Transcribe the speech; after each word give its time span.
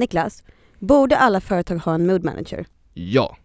Niklas, 0.00 0.42
borde 0.78 1.16
alla 1.16 1.40
företag 1.40 1.76
ha 1.76 1.94
en 1.94 2.06
mood 2.06 2.24
manager? 2.24 2.66
Ja. 2.94 3.36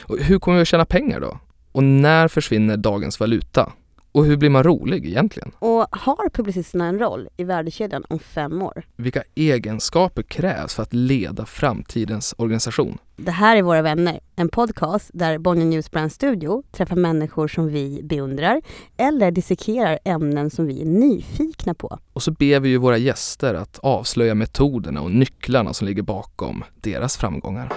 Och 0.00 0.18
hur 0.18 0.38
kommer 0.38 0.56
vi 0.56 0.62
att 0.62 0.68
tjäna 0.68 0.84
pengar 0.84 1.20
då? 1.20 1.38
Och 1.72 1.84
när 1.84 2.28
försvinner 2.28 2.76
dagens 2.76 3.20
valuta? 3.20 3.72
Och 4.12 4.24
hur 4.24 4.36
blir 4.36 4.50
man 4.50 4.62
rolig 4.62 5.06
egentligen? 5.06 5.52
Och 5.58 5.86
har 5.90 6.28
publicisterna 6.28 6.86
en 6.86 6.98
roll 6.98 7.28
i 7.36 7.44
värdekedjan 7.44 8.04
om 8.08 8.18
fem 8.18 8.62
år? 8.62 8.82
Vilka 8.96 9.22
egenskaper 9.34 10.22
krävs 10.22 10.74
för 10.74 10.82
att 10.82 10.92
leda 10.92 11.46
framtidens 11.46 12.34
organisation? 12.38 12.98
Det 13.16 13.30
här 13.30 13.56
är 13.56 13.62
Våra 13.62 13.82
vänner, 13.82 14.20
en 14.36 14.48
podcast 14.48 15.10
där 15.14 15.38
Bonnier 15.38 15.66
News 15.66 15.90
Brand 15.90 16.12
Studio 16.12 16.62
träffar 16.72 16.96
människor 16.96 17.48
som 17.48 17.68
vi 17.68 18.00
beundrar 18.02 18.62
eller 18.96 19.30
dissekerar 19.30 19.98
ämnen 20.04 20.50
som 20.50 20.66
vi 20.66 20.80
är 20.80 20.86
nyfikna 20.86 21.74
på. 21.74 21.98
Och 22.12 22.22
så 22.22 22.30
ber 22.30 22.60
vi 22.60 22.68
ju 22.68 22.76
våra 22.76 22.98
gäster 22.98 23.54
att 23.54 23.78
avslöja 23.78 24.34
metoderna 24.34 25.00
och 25.00 25.10
nycklarna 25.10 25.72
som 25.72 25.86
ligger 25.86 26.02
bakom 26.02 26.64
deras 26.80 27.16
framgångar. 27.16 27.72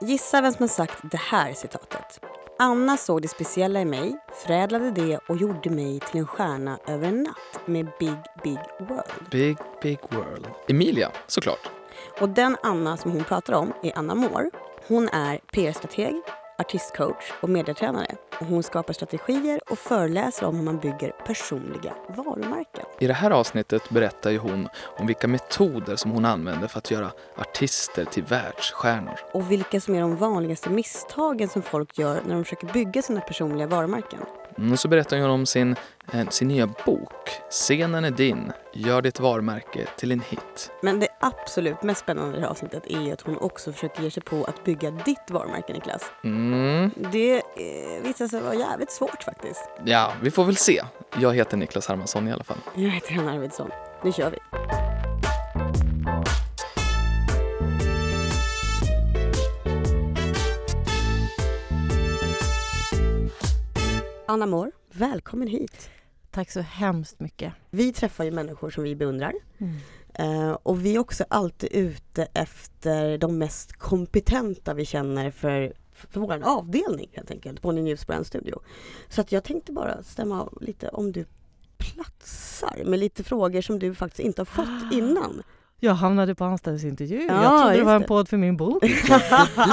Gissa 0.00 0.40
vem 0.40 0.52
som 0.52 0.62
har 0.62 0.68
sagt 0.68 0.98
det 1.10 1.20
här 1.20 1.52
citatet. 1.52 2.20
Anna 2.58 2.96
såg 2.96 3.22
det 3.22 3.28
speciella 3.28 3.80
i 3.80 3.84
mig, 3.84 4.16
förädlade 4.32 4.90
det 4.90 5.18
och 5.28 5.36
gjorde 5.36 5.70
mig 5.70 6.00
till 6.00 6.20
en 6.20 6.26
stjärna 6.26 6.78
över 6.86 7.08
en 7.08 7.22
natt 7.22 7.66
med 7.66 7.88
Big 7.98 8.16
Big 8.42 8.58
World. 8.78 9.30
Big, 9.30 9.56
big 9.82 9.98
world. 10.10 10.46
Emilia, 10.68 11.12
såklart. 11.26 11.70
Och 12.20 12.28
den 12.28 12.56
Anna 12.62 12.96
som 12.96 13.10
hon 13.10 13.24
pratar 13.24 13.52
om 13.52 13.72
är 13.82 13.98
Anna 13.98 14.14
Moore. 14.14 14.50
Hon 14.88 15.08
är 15.08 15.38
PR-strateg, 15.52 16.22
artistcoach 16.58 17.32
och 17.40 17.48
medietränare. 17.48 18.16
Och 18.40 18.46
hon 18.46 18.62
skapar 18.62 18.92
strategier 18.92 19.60
och 19.70 19.78
föreläser 19.78 20.46
om 20.46 20.56
hur 20.56 20.64
man 20.64 20.78
bygger 20.78 21.10
personliga 21.26 21.94
varumärken. 22.08 22.84
I 22.98 23.06
det 23.06 23.14
här 23.14 23.30
avsnittet 23.30 23.90
berättar 23.90 24.30
ju 24.30 24.38
hon 24.38 24.68
om 24.98 25.06
vilka 25.06 25.28
metoder 25.28 25.96
som 25.96 26.10
hon 26.10 26.24
använder 26.24 26.68
för 26.68 26.78
att 26.78 26.90
göra 26.90 27.10
artister 27.36 28.04
till 28.04 28.22
världsstjärnor. 28.22 29.20
Och 29.32 29.50
vilka 29.50 29.80
som 29.80 29.94
är 29.94 30.00
de 30.00 30.16
vanligaste 30.16 30.70
misstagen 30.70 31.48
som 31.48 31.62
folk 31.62 31.98
gör 31.98 32.20
när 32.26 32.34
de 32.34 32.44
försöker 32.44 32.66
bygga 32.66 33.02
sina 33.02 33.20
personliga 33.20 33.66
varumärken. 33.66 34.20
Mm, 34.58 34.72
Och 34.72 34.78
så 34.78 34.88
berättar 34.88 35.18
hon 35.20 35.30
om 35.30 35.46
sin, 35.46 35.76
eh, 36.12 36.28
sin 36.28 36.48
nya 36.48 36.66
bok, 36.66 37.30
Scenen 37.50 38.04
är 38.04 38.10
din, 38.10 38.52
gör 38.72 39.02
ditt 39.02 39.20
varumärke 39.20 39.86
till 39.96 40.12
en 40.12 40.20
hit. 40.20 40.70
Men 40.82 41.00
det 41.00 41.08
absolut 41.20 41.82
mest 41.82 42.00
spännande 42.00 42.30
i 42.30 42.34
det 42.34 42.40
här 42.40 42.50
avsnittet 42.50 42.86
är 42.86 43.12
att 43.12 43.20
hon 43.20 43.38
också 43.38 43.72
försöker 43.72 44.02
ge 44.02 44.10
sig 44.10 44.22
på 44.22 44.44
att 44.44 44.64
bygga 44.64 44.90
ditt 44.90 45.30
varumärke 45.30 45.72
Niklas. 45.72 46.02
Mm, 46.24 46.90
Det 47.12 47.34
eh, 47.36 48.02
visar 48.02 48.28
sig 48.28 48.40
vara 48.40 48.54
jävligt 48.54 48.90
svårt 48.92 49.22
faktiskt. 49.22 49.68
ja, 49.84 50.12
vi 50.22 50.30
får 50.30 50.44
väl 50.44 50.56
se. 50.56 50.82
Jag 51.20 51.34
heter 51.34 51.56
Niklas 51.56 51.88
Hermansson 51.88 52.28
i 52.28 52.32
alla 52.32 52.44
fall. 52.44 52.58
Jag 52.74 52.90
heter 52.90 53.12
Hanna 53.14 53.32
Arvidsson. 53.32 53.70
Nu 54.04 54.12
kör 54.12 54.30
vi. 54.30 54.38
Anna 64.34 64.46
Moore, 64.46 64.70
välkommen 64.92 65.48
hit. 65.48 65.90
Tack 66.30 66.50
så 66.50 66.60
hemskt 66.60 67.20
mycket. 67.20 67.52
Vi 67.70 67.92
träffar 67.92 68.24
ju 68.24 68.30
människor 68.30 68.70
som 68.70 68.84
vi 68.84 68.96
beundrar. 68.96 69.32
Eh, 70.14 70.50
och 70.50 70.84
vi 70.84 70.94
är 70.94 70.98
också 70.98 71.24
alltid 71.28 71.72
ute 71.72 72.28
efter 72.34 73.18
de 73.18 73.38
mest 73.38 73.72
kompetenta 73.72 74.74
vi 74.74 74.84
känner 74.84 75.30
för, 75.30 75.72
för 75.92 76.20
vår 76.20 76.42
avdelning 76.44 77.08
helt 77.12 77.30
enkelt, 77.30 77.62
på 77.62 77.72
News 77.72 78.06
Brand 78.06 78.26
Studio. 78.26 78.60
Så 79.08 79.20
att 79.20 79.32
jag 79.32 79.44
tänkte 79.44 79.72
bara 79.72 80.02
stämma 80.02 80.42
av 80.42 80.58
lite 80.60 80.88
om 80.88 81.12
du 81.12 81.24
platsar 81.76 82.82
med 82.84 82.98
lite 82.98 83.24
frågor 83.24 83.60
som 83.60 83.78
du 83.78 83.94
faktiskt 83.94 84.20
inte 84.20 84.40
har 84.40 84.46
fått 84.46 84.92
innan. 84.92 85.42
Jag 85.80 85.94
hamnade 85.94 86.34
på 86.34 86.44
anställningsintervju. 86.44 87.26
Ja, 87.28 87.42
jag 87.42 87.60
trodde 87.60 87.76
det 87.76 87.84
var 87.84 87.94
en 87.94 88.04
podd 88.04 88.28
för 88.28 88.36
min 88.36 88.56
bok. 88.56 88.82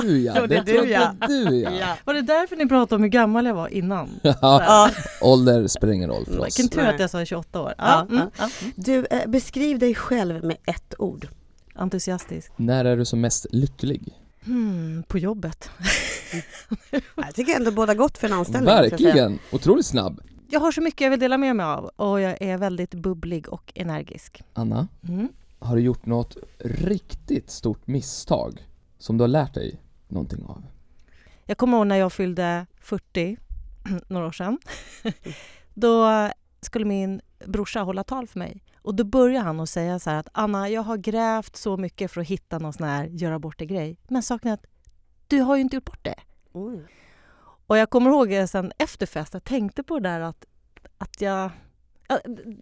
Du 0.02 0.20
ja, 0.20 0.48
det 0.48 0.64
trodde 0.64 0.90
ja. 0.90 1.14
du 1.28 1.60
ja. 1.60 1.98
Var 2.06 2.14
det 2.14 2.22
därför 2.22 2.56
ni 2.56 2.68
pratade 2.68 2.96
om 2.96 3.02
hur 3.04 3.10
gammal 3.10 3.46
jag 3.46 3.54
var 3.54 3.68
innan? 3.68 4.10
ja. 4.22 4.90
Ålder 5.22 5.68
spelar 5.68 5.94
ingen 5.94 6.10
roll 6.10 6.26
för 6.26 6.40
oss. 6.40 6.46
Vilken 6.46 6.70
tur 6.70 6.88
att 6.88 7.00
jag 7.00 7.10
sa 7.10 7.26
28 7.26 7.62
år. 7.62 7.74
Ja, 7.78 8.08
Ja, 8.10 8.16
mm, 8.16 8.30
ja. 8.38 8.50
Du, 8.76 9.06
eh, 9.06 9.28
beskriv 9.28 9.80
dig 9.80 9.96
själv 9.96 10.44
med 10.44 10.58
ett 10.66 10.94
ord. 11.00 11.28
Entusiastisk. 11.76 12.52
När 12.56 12.86
är 12.86 12.98
du 12.98 13.06
som 13.06 13.22
mest 13.22 13.46
lycklig? 13.52 14.14
Hmm, 14.46 15.04
på 15.08 15.18
jobbet. 15.18 15.70
Jag 17.16 17.36
tycker 17.36 17.56
ändå 17.56 17.72
båda 17.72 17.94
gott 17.94 18.18
för 18.18 18.28
en 18.28 18.34
anställning. 18.34 18.66
Verkligen! 18.66 19.40
Otroligt 19.52 19.86
snabb. 19.86 20.22
Jag 20.50 20.60
har 20.60 20.72
så 20.72 20.82
mycket 20.82 21.02
jag 21.02 21.10
vill 21.10 21.20
dela 21.20 21.38
med 21.38 21.56
mig 21.56 21.66
av 21.66 21.86
och 21.86 22.22
jag 22.22 22.42
är 22.42 22.58
väldigt 22.58 22.94
bubblig 22.94 23.50
och 23.50 23.72
energisk. 23.76 24.42
Anna, 24.54 24.88
Mm. 25.08 25.30
Har 25.62 25.76
du 25.76 25.82
gjort 25.82 26.06
något 26.06 26.38
riktigt 26.60 27.50
stort 27.50 27.88
misstag 27.88 28.68
som 28.98 29.18
du 29.18 29.24
har 29.24 29.28
lärt 29.30 29.54
dig 29.54 29.82
någonting 30.08 30.46
av? 30.46 30.66
Jag 31.46 31.58
kommer 31.58 31.78
ihåg 31.78 31.88
när 31.88 31.96
jag 31.96 32.14
fyllde 32.14 32.66
40, 32.80 33.38
några 34.08 34.28
år 34.28 34.32
sedan. 34.32 34.60
Då 35.74 36.08
skulle 36.62 36.86
min 36.86 37.22
brorsa 37.46 37.80
hålla 37.80 38.04
tal 38.04 38.28
för 38.28 38.40
mig. 38.40 38.64
Och 38.82 38.96
då 38.96 39.04
började 39.04 39.46
han 39.46 39.60
att 39.60 39.70
säga 39.70 40.00
så 40.00 40.10
här 40.10 40.18
att 40.18 40.28
Anna, 40.32 40.70
jag 40.70 40.82
har 40.82 40.98
grävt 40.98 41.56
så 41.56 41.78
mycket 41.78 42.12
för 42.12 42.22
att 42.22 42.28
hitta 42.28 42.60
någon 42.60 42.74
sån 42.74 42.88
här 42.88 43.06
göra 43.06 43.40
bort 43.40 43.60
det-grej. 43.60 43.98
Men 44.08 44.24
saken 44.24 44.50
är 44.50 44.54
att 44.54 44.66
du 45.28 45.40
har 45.40 45.56
ju 45.56 45.62
inte 45.62 45.76
gjort 45.76 45.86
bort 45.86 46.04
det. 46.06 46.20
Oj. 46.52 46.88
Och 47.68 47.78
jag 47.78 47.90
kommer 47.90 48.10
ihåg 48.10 48.50
sen 48.50 48.72
efter 48.78 49.06
fest, 49.06 49.34
jag 49.34 49.44
tänkte 49.44 49.84
på 49.84 50.00
det 50.00 50.10
där 50.10 50.20
att, 50.20 50.46
att 50.98 51.22
jag... 51.22 51.50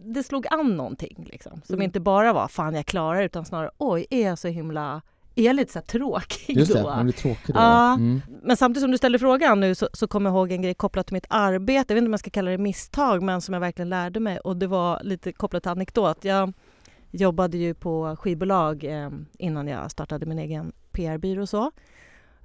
Det 0.04 0.22
slog 0.22 0.46
an 0.50 0.76
någonting 0.76 1.26
liksom. 1.30 1.60
Som 1.64 1.74
Mm. 1.74 1.84
inte 1.84 2.00
bara 2.00 2.32
var 2.32 2.48
fan 2.48 2.74
jag 2.74 2.86
klarar 2.86 3.18
det", 3.18 3.24
utan 3.24 3.44
snarare 3.44 3.70
oj, 3.78 4.06
är 4.10 4.26
jag 4.26 4.38
så 4.38 4.48
himla... 4.48 5.02
Är 5.34 5.42
jag 5.44 5.56
lite 5.56 5.72
så 5.72 5.80
tråkig 5.80 6.56
Just 6.56 6.72
det, 6.72 6.80
då? 6.80 6.88
man 6.88 7.04
blir 7.04 7.12
tråkig 7.14 7.54
då. 7.54 7.60
Ja. 7.60 7.94
Mm. 7.94 8.20
Men 8.42 8.56
samtidigt 8.56 8.82
som 8.82 8.90
du 8.90 8.98
ställer 8.98 9.18
frågan 9.18 9.60
nu 9.60 9.74
så, 9.74 9.88
så 9.92 10.08
kommer 10.08 10.30
jag 10.30 10.36
ihåg 10.36 10.52
en 10.52 10.62
grej 10.62 10.74
kopplat 10.74 11.06
till 11.06 11.14
mitt 11.14 11.26
arbete. 11.28 11.92
Jag 11.92 11.94
vet 11.94 11.98
inte 12.02 12.08
om 12.08 12.12
jag 12.12 12.20
ska 12.20 12.30
kalla 12.30 12.50
det 12.50 12.58
misstag, 12.58 13.22
men 13.22 13.40
som 13.40 13.52
jag 13.52 13.60
verkligen 13.60 13.88
lärde 13.88 14.20
mig. 14.20 14.38
Och 14.38 14.56
det 14.56 14.66
var 14.66 15.00
lite 15.02 15.32
kopplat 15.32 15.62
till 15.62 15.70
anekdot. 15.72 16.24
Jag 16.24 16.52
jobbade 17.10 17.58
ju 17.58 17.74
på 17.74 18.16
skivbolag 18.20 18.84
eh, 18.84 19.10
innan 19.38 19.68
jag 19.68 19.90
startade 19.90 20.26
min 20.26 20.38
egen 20.38 20.72
PR-byrå 20.92 21.42
och 21.42 21.48
så. 21.48 21.70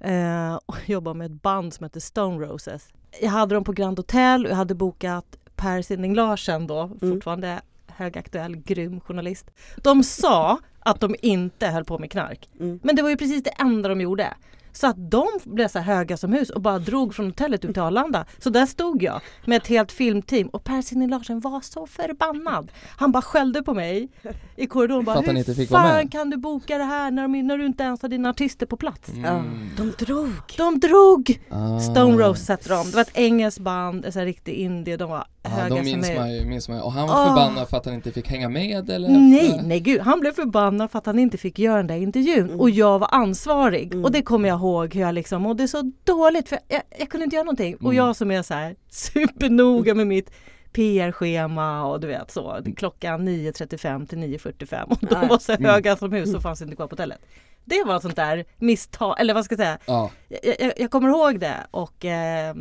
Eh, 0.00 0.54
och 0.66 0.76
jobbade 0.88 1.18
med 1.18 1.26
ett 1.26 1.42
band 1.42 1.74
som 1.74 1.84
heter 1.84 2.00
Stone 2.00 2.46
Roses. 2.46 2.88
Jag 3.22 3.30
hade 3.30 3.54
dem 3.54 3.64
på 3.64 3.72
Grand 3.72 3.98
Hotel 3.98 4.44
och 4.44 4.50
jag 4.50 4.56
hade 4.56 4.74
bokat 4.74 5.36
Per 5.56 5.82
Sinding 5.82 6.14
Larsen 6.14 6.66
då, 6.66 6.90
fortfarande 7.00 7.60
högaktuell, 7.86 8.56
grym 8.56 9.00
journalist. 9.00 9.50
De 9.76 10.02
sa 10.02 10.58
att 10.80 11.00
de 11.00 11.14
inte 11.22 11.66
höll 11.66 11.84
på 11.84 11.98
med 11.98 12.10
knark. 12.10 12.48
Mm. 12.60 12.80
Men 12.82 12.96
det 12.96 13.02
var 13.02 13.10
ju 13.10 13.16
precis 13.16 13.42
det 13.42 13.50
enda 13.50 13.88
de 13.88 14.00
gjorde. 14.00 14.34
Så 14.72 14.86
att 14.86 15.10
de 15.10 15.26
blev 15.44 15.68
så 15.68 15.78
höga 15.78 16.16
som 16.16 16.32
hus 16.32 16.50
och 16.50 16.60
bara 16.60 16.78
drog 16.78 17.14
från 17.14 17.26
hotellet 17.26 17.64
ut 17.64 17.72
till 17.72 17.82
Arlanda. 17.82 18.24
Så 18.38 18.50
där 18.50 18.66
stod 18.66 19.02
jag 19.02 19.20
med 19.44 19.56
ett 19.56 19.66
helt 19.66 19.92
filmteam 19.92 20.48
och 20.48 20.64
Per 20.64 20.82
Sinding 20.82 21.08
Larsen 21.08 21.40
var 21.40 21.60
så 21.60 21.86
förbannad. 21.86 22.72
Han 22.96 23.12
bara 23.12 23.22
skällde 23.22 23.62
på 23.62 23.74
mig 23.74 24.08
i 24.56 24.66
korridoren. 24.66 25.04
Bara, 25.04 25.20
Hur 25.20 25.36
inte 25.36 25.54
fick 25.54 25.70
vara 25.70 25.82
fan 25.82 25.94
med." 25.94 26.12
kan 26.12 26.30
du 26.30 26.36
boka 26.36 26.78
det 26.78 26.84
här 26.84 27.10
när, 27.10 27.22
de, 27.22 27.42
när 27.42 27.58
du 27.58 27.66
inte 27.66 27.82
ens 27.82 28.02
har 28.02 28.08
dina 28.08 28.30
artister 28.30 28.66
på 28.66 28.76
plats? 28.76 29.10
Ja, 29.24 29.44
de 29.76 30.04
drog. 30.04 30.32
De 30.56 30.80
drog! 30.80 31.40
Ah. 31.50 31.80
Stone 31.80 32.24
Roses 32.24 32.48
hette 32.48 32.68
de. 32.68 32.90
Det 32.90 32.94
var 32.94 33.02
ett 33.02 33.16
engelskt 33.16 33.60
band, 33.60 34.04
en 34.04 34.24
riktig 34.24 34.52
indie. 34.52 34.96
De 34.96 35.10
var 35.10 35.26
Ja, 35.50 35.56
höga 35.56 35.68
de 35.68 35.74
som 35.76 35.84
minns 35.84 36.08
hus. 36.10 36.16
man, 36.18 36.32
ju, 36.34 36.44
minns 36.44 36.68
man 36.68 36.76
ju. 36.78 36.82
Och 36.82 36.92
han 36.92 37.08
var 37.08 37.14
Åh. 37.14 37.26
förbannad 37.28 37.68
för 37.68 37.76
att 37.76 37.84
han 37.84 37.94
inte 37.94 38.12
fick 38.12 38.28
hänga 38.30 38.48
med 38.48 38.90
eller? 38.90 39.08
Nej, 39.08 39.60
nej 39.64 39.80
gud. 39.80 40.00
Han 40.00 40.20
blev 40.20 40.32
förbannad 40.32 40.90
för 40.90 40.98
att 40.98 41.06
han 41.06 41.18
inte 41.18 41.38
fick 41.38 41.58
göra 41.58 41.76
den 41.76 41.86
där 41.86 41.96
intervjun 41.96 42.44
Mm. 42.46 42.60
och 42.60 42.70
jag 42.70 42.98
var 42.98 43.08
ansvarig. 43.14 43.92
Mm. 43.92 44.04
Och 44.04 44.12
det 44.12 44.22
kommer 44.22 44.48
jag 44.48 44.58
ihåg 44.58 44.94
hur 44.94 45.00
jag 45.00 45.14
liksom 45.14 45.42
mådde 45.42 45.68
så 45.68 45.92
dåligt 46.04 46.48
för 46.48 46.58
jag, 46.68 46.82
jag 46.98 47.08
kunde 47.08 47.24
inte 47.24 47.36
göra 47.36 47.44
någonting. 47.44 47.74
Och 47.76 47.80
Mm. 47.82 47.96
jag 47.96 48.16
som 48.16 48.30
är 48.30 48.42
så 48.42 48.54
här 48.54 48.76
supernoga 48.90 49.94
med 49.94 50.06
mitt 50.06 50.30
PR-schema 50.72 51.84
och 51.86 52.00
du 52.00 52.06
vet 52.06 52.30
så. 52.30 52.58
Klockan 52.76 53.28
9.35 53.28 54.06
till 54.06 54.18
9.45 54.18 54.82
och 54.84 54.98
de 55.00 55.06
Nej. 55.20 55.28
var 55.28 55.38
så 55.38 55.52
Mm. 55.52 55.70
höga 55.70 55.96
som 55.96 56.12
hus 56.12 56.34
och 56.34 56.42
fanns 56.42 56.62
inte 56.62 56.76
kvar 56.76 56.86
på 56.86 56.92
hotellet. 56.92 57.18
Det 57.64 57.84
var 57.86 57.96
ett 57.96 58.02
sånt 58.02 58.16
där 58.16 58.44
misstag, 58.58 59.20
eller 59.20 59.34
vad 59.34 59.44
ska 59.44 59.52
jag 59.52 59.58
säga. 59.60 59.78
Ja, 59.86 60.10
Jag, 60.28 60.54
jag, 60.60 60.72
jag 60.76 60.90
kommer 60.90 61.08
ihåg 61.08 61.40
det 61.40 61.56
och 61.70 62.04
eh, 62.04 62.54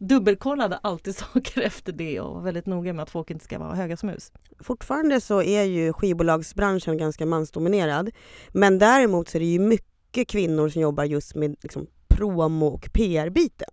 dubbelkollade 0.00 0.76
alltid 0.76 1.16
saker 1.34 1.60
efter 1.60 1.92
det 1.92 2.20
och 2.20 2.34
var 2.34 2.42
väldigt 2.42 2.66
noga 2.66 2.92
med 2.92 3.02
att 3.02 3.10
folk 3.10 3.30
inte 3.30 3.44
ska 3.44 3.58
vara 3.58 3.74
höga 3.74 3.96
som 3.96 4.08
hus. 4.08 4.32
Fortfarande 4.60 5.20
så 5.20 5.42
är 5.42 5.62
ju 5.62 5.92
skivbolagsbranschen 5.92 6.98
ganska 6.98 7.26
mansdominerad. 7.26 8.10
Men 8.52 8.78
däremot 8.78 9.28
så 9.28 9.38
är 9.38 9.40
det 9.40 9.46
ju 9.46 9.58
mycket 9.58 10.28
kvinnor 10.28 10.68
som 10.68 10.82
jobbar 10.82 11.04
just 11.04 11.34
med 11.34 11.56
liksom, 11.62 11.86
promo 12.08 12.66
och 12.66 12.88
PR-biten. 12.92 13.68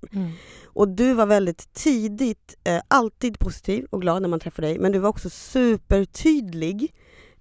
Och 0.65 0.87
du 0.87 1.13
var 1.13 1.25
väldigt 1.25 1.73
tidigt, 1.73 2.55
eh, 2.63 2.81
alltid 2.87 3.39
positiv 3.39 3.85
och 3.89 4.01
glad 4.01 4.21
när 4.21 4.29
man 4.29 4.39
träffar 4.39 4.61
dig, 4.61 4.79
men 4.79 4.91
du 4.91 4.99
var 4.99 5.09
också 5.09 5.29
supertydlig 5.29 6.93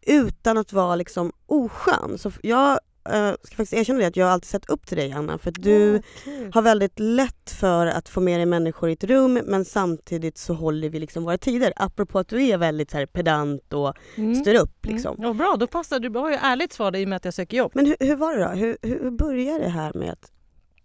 utan 0.07 0.59
att 0.59 0.73
vara 0.73 0.97
liksom 0.97 1.33
oskön. 1.47 2.19
Så 2.19 2.33
jag 2.43 2.79
uh, 3.15 3.35
ska 3.43 3.57
faktiskt 3.57 3.73
erkänna 3.73 3.99
det 3.99 4.07
att 4.07 4.17
jag 4.17 4.27
har 4.27 4.33
alltid 4.33 4.49
sett 4.49 4.71
upp 4.71 4.87
till 4.87 4.97
dig 4.97 5.13
Anna 5.13 5.39
för 5.39 5.51
du 5.51 6.03
kul. 6.25 6.51
har 6.55 6.63
väldigt 6.63 6.99
lätt 6.99 7.51
för 7.51 7.87
att 7.87 8.09
få 8.09 8.21
med 8.21 8.39
dig 8.39 8.47
människor 8.47 8.89
i 8.91 8.93
ett 8.93 9.05
rum 9.05 9.41
men 9.45 9.65
samtidigt 9.65 10.39
så 10.39 10.55
håller 10.55 10.89
vi 10.89 10.99
liksom 11.01 11.25
våra 11.25 11.39
tider. 11.39 11.73
Apropå 11.77 12.19
att 12.19 12.29
du 12.29 12.43
är 12.47 12.59
väldigt 12.59 12.91
så 12.91 12.97
här 12.97 13.07
pedant 13.07 13.73
och 13.73 13.95
Mm. 14.17 14.35
styr 14.35 14.55
upp 14.55 14.87
liksom. 14.87 15.17
Mm. 15.17 15.27
Ja, 15.29 15.35
bra, 15.35 15.57
då 15.59 15.67
passar 15.67 15.99
du. 16.01 16.09
Du 16.09 16.19
har 16.19 16.31
ju 16.31 16.37
ärligt 16.37 16.73
svar 16.73 16.97
i 16.97 17.05
och 17.05 17.09
med 17.09 17.17
att 17.17 17.25
jag 17.25 17.35
söker 17.35 17.57
jobb. 17.57 17.71
Men 17.75 17.87
hur, 17.87 17.97
hur 18.01 18.17
var 18.17 18.37
det 18.37 18.45
då? 18.45 18.51
Hur, 18.51 18.77
hur, 18.83 19.11
började 19.11 19.59
det 19.65 19.69
här 19.71 19.93
med 19.95 20.11
att 20.13 20.33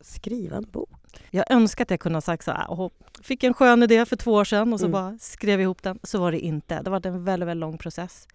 skriva 0.02 0.58
en 0.58 0.66
bok? 0.72 0.90
Jag 1.32 1.52
önskar 1.52 1.84
att 1.86 1.92
jag 1.92 2.00
kunde 2.00 2.16
ha 2.16 2.22
sagt 2.22 2.44
så 2.46 2.52
här, 2.52 2.66
"Åh, 2.70 2.90
fick 3.24 3.44
en 3.44 3.54
skön 3.54 3.84
idé 3.84 4.06
för 4.06 4.16
två 4.16 4.32
år 4.34 4.44
sedan 4.44 4.74
och 4.74 4.80
så 4.80 4.86
Mm. 4.86 4.92
bara 4.92 5.18
skrev 5.20 5.62
ihop 5.62 5.84
den. 5.84 6.00
Så 6.04 6.20
var 6.20 6.32
det 6.32 6.40
inte. 6.40 6.82
Det 6.82 6.90
var 6.90 7.08
en 7.08 7.24
väldigt, 7.24 7.48
väldigt 7.48 7.62
lång 7.62 7.78
process. 7.78 8.28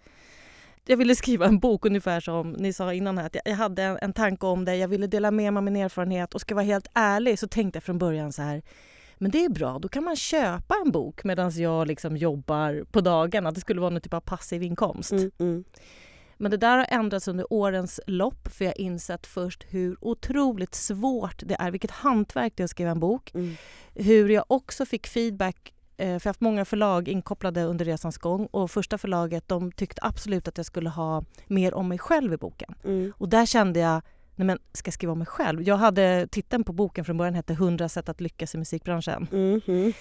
Jag 0.88 0.97
ville 0.97 1.15
skriva 1.17 1.47
en 1.47 1.59
bok 1.59 1.85
ungefär 1.87 2.21
som 2.21 2.53
ni 2.53 2.73
sa 2.73 2.93
innan 2.94 3.19
här. 3.19 3.27
Att 3.27 3.37
jag- 3.44 3.55
hade 3.55 3.83
en, 3.83 3.99
en 4.03 4.12
tanke 4.12 4.47
om 4.47 4.65
det. 4.65 4.77
Jag 4.77 4.88
ville 4.88 5.06
dela 5.06 5.31
med 5.31 5.53
mig 5.53 5.59
av 5.59 5.65
min 5.65 5.77
erfarenhet 5.77 6.35
och 6.35 6.41
ska 6.41 6.55
vara 6.55 6.65
helt 6.65 6.88
ärlig 6.94 7.38
så 7.38 7.49
tänkte 7.49 7.77
jag 7.77 7.85
från 7.85 7.99
början 7.99 8.33
så 8.33 8.43
här. 8.43 8.62
Men 9.19 9.31
det 9.31 9.44
är 9.44 9.49
bra, 9.49 9.79
då 9.79 9.88
kan 9.88 10.05
man 10.05 10.17
köpa 10.17 10.75
en 10.85 10.93
bok 10.93 11.25
medan 11.25 11.50
jag 11.50 11.87
liksom 11.87 12.17
jobbar 12.17 12.85
på 12.91 13.00
dagarna. 13.00 13.50
Det 13.53 13.61
skulle 13.61 13.81
vara 13.81 13.91
någon 13.91 14.00
typ 14.00 14.15
av 14.15 14.21
passiv 14.21 14.62
inkomst. 14.62 15.12
Mm, 15.12 15.31
mm, 15.38 15.65
Men 16.37 16.50
det 16.50 16.56
där 16.56 16.77
har 16.79 16.87
ändrats 16.91 17.29
under 17.29 17.53
årens 17.53 18.00
lopp 18.06 18.49
för 18.49 18.65
jag 18.65 18.73
har 18.73 18.81
insett 18.81 19.27
först 19.27 19.65
hur 19.71 19.97
otroligt 20.00 20.75
svårt 20.75 21.43
det 21.47 21.56
är, 21.59 21.71
vilket 21.71 21.91
hantverk 21.91 22.53
det 22.56 22.62
är 22.62 22.65
att 22.65 22.71
skriva 22.71 22.91
en 22.91 23.00
bok. 23.00 23.35
mm, 23.35 23.55
Hur 23.94 24.29
jag 24.29 24.44
också 24.49 24.87
fick 24.87 25.06
feedback, 25.06 25.73
för 25.96 26.04
jag 26.04 26.12
har 26.20 26.25
haft 26.25 26.40
många 26.40 26.64
förlag 26.64 27.08
inkopplade 27.08 27.62
under 27.64 27.84
resans 27.84 28.19
gång 28.19 28.46
och 28.50 28.70
första 28.70 28.98
förlaget 28.98 29.48
de 29.48 29.72
tyckte 29.72 30.00
absolut 30.04 30.48
att 30.48 30.56
jag 30.56 30.66
skulle 30.66 30.88
ha 30.90 31.25
mer 31.46 31.75
om 31.75 31.88
mig 31.88 31.98
själv 31.98 32.32
i 32.32 32.37
boken. 32.37 32.75
mm, 32.84 33.12
Och 33.19 33.28
där 33.28 33.46
kände 33.46 33.81
jag, 33.81 34.02
nej 34.34 34.46
men 34.46 34.58
ska 34.72 34.88
jag 34.88 34.94
skriva 34.94 35.12
om 35.12 35.19
mig 35.19 35.26
själv? 35.26 35.62
Jag 35.62 35.76
hade 35.76 36.28
titeln 36.31 36.64
på 36.64 36.72
boken 36.72 37.04
från 37.04 37.16
början 37.16 37.34
hette 37.34 37.52
100 37.52 37.88
sätt 37.88 38.08
att 38.08 38.20
lyckas 38.20 38.54
i 38.54 38.58
musikbranschen. 38.58 39.26
mm. 39.32 39.93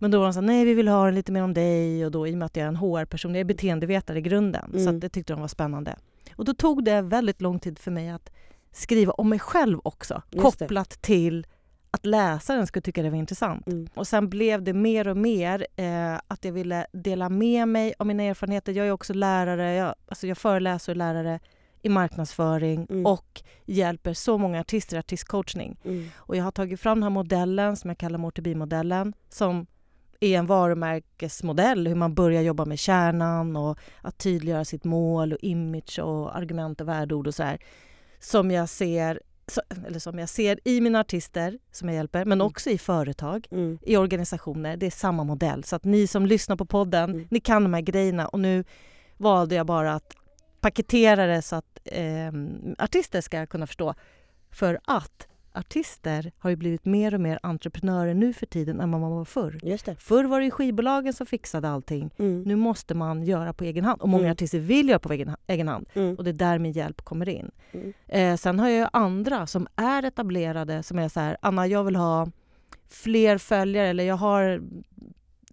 Men 0.00 0.10
då 0.10 0.18
var 0.18 0.26
de 0.26 0.32
så 0.32 0.40
här, 0.40 0.46
nej 0.46 0.64
vi 0.64 0.74
vill 0.74 0.88
ha 0.88 1.10
lite 1.10 1.32
mer 1.32 1.42
om 1.42 1.54
dig 1.54 2.04
och 2.06 2.10
då 2.10 2.26
i 2.26 2.32
och 2.34 2.38
med 2.38 2.46
att 2.46 2.56
jag 2.56 2.64
är 2.64 2.68
en 2.68 2.76
HR-person, 2.76 3.34
jag 3.34 3.40
är 3.40 3.44
beteendevetare 3.44 4.18
i 4.18 4.20
grunden. 4.22 4.70
Så 4.72 4.78
Mm. 4.78 4.94
att 4.94 5.00
det 5.00 5.08
tyckte 5.08 5.32
de 5.32 5.40
var 5.40 5.48
spännande. 5.48 5.96
Och 6.36 6.44
då 6.44 6.54
tog 6.54 6.84
det 6.84 7.02
väldigt 7.02 7.40
lång 7.40 7.58
tid 7.60 7.78
för 7.78 7.90
mig 7.90 8.08
att 8.10 8.30
skriva 8.72 9.12
om 9.12 9.28
mig 9.28 9.38
själv 9.38 9.80
också. 9.84 10.22
Kopplat 10.60 10.90
till 11.02 11.46
att 11.90 12.06
läsaren 12.06 12.66
skulle 12.66 12.82
tycka 12.82 13.02
det 13.02 13.10
var 13.10 13.16
intressant. 13.16 13.66
Mm. 13.66 13.88
Och 13.94 14.06
sen 14.06 14.28
blev 14.28 14.62
det 14.62 14.72
mer 14.72 15.08
och 15.08 15.16
mer 15.16 15.66
eh, 15.76 16.14
att 16.28 16.44
jag 16.44 16.52
ville 16.52 16.86
dela 16.92 17.28
med 17.28 17.68
mig 17.68 17.94
av 17.98 18.06
mina 18.06 18.22
erfarenheter. 18.22 18.72
Jag 18.72 18.86
är 18.86 18.90
också 18.90 19.14
lärare, 19.14 19.74
jag, 19.74 19.94
alltså 20.08 20.26
jag 20.26 20.38
föreläser 20.38 20.92
och 20.92 20.94
är 20.94 20.98
lärare 20.98 21.40
i 21.82 21.88
marknadsföring 21.88 22.86
Mm. 22.90 23.06
och 23.06 23.42
hjälper 23.66 24.12
så 24.14 24.38
många 24.38 24.60
artister 24.60 24.96
i 24.96 24.98
artistcoachning. 24.98 25.76
Mm. 25.84 26.08
Och 26.16 26.36
jag 26.36 26.44
har 26.44 26.50
tagit 26.50 26.80
fram 26.80 26.98
den 26.98 27.02
här 27.02 27.10
modellen 27.10 27.76
som 27.76 27.90
jag 27.90 27.98
kallar 27.98 28.18
Mortebi-modellen 28.18 29.12
som 29.28 29.66
är 30.20 30.38
en 30.38 30.46
varumärkesmodell, 30.46 31.86
hur 31.86 31.94
man 31.94 32.14
börjar 32.14 32.42
jobba 32.42 32.64
med 32.64 32.78
kärnan 32.78 33.56
och 33.56 33.78
att 34.02 34.18
tydliggöra 34.18 34.64
sitt 34.64 34.84
mål 34.84 35.32
och 35.32 35.38
image 35.42 35.98
och 35.98 36.36
argument 36.36 36.80
och 36.80 36.88
värdeord 36.88 37.26
och 37.26 37.34
så 37.34 37.42
här. 37.42 37.58
Som 38.20 38.50
jag 38.50 38.68
ser 38.68 39.20
eller 39.86 39.98
som 39.98 40.18
jag 40.18 40.28
ser 40.28 40.60
i 40.64 40.80
mina 40.80 41.00
artister 41.00 41.58
som 41.72 41.88
jag 41.88 41.96
hjälper, 41.96 42.24
men 42.24 42.38
Mm. 42.38 42.46
också 42.46 42.70
i 42.70 42.78
företag, 42.78 43.46
Mm. 43.50 43.78
i 43.82 43.96
organisationer. 43.96 44.76
Det 44.76 44.86
är 44.86 44.90
samma 44.90 45.24
modell. 45.24 45.64
Så 45.64 45.76
att 45.76 45.84
ni 45.84 46.06
som 46.06 46.26
lyssnar 46.26 46.56
på 46.56 46.64
podden, 46.64 47.10
Mm. 47.10 47.26
ni 47.30 47.40
kan 47.40 47.62
de 47.62 47.74
här 47.74 47.80
grejerna 47.80 48.28
och 48.28 48.40
nu 48.40 48.64
valde 49.16 49.54
jag 49.54 49.66
bara 49.66 49.94
att 49.94 50.14
paketera 50.60 51.26
det 51.26 51.42
så 51.42 51.56
att 51.56 51.78
eh, 51.84 52.32
artister 52.78 53.20
ska 53.20 53.46
kunna 53.46 53.66
förstå. 53.66 53.94
För 54.50 54.78
att 54.84 55.28
artister 55.52 56.32
har 56.38 56.50
ju 56.50 56.56
blivit 56.56 56.84
mer 56.84 57.14
och 57.14 57.20
mer 57.20 57.38
entreprenörer 57.42 58.14
nu 58.14 58.32
för 58.32 58.46
tiden 58.46 58.80
än 58.80 58.90
vad 58.90 59.00
man 59.00 59.10
var 59.10 59.24
förr. 59.24 59.58
Just 59.62 59.86
det. 59.86 59.96
Förr 59.96 60.24
var 60.24 60.40
det 60.40 60.50
skivbolagen 60.50 61.12
som 61.12 61.26
fixade 61.26 61.68
allting. 61.68 62.10
Mm. 62.18 62.42
Nu 62.42 62.56
måste 62.56 62.94
man 62.94 63.22
göra 63.24 63.52
på 63.52 63.64
egen 63.64 63.84
hand 63.84 64.02
och 64.02 64.08
många 64.08 64.22
Mm. 64.22 64.32
artister 64.32 64.58
vill 64.58 64.88
göra 64.88 64.98
på 64.98 65.12
egen, 65.12 65.36
egen 65.46 65.68
hand 65.68 65.86
Mm. 65.94 66.14
och 66.14 66.24
det 66.24 66.30
är 66.30 66.34
där 66.34 66.58
min 66.58 66.72
hjälp 66.72 67.02
kommer 67.04 67.28
in. 67.28 67.50
Mm. 67.72 67.92
Eh, 68.06 68.36
sen 68.36 68.58
har 68.58 68.68
jag 68.68 68.78
ju 68.78 68.86
andra 68.92 69.46
som 69.46 69.66
är 69.76 70.02
etablerade 70.02 70.82
som 70.82 70.98
är 70.98 71.08
så 71.08 71.20
här, 71.20 71.36
Anna 71.42 71.66
jag 71.66 71.84
vill 71.84 71.96
ha 71.96 72.28
fler 72.90 73.38
följare 73.38 73.88
eller 73.88 74.04
jag 74.04 74.16
har 74.16 74.62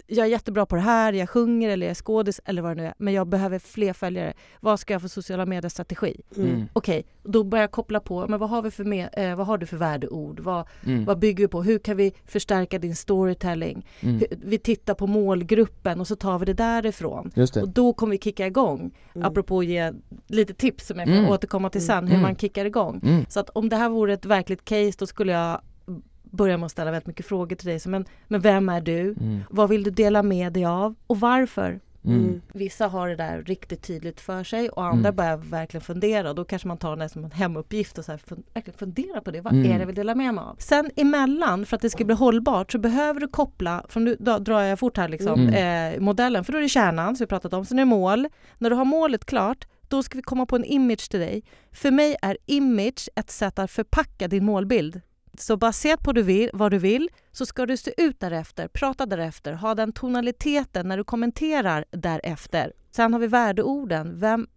jag 0.07 0.25
är 0.25 0.29
jättebra 0.29 0.65
på 0.65 0.75
det 0.75 0.81
här, 0.81 1.13
jag 1.13 1.29
sjunger 1.29 1.69
eller 1.69 1.85
jag 1.85 1.91
är 1.91 1.95
skådis 1.95 2.41
eller 2.45 2.61
vad 2.61 2.71
det 2.77 2.81
nu 2.81 2.87
är, 2.87 2.93
men 2.97 3.13
jag 3.13 3.27
behöver 3.27 3.59
fler 3.59 3.93
följare. 3.93 4.33
Vad 4.59 4.79
ska 4.79 4.93
jag 4.93 5.01
för 5.01 5.09
sociala 5.09 5.45
medier-strategi? 5.45 6.21
Mm. 6.35 6.49
Mm. 6.49 6.67
Okej, 6.73 7.05
då 7.23 7.43
börjar 7.43 7.63
jag 7.63 7.71
koppla 7.71 7.99
på, 7.99 8.27
men 8.27 8.39
vad 8.39 8.49
har, 8.49 8.61
vi 8.61 8.71
för 8.71 8.83
med, 8.83 9.09
eh, 9.13 9.35
vad 9.35 9.47
har 9.47 9.57
du 9.57 9.65
för 9.65 9.77
värdeord? 9.77 10.39
Vad, 10.39 10.67
Mm. 10.85 11.05
vad 11.05 11.19
bygger 11.19 11.43
vi 11.43 11.47
på? 11.47 11.63
Hur 11.63 11.79
kan 11.79 11.97
vi 11.97 12.13
förstärka 12.25 12.79
din 12.79 12.95
storytelling? 12.95 13.85
Mm. 13.99 14.15
Hur, 14.19 14.27
vi 14.43 14.57
tittar 14.57 14.93
på 14.93 15.07
målgruppen 15.07 15.99
och 15.99 16.07
så 16.07 16.15
tar 16.15 16.39
vi 16.39 16.45
det 16.45 16.53
därifrån. 16.53 17.31
Just 17.35 17.57
Och 17.57 17.67
det. 17.67 17.73
då 17.73 17.93
kommer 17.93 18.11
vi 18.11 18.17
kicka 18.17 18.47
igång. 18.47 18.91
Mm. 19.15 19.27
Apropå 19.27 19.59
att 19.59 19.65
ge 19.65 19.93
lite 20.27 20.53
tips 20.53 20.87
som 20.87 20.99
jag 20.99 21.07
kan 21.07 21.17
Mm. 21.17 21.29
återkomma 21.31 21.69
till 21.69 21.85
sen, 21.85 22.03
hur 22.03 22.13
Mm. 22.13 22.21
man 22.21 22.35
kickar 22.35 22.65
igång. 22.65 22.99
Mm. 23.03 23.25
Så 23.29 23.39
att 23.39 23.49
om 23.49 23.69
det 23.69 23.75
här 23.75 23.89
vore 23.89 24.13
ett 24.13 24.25
verkligt 24.25 24.65
case 24.65 24.93
då 24.99 25.07
skulle 25.07 25.31
jag 25.33 25.61
börja 26.31 26.57
med 26.57 26.65
att 26.65 26.71
ställa 26.71 26.91
väldigt 26.91 27.07
mycket 27.07 27.25
frågor 27.25 27.55
till 27.55 27.67
dig. 27.67 27.79
Så, 27.79 27.89
men, 27.89 28.05
men 28.27 28.41
vem 28.41 28.69
är 28.69 28.81
du? 28.81 28.99
Mm. 29.11 29.39
Vad 29.49 29.69
vill 29.69 29.83
du 29.83 29.91
dela 29.91 30.23
med 30.23 30.53
dig 30.53 30.65
av? 30.65 30.95
Och 31.07 31.19
varför? 31.19 31.79
Mm. 32.05 32.41
Vissa 32.53 32.87
har 32.87 33.09
det 33.09 33.15
där 33.15 33.41
riktigt 33.41 33.81
tydligt 33.81 34.21
för 34.21 34.43
sig 34.43 34.69
och 34.69 34.85
andra 34.85 34.99
Mm. 35.09 35.15
börjar 35.15 35.37
verkligen 35.37 35.81
fundera. 35.81 36.29
Och 36.29 36.35
då 36.35 36.45
kanske 36.45 36.67
man 36.67 36.77
tar 36.77 36.95
det 36.95 37.09
som 37.09 37.23
en 37.25 37.31
hemuppgift 37.31 37.97
och 37.97 38.05
så 38.05 38.11
här, 38.11 38.19
fun- 38.19 38.43
verkligen 38.53 38.77
fundera 38.77 39.21
på 39.21 39.31
det. 39.31 39.41
Vad 39.41 39.53
Mm. 39.53 39.65
är 39.65 39.73
det 39.73 39.79
jag 39.79 39.85
vill 39.87 39.95
dela 39.95 40.15
med 40.15 40.33
mig 40.33 40.43
av? 40.43 40.55
Sen 40.59 40.91
emellan, 40.95 41.65
för 41.65 41.75
att 41.75 41.81
det 41.81 41.89
ska 41.89 42.05
bli 42.05 42.15
hållbart, 42.15 42.71
så 42.71 42.77
behöver 42.77 43.19
du 43.19 43.27
koppla, 43.27 43.85
från 43.89 44.03
nu 44.05 44.15
drar 44.15 44.61
jag 44.61 44.79
fort 44.79 44.97
här 44.97 45.07
liksom, 45.09 45.39
Mm. 45.39 45.93
eh, 45.95 45.99
modellen. 46.01 46.43
För 46.43 46.51
då 46.51 46.57
är 46.57 46.61
det 46.61 46.69
kärnan 46.69 47.15
som 47.15 47.23
vi 47.23 47.27
pratat 47.27 47.53
om, 47.53 47.65
sen 47.65 47.79
är 47.79 47.81
det 47.81 47.85
mål. 47.89 48.27
När 48.57 48.69
du 48.69 48.75
har 48.75 48.85
målet 48.85 49.25
klart, 49.25 49.67
då 49.87 50.03
ska 50.03 50.17
vi 50.17 50.21
komma 50.21 50.45
på 50.45 50.55
en 50.55 50.65
image 50.65 51.09
till 51.09 51.19
dig. 51.19 51.43
För 51.71 51.91
mig 51.91 52.15
är 52.21 52.37
image 52.45 53.09
ett 53.15 53.31
sätt 53.31 53.59
att 53.59 53.71
förpacka 53.71 54.27
din 54.27 54.45
målbild. 54.45 55.01
Så 55.39 55.57
baserat 55.57 56.03
på 56.03 56.11
du 56.11 56.21
vill, 56.21 56.49
vad 56.53 56.71
du 56.71 56.77
vill 56.77 57.09
så 57.31 57.45
ska 57.45 57.65
du 57.65 57.77
se 57.77 57.93
ut 57.97 58.19
därefter, 58.19 58.67
prata 58.67 59.05
därefter, 59.05 59.53
ha 59.53 59.75
den 59.75 59.91
tonaliteten 59.91 60.87
när 60.87 60.97
du 60.97 61.03
kommenterar 61.03 61.85
därefter. 61.91 62.73
Sen 62.91 63.13
har 63.13 63.19
vi 63.19 63.27
värdeorden. 63.27 64.19
Vem, 64.19 64.47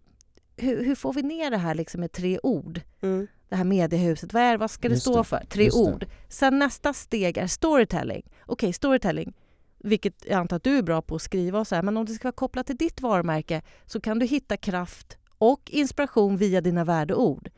hur, 0.57 0.85
hur 0.85 0.95
får 0.95 1.13
vi 1.13 1.21
ner 1.21 1.51
det 1.51 1.57
här 1.57 1.75
liksom 1.75 2.01
med 2.01 2.11
tre 2.11 2.39
ord? 2.43 2.81
Mm. 3.01 3.27
Det 3.49 3.55
här 3.55 3.63
mediehuset, 3.63 4.33
vad, 4.33 4.43
är, 4.43 4.57
vad 4.57 4.71
ska 4.71 4.87
det 4.87 4.93
Just 4.93 5.01
stå 5.05 5.17
det, 5.17 5.23
för? 5.23 5.45
Tre 5.49 5.63
just 5.63 5.77
det. 5.77 5.83
ord. 5.83 6.05
Sen 6.29 6.59
nästa 6.59 6.93
steg 6.93 7.37
är 7.37 7.47
storytelling. 7.47 8.23
Okej, 8.45 8.73
storytelling. 8.73 9.33
Vilket 9.77 10.25
jag 10.25 10.39
antar 10.39 10.55
att 10.55 10.63
du 10.63 10.77
är 10.77 10.81
bra 10.81 11.01
på 11.01 11.15
att 11.15 11.21
skriva 11.21 11.59
och 11.59 11.67
så 11.67 11.75
här, 11.75 11.81
men 11.81 11.97
om 11.97 12.05
det 12.05 12.13
ska 12.13 12.27
vara 12.27 12.33
kopplat 12.33 12.67
till 12.67 12.77
ditt 12.77 13.01
varumärke 13.01 13.61
så 13.85 14.01
kan 14.01 14.19
du 14.19 14.25
hitta 14.25 14.57
kraft 14.57 15.17
och 15.37 15.71
inspiration 15.71 16.37
via 16.37 16.61
dina 16.61 16.83
värdeord. 16.83 17.49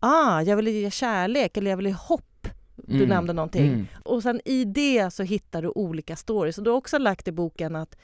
Ah, 0.00 0.42
jag 0.42 0.56
vill 0.56 0.68
ge 0.68 0.90
kärlek 0.90 1.56
eller 1.56 1.70
jag 1.70 1.76
vill 1.76 1.86
ge 1.86 1.92
hopp. 1.92 2.33
Du 2.76 2.96
Mm. 2.96 3.08
nämnde 3.08 3.32
någonting. 3.32 3.66
Mm. 3.68 3.86
Och 4.04 4.22
sen 4.22 4.40
i 4.44 4.64
det 4.64 5.10
så 5.12 5.22
hittar 5.22 5.62
du 5.62 5.68
olika 5.68 6.16
stories. 6.16 6.58
Och 6.58 6.64
du 6.64 6.70
har 6.70 6.76
också 6.76 6.98
lagt 6.98 7.28
i 7.28 7.32
boken 7.32 7.76
att 7.76 7.96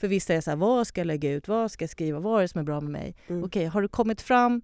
för 0.00 0.08
vissa 0.08 0.34
är 0.34 0.40
så 0.40 0.50
här, 0.50 0.56
vad 0.56 0.86
ska 0.86 1.00
jag 1.00 1.06
lägga 1.06 1.32
ut, 1.32 1.48
vad 1.48 1.70
ska 1.70 1.82
jag 1.82 1.90
skriva, 1.90 2.20
vad 2.20 2.38
är 2.38 2.42
det 2.42 2.48
som 2.48 2.60
är 2.60 2.64
bra 2.64 2.80
med 2.80 2.90
mig? 2.90 3.16
Mm. 3.28 3.44
Okej, 3.44 3.64
har 3.66 3.82
du 3.82 3.88
kommit 3.88 4.20
fram 4.20 4.62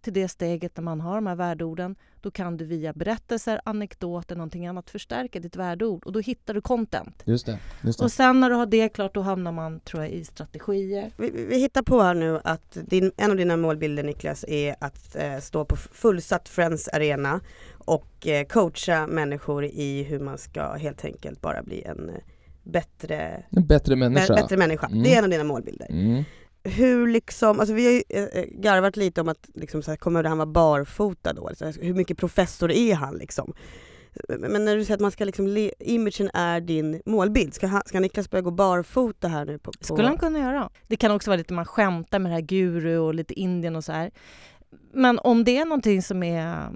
till 0.00 0.12
det 0.12 0.28
steget 0.28 0.76
när 0.76 0.84
man 0.84 1.00
har 1.00 1.14
de 1.14 1.26
här 1.26 1.34
värdeorden, 1.36 1.96
då 2.20 2.30
kan 2.30 2.56
du 2.56 2.64
via 2.64 2.92
berättelser, 2.92 3.60
anekdoter, 3.64 4.36
någonting 4.36 4.66
annat 4.66 4.90
förstärka 4.90 5.40
ditt 5.40 5.56
värdeord 5.56 6.04
och 6.04 6.12
då 6.12 6.20
hittar 6.20 6.54
du 6.54 6.60
content. 6.60 7.22
Just 7.26 7.46
det. 7.46 7.58
Just 7.82 7.98
det. 7.98 8.04
Och 8.04 8.12
sen 8.12 8.40
när 8.40 8.50
du 8.50 8.56
har 8.56 8.66
det 8.66 8.88
klart, 8.88 9.14
då 9.14 9.20
hamnar 9.20 9.52
man 9.52 9.80
tror 9.80 10.02
jag 10.02 10.12
i 10.12 10.24
strategier. 10.24 11.10
Vi, 11.16 11.30
vi 11.30 11.44
vi 11.46 11.58
hittar 11.58 11.82
på 11.82 12.02
här 12.02 12.14
nu 12.14 12.40
att 12.44 12.78
din, 12.86 13.12
en 13.16 13.30
av 13.30 13.36
dina 13.36 13.56
målbilder 13.56 14.02
Niklas 14.02 14.44
är 14.48 14.76
att 14.80 15.16
eh, 15.16 15.38
stå 15.38 15.64
på 15.64 15.76
fullsatt 15.76 16.48
Friends 16.48 16.88
Arena 16.88 17.40
och 17.86 18.26
eh, 18.26 18.46
coacha 18.46 19.06
människor 19.06 19.64
i 19.64 20.02
hur 20.02 20.20
man 20.20 20.38
ska 20.38 20.72
helt 20.72 21.04
enkelt 21.04 21.40
bara 21.40 21.62
bli 21.62 21.82
en 21.82 22.08
eh, 22.08 22.14
bättre, 22.62 23.44
En 23.50 23.66
bättre 23.66 23.96
bä, 23.96 24.08
människa. 24.08 24.34
bättre 24.34 24.56
människa. 24.56 24.86
Mm. 24.86 25.02
Det 25.02 25.14
är 25.14 25.18
en 25.18 25.24
av 25.24 25.30
dina 25.30 25.44
målbilder. 25.44 25.86
Mm. 25.90 26.24
Hur 26.64 27.08
liksom, 27.08 27.60
alltså 27.60 27.74
vi 27.74 27.84
har 27.86 27.92
ju 27.92 28.02
eh, 28.08 28.44
garvat 28.44 28.96
lite 28.96 29.20
om 29.20 29.28
att 29.28 29.48
liksom 29.54 29.82
så 29.82 29.90
här, 29.90 29.96
kommer 29.96 30.24
han 30.24 30.38
vara 30.38 30.46
barfota 30.46 31.32
då? 31.32 31.50
Så 31.54 31.64
här, 31.64 31.74
hur 31.80 31.94
mycket 31.94 32.18
professor 32.18 32.70
är 32.72 32.94
han 32.94 33.16
liksom? 33.16 33.52
Men 34.28 34.64
när 34.64 34.76
du 34.76 34.84
säger 34.84 34.94
att 34.94 35.00
man 35.00 35.10
ska 35.10 35.24
liksom, 35.24 35.46
le, 35.46 35.72
imagen 35.78 36.30
är 36.34 36.60
din 36.60 37.02
målbild, 37.06 37.54
ska, 37.54 37.66
han, 37.66 37.82
ska 37.86 38.00
Niklas 38.00 38.30
börja 38.30 38.42
gå 38.42 38.50
barfota 38.50 39.28
här 39.28 39.44
nu? 39.44 39.58
På, 39.58 39.72
på... 39.72 39.84
skulle 39.84 40.08
han 40.08 40.18
kunna 40.18 40.38
göra. 40.38 40.70
Det 40.86 40.96
kan 40.96 41.10
också 41.10 41.30
vara 41.30 41.36
lite 41.36 41.54
man 41.54 41.64
skämtar 41.64 42.18
med 42.18 42.30
det 42.32 42.34
här 42.34 42.42
guru 42.42 42.98
och 42.98 43.14
lite 43.14 43.40
Indien 43.40 43.76
och 43.76 43.84
så 43.84 43.92
här. 43.92 44.10
Men 44.92 45.18
om 45.18 45.44
det 45.44 45.58
är 45.58 45.64
någonting 45.64 46.02
som 46.02 46.22
är 46.22 46.70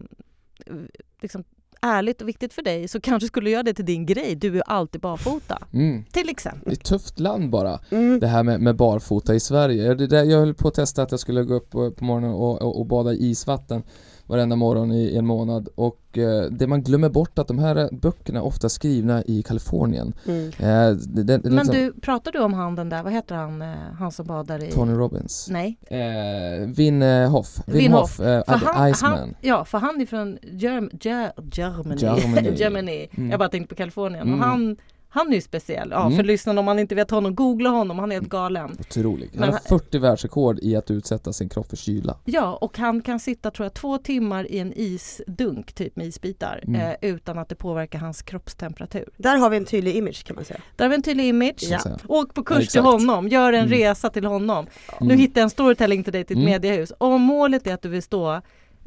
liksom, 1.22 1.44
ärligt 1.82 2.22
och 2.22 2.28
viktigt 2.28 2.52
för 2.52 2.62
dig 2.62 2.88
så 2.88 3.00
kanske 3.00 3.26
skulle 3.26 3.50
göra 3.50 3.62
det 3.62 3.74
till 3.74 3.84
din 3.84 4.06
grej. 4.06 4.34
Du 4.34 4.56
är 4.58 4.62
alltid 4.66 5.00
barfota. 5.00 5.58
Mm. 5.72 6.04
Till 6.12 6.28
exempel. 6.28 6.62
Det 6.64 6.70
är 6.70 6.72
ett 6.72 6.84
tufft 6.84 7.20
land 7.20 7.50
bara, 7.50 7.80
Mm. 7.90 8.20
det 8.20 8.26
här 8.26 8.42
med, 8.42 8.60
med 8.60 8.76
barfota 8.76 9.34
i 9.34 9.40
Sverige. 9.40 9.94
Det 9.94 10.06
där, 10.06 10.24
jag 10.24 10.38
höll 10.38 10.54
på 10.54 10.68
att 10.68 10.74
testa 10.74 11.02
att 11.02 11.10
jag 11.10 11.20
skulle 11.20 11.42
gå 11.44 11.54
upp 11.54 11.70
på, 11.70 11.90
på 11.90 12.04
morgonen 12.04 12.30
och, 12.30 12.62
och, 12.62 12.78
och 12.80 12.86
bada 12.86 13.12
i 13.12 13.30
isvatten. 13.30 13.82
Varenda 14.30 14.56
morgon 14.56 14.92
i 14.92 15.16
en 15.16 15.26
månad 15.26 15.68
och 15.74 16.18
eh, 16.18 16.42
det 16.50 16.66
man 16.66 16.82
glömmer 16.82 17.08
bort 17.08 17.38
att 17.38 17.48
de 17.48 17.58
här 17.58 17.88
böckerna 17.92 18.38
är 18.38 18.44
ofta 18.44 18.68
skrivna 18.68 19.22
i 19.26 19.42
Kalifornien. 19.42 20.12
Mm. 20.26 20.46
Eh, 20.46 20.96
det, 20.96 21.22
det, 21.22 21.40
Men 21.44 21.56
liksom, 21.56 21.74
du, 21.74 21.92
pratar 22.00 22.32
du 22.32 22.38
om 22.38 22.54
han 22.54 22.74
den 22.74 22.88
där, 22.88 23.02
vad 23.02 23.12
heter 23.12 23.34
han, 23.34 23.62
eh, 23.62 23.68
han 23.98 24.12
som 24.12 24.26
badar 24.26 24.64
i... 24.64 24.70
Tony 24.70 24.92
Robbins. 24.92 25.48
Nej. 25.50 25.76
Eh, 25.86 26.66
Vin 26.66 27.02
Hoff. 27.02 27.58
Vin, 27.66 27.76
Vin 27.76 27.92
Hoff, 27.92 28.18
Hoff. 28.18 28.26
eh, 28.26 28.42
För 28.46 28.66
han, 28.66 28.90
Iceman. 28.90 29.18
han, 29.18 29.34
ja, 29.40 29.64
för 29.64 29.78
han 29.78 30.00
är 30.00 30.06
från 30.06 30.38
Germ, 30.42 30.90
Ger, 31.00 31.32
Germany. 31.52 32.00
Germany. 32.00 32.50
Germany. 32.56 33.06
Mm. 33.16 33.30
Jag 33.30 33.38
bara 33.38 33.48
tänkte 33.48 33.74
på 33.74 33.78
Kalifornien. 33.78 34.22
Mm. 34.28 34.40
Och 34.40 34.46
han, 34.46 34.76
han 35.12 35.28
är 35.30 35.34
ju 35.34 35.40
speciell. 35.40 35.88
Ja, 35.90 36.00
Mm. 36.06 36.16
För 36.16 36.24
lyssnarna 36.24 36.58
om 36.60 36.64
man 36.64 36.78
inte 36.78 36.94
vet 36.94 37.10
honom, 37.10 37.34
googla 37.34 37.68
honom. 37.70 37.98
Han 37.98 38.10
är 38.12 38.16
helt 38.16 38.28
galen. 38.28 38.76
Otrolig. 38.80 39.28
Han 39.30 39.40
Men 39.40 39.48
har 39.48 39.52
han- 39.52 39.78
40 39.78 39.98
världsrekord 39.98 40.58
i 40.62 40.76
att 40.76 40.90
utsätta 40.90 41.32
sin 41.32 41.48
kropp 41.48 41.68
för 41.70 41.76
kyla. 41.76 42.16
Ja, 42.24 42.58
och 42.60 42.78
han 42.78 43.02
kan 43.02 43.20
sitta 43.20 43.50
tror 43.50 43.64
jag 43.64 43.74
två 43.74 43.98
timmar 43.98 44.50
i 44.52 44.58
en 44.58 44.72
isdunk 44.76 45.72
typ 45.72 45.96
med 45.96 46.06
isbitar 46.06 46.60
Mm. 46.66 46.80
eh, 46.80 46.94
utan 47.00 47.38
att 47.38 47.48
det 47.48 47.54
påverkar 47.54 47.98
hans 47.98 48.22
kroppstemperatur. 48.22 49.04
Där 49.16 49.36
har 49.36 49.50
vi 49.50 49.56
en 49.56 49.64
tydlig 49.64 49.96
image 49.96 50.24
kan 50.24 50.36
man 50.36 50.44
säga. 50.44 50.60
Där 50.76 50.84
har 50.84 50.88
vi 50.90 50.94
en 50.96 51.02
tydlig 51.02 51.24
image. 51.28 51.60
säga. 51.60 51.98
Åk 52.08 52.34
på 52.34 52.42
kurs 52.44 52.58
Ja, 52.64 52.70
till 52.70 52.80
honom, 52.90 53.28
gör 53.28 53.52
en 53.52 53.58
Mm. 53.66 53.70
resa 53.78 54.10
till 54.10 54.24
honom. 54.24 54.66
Nu 55.00 55.06
Mm. 55.06 55.18
hittar 55.18 55.40
jag 55.40 55.44
en 55.44 55.50
storytelling 55.50 56.04
till 56.04 56.12
dig 56.12 56.24
till 56.24 56.36
ett 56.36 56.42
Mm. 56.42 56.50
mediehus. 56.52 56.92
Om 56.98 57.22
målet 57.22 57.66
är 57.66 57.74
att 57.74 57.82
du 57.82 57.88
vill 57.88 58.02
stå 58.02 58.40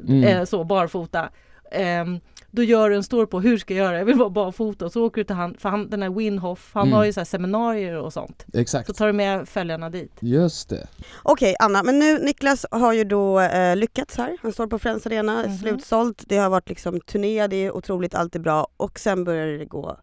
Mm. 0.08 0.24
eh, 0.24 0.44
så 0.44 0.64
barfota 0.64 1.28
ehm, 1.72 2.20
då 2.54 2.62
gör 2.62 2.90
du 2.90 2.96
en 2.96 3.02
story 3.02 3.26
på 3.26 3.40
hur 3.40 3.58
ska 3.58 3.74
jag 3.74 3.84
göra, 3.86 3.98
jag 3.98 4.04
vill 4.04 4.16
vara 4.18 4.30
barfota 4.30 4.84
och 4.84 4.92
så 4.92 5.04
åker 5.06 5.20
du 5.20 5.24
till 5.24 5.36
han, 5.36 5.54
för 5.58 5.68
han, 5.68 5.90
den 5.90 6.02
här 6.02 6.10
Winhoff, 6.10 6.70
han 6.74 6.82
Mm. 6.82 6.92
har 6.96 7.04
ju 7.04 7.12
så 7.12 7.20
här 7.20 7.24
seminarier 7.24 7.96
och 7.96 8.12
sånt. 8.12 8.44
Exakt. 8.52 8.86
Så 8.86 8.92
tar 8.94 9.06
du 9.06 9.12
med 9.12 9.48
följarna 9.48 9.90
dit. 9.90 10.12
Just 10.20 10.68
det. 10.68 10.86
Okej 11.22 11.56
Anna, 11.58 11.82
men 11.82 11.98
nu 11.98 12.18
Niklas 12.18 12.66
har 12.70 12.92
ju 12.92 13.04
då 13.04 13.40
eh, 13.40 13.76
lyckats 13.76 14.16
här. 14.16 14.36
Han 14.42 14.52
står 14.52 14.66
på 14.66 14.78
Friends 14.78 15.06
Arena, 15.06 15.42
Mhm. 15.46 15.58
slutsålt. 15.58 16.24
Det 16.26 16.36
har 16.36 16.50
varit 16.50 16.68
liksom 16.68 17.00
turné, 17.00 17.46
det 17.46 17.56
är 17.56 17.76
otroligt, 17.76 18.14
allt 18.14 18.34
är 18.34 18.40
bra 18.40 18.68
och 18.76 18.98
sen 18.98 19.24
börjar 19.24 19.46
det 19.46 19.64
gå 19.64 19.96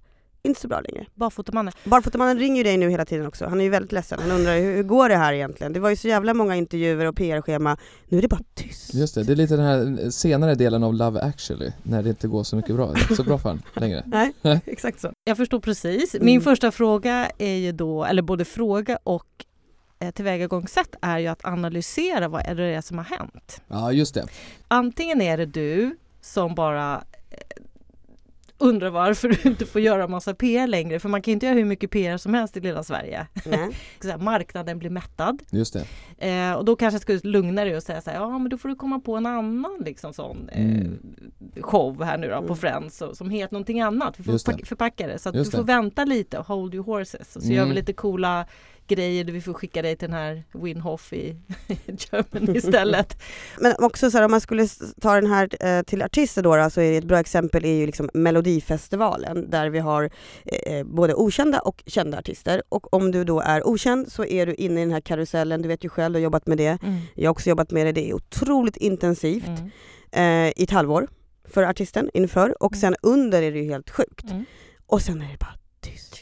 inte 0.43 0.61
så 0.61 0.67
bra 0.67 0.81
längre. 0.81 1.05
Barfotamannen. 1.15 1.73
Barfotamannen 1.83 2.39
ringer 2.39 2.57
ju 2.57 2.63
dig 2.63 2.77
nu 2.77 2.89
hela 2.89 3.05
tiden 3.05 3.27
också. 3.27 3.45
Han 3.45 3.59
är 3.59 3.63
ju 3.63 3.69
väldigt 3.69 3.91
ledsen. 3.91 4.19
Han 4.21 4.31
undrar 4.31 4.57
hur, 4.57 4.75
hur 4.75 4.83
går 4.83 5.09
det 5.09 5.15
här 5.15 5.33
egentligen? 5.33 5.73
Det 5.73 5.79
var 5.79 5.89
ju 5.89 5.95
så 5.95 6.07
jävla 6.07 6.33
många 6.33 6.55
intervjuer 6.55 7.05
och 7.05 7.15
PR-schema. 7.15 7.77
Nu 8.09 8.17
är 8.17 8.21
det 8.21 8.27
bara 8.27 8.41
tyst. 8.55 8.93
Just 8.93 9.15
det, 9.15 9.23
det 9.23 9.31
är 9.31 9.35
lite 9.35 9.55
den 9.55 9.65
här 9.65 10.09
senare 10.09 10.55
delen 10.55 10.83
av 10.83 10.93
Love 10.93 11.21
actually, 11.21 11.71
när 11.83 12.03
det 12.03 12.09
inte 12.09 12.27
går 12.27 12.43
så 12.43 12.55
mycket 12.55 12.75
bra, 12.75 12.93
så 13.17 13.23
bra 13.23 13.37
för 13.37 13.49
honom 13.49 13.63
längre. 13.75 14.03
Nej, 14.41 14.61
exakt 14.65 14.99
så. 15.01 15.11
Jag 15.23 15.37
förstår 15.37 15.59
precis. 15.59 16.13
Min 16.13 16.29
Mm. 16.29 16.41
första 16.41 16.71
fråga 16.71 17.31
är 17.37 17.55
ju 17.55 17.71
då, 17.71 18.05
eller 18.05 18.21
både 18.21 18.45
fråga 18.45 18.97
och 19.03 19.27
eh, 19.99 20.11
tillvägagångssätt 20.11 20.95
är 21.01 21.19
ju 21.19 21.27
att 21.27 21.45
analysera 21.45 22.27
vad 22.27 22.41
är 22.45 22.55
det 22.55 22.63
är 22.65 22.81
som 22.81 22.97
har 22.97 23.05
hänt. 23.05 23.61
Ja, 23.67 23.91
just 23.91 24.13
det. 24.15 24.25
Antingen 24.67 25.21
är 25.21 25.37
det 25.37 25.45
du 25.45 25.97
som 26.21 26.55
bara 26.55 27.03
eh, 27.29 27.37
undrar 28.61 28.89
varför 28.89 29.29
du 29.29 29.49
inte 29.49 29.65
får 29.65 29.81
göra 29.81 30.07
massa 30.07 30.33
PR 30.33 30.67
längre, 30.67 30.99
för 30.99 31.09
man 31.09 31.21
kan 31.21 31.31
inte 31.31 31.45
göra 31.45 31.55
hur 31.55 31.65
mycket 31.65 31.91
PR 31.91 32.17
som 32.17 32.33
helst 32.33 32.57
i 32.57 32.59
lilla 32.59 32.83
Sverige. 32.83 33.27
Nej. 33.45 33.69
Så 34.01 34.09
här, 34.09 34.17
marknaden 34.17 34.79
blir 34.79 34.89
mättad. 34.89 35.41
Just 35.51 35.73
det. 35.73 35.85
Eh, 36.29 36.53
och 36.53 36.65
då 36.65 36.75
kanske 36.75 36.95
jag 36.95 37.01
skulle 37.01 37.31
lugna 37.31 37.63
dig 37.63 37.75
och 37.75 37.83
säga 37.83 38.01
så 38.01 38.09
här, 38.09 38.17
ja 38.17 38.37
men 38.39 38.49
då 38.49 38.57
får 38.57 38.69
du 38.69 38.75
komma 38.75 38.99
på 38.99 39.15
en 39.15 39.25
annan 39.25 39.77
liksom 39.85 40.13
sån 40.13 40.49
eh, 40.49 40.61
Mm. 40.65 40.99
show 41.61 42.03
här 42.03 42.17
nu 42.17 42.27
då 42.27 42.37
på 42.37 42.43
Mm. 42.43 42.55
Friends 42.55 43.01
och, 43.01 43.17
som 43.17 43.29
heter 43.29 43.53
någonting 43.53 43.81
annat. 43.81 44.19
Vi 44.19 44.23
får 44.23 44.65
förpacka 44.65 45.07
det 45.07 45.19
så 45.19 45.29
att 45.29 45.35
Just 45.35 45.51
du 45.51 45.57
får 45.57 45.63
det. 45.63 45.73
vänta 45.73 46.05
lite 46.05 46.37
och 46.37 46.45
hold 46.47 46.73
your 46.75 46.85
horses. 46.85 47.35
Och 47.35 47.41
så 47.41 47.47
Mm. 47.47 47.57
gör 47.57 47.65
vi 47.65 47.73
lite 47.73 47.93
coola 47.93 48.45
grejer 48.95 49.23
vi 49.25 49.41
får 49.41 49.53
skicka 49.53 49.81
dig 49.81 49.95
till 49.95 50.07
den 50.09 50.17
här 50.17 50.43
Winhoff 50.51 51.13
i 51.13 51.35
Germany 51.85 52.57
istället. 52.57 53.21
Men 53.59 53.73
också 53.79 54.11
så 54.11 54.17
här, 54.17 54.25
om 54.25 54.31
man 54.31 54.41
skulle 54.41 54.67
ta 55.01 55.15
den 55.15 55.25
här 55.31 55.65
eh, 55.65 55.83
till 55.83 56.01
artister 56.01 56.43
då, 56.43 56.55
då 56.55 56.69
så 56.69 56.81
är 56.81 56.91
det 56.91 56.97
ett 56.97 57.03
bra 57.03 57.19
exempel 57.19 57.65
är 57.65 57.73
ju 57.73 57.85
liksom 57.85 58.09
Melodifestivalen 58.13 59.49
där 59.49 59.69
vi 59.69 59.79
har 59.79 60.09
eh, 60.45 60.83
både 60.83 61.13
okända 61.15 61.59
och 61.59 61.83
kända 61.85 62.17
artister. 62.17 62.63
Och 62.69 62.93
om 62.93 63.11
du 63.11 63.23
då 63.23 63.39
är 63.39 63.67
okänd 63.67 64.11
så 64.11 64.25
är 64.25 64.45
du 64.45 64.53
inne 64.53 64.81
i 64.81 64.83
den 64.83 64.93
här 64.93 65.01
karusellen, 65.01 65.61
du 65.61 65.67
vet 65.67 65.85
ju 65.85 65.89
själv, 65.89 66.13
du 66.13 66.19
har 66.19 66.23
jobbat 66.23 66.47
med 66.47 66.57
det. 66.57 66.77
Jag 67.15 67.29
har 67.29 67.31
också 67.31 67.49
jobbat 67.49 67.71
med 67.71 67.85
det, 67.85 67.91
det 67.91 68.09
är 68.09 68.13
otroligt 68.13 68.77
intensivt 68.77 69.47
Mm. 69.47 70.47
eh, 70.47 70.53
i 70.55 70.63
ett 70.63 70.71
halvår 70.71 71.07
för 71.45 71.63
artisten 71.63 72.09
inför 72.13 72.63
och 72.63 72.75
sen 72.75 72.95
under 73.01 73.41
är 73.41 73.51
det 73.51 73.59
ju 73.59 73.65
helt 73.71 73.89
sjukt. 73.89 74.31
Mm. 74.31 74.45
Och 74.85 75.01
sen 75.01 75.21
är 75.21 75.31
det 75.31 75.37
bara 75.39 75.53
tyst. 75.81 76.21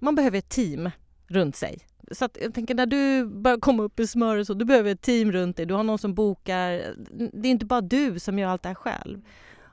Man 0.00 0.14
behöver 0.14 0.38
ett 0.38 0.48
team 0.48 0.90
runt 1.28 1.56
sig. 1.56 1.78
Så 2.12 2.24
att 2.24 2.38
jag 2.42 2.54
tänker 2.54 2.74
när 2.74 2.86
du 2.86 3.26
börjar 3.26 3.58
komma 3.58 3.82
upp 3.82 4.00
i 4.00 4.06
smöret 4.06 4.46
så 4.46 4.54
du 4.54 4.64
behöver 4.64 4.90
ett 4.90 5.02
team 5.02 5.32
runt 5.32 5.56
dig. 5.56 5.66
Du 5.66 5.74
har 5.74 5.82
någon 5.82 5.98
som 5.98 6.14
bokar. 6.14 6.70
Det 7.32 7.48
är 7.48 7.50
inte 7.50 7.66
bara 7.66 7.80
du 7.80 8.18
som 8.18 8.38
gör 8.38 8.48
allt 8.48 8.62
det 8.62 8.68
här 8.68 8.74
själv. 8.74 9.20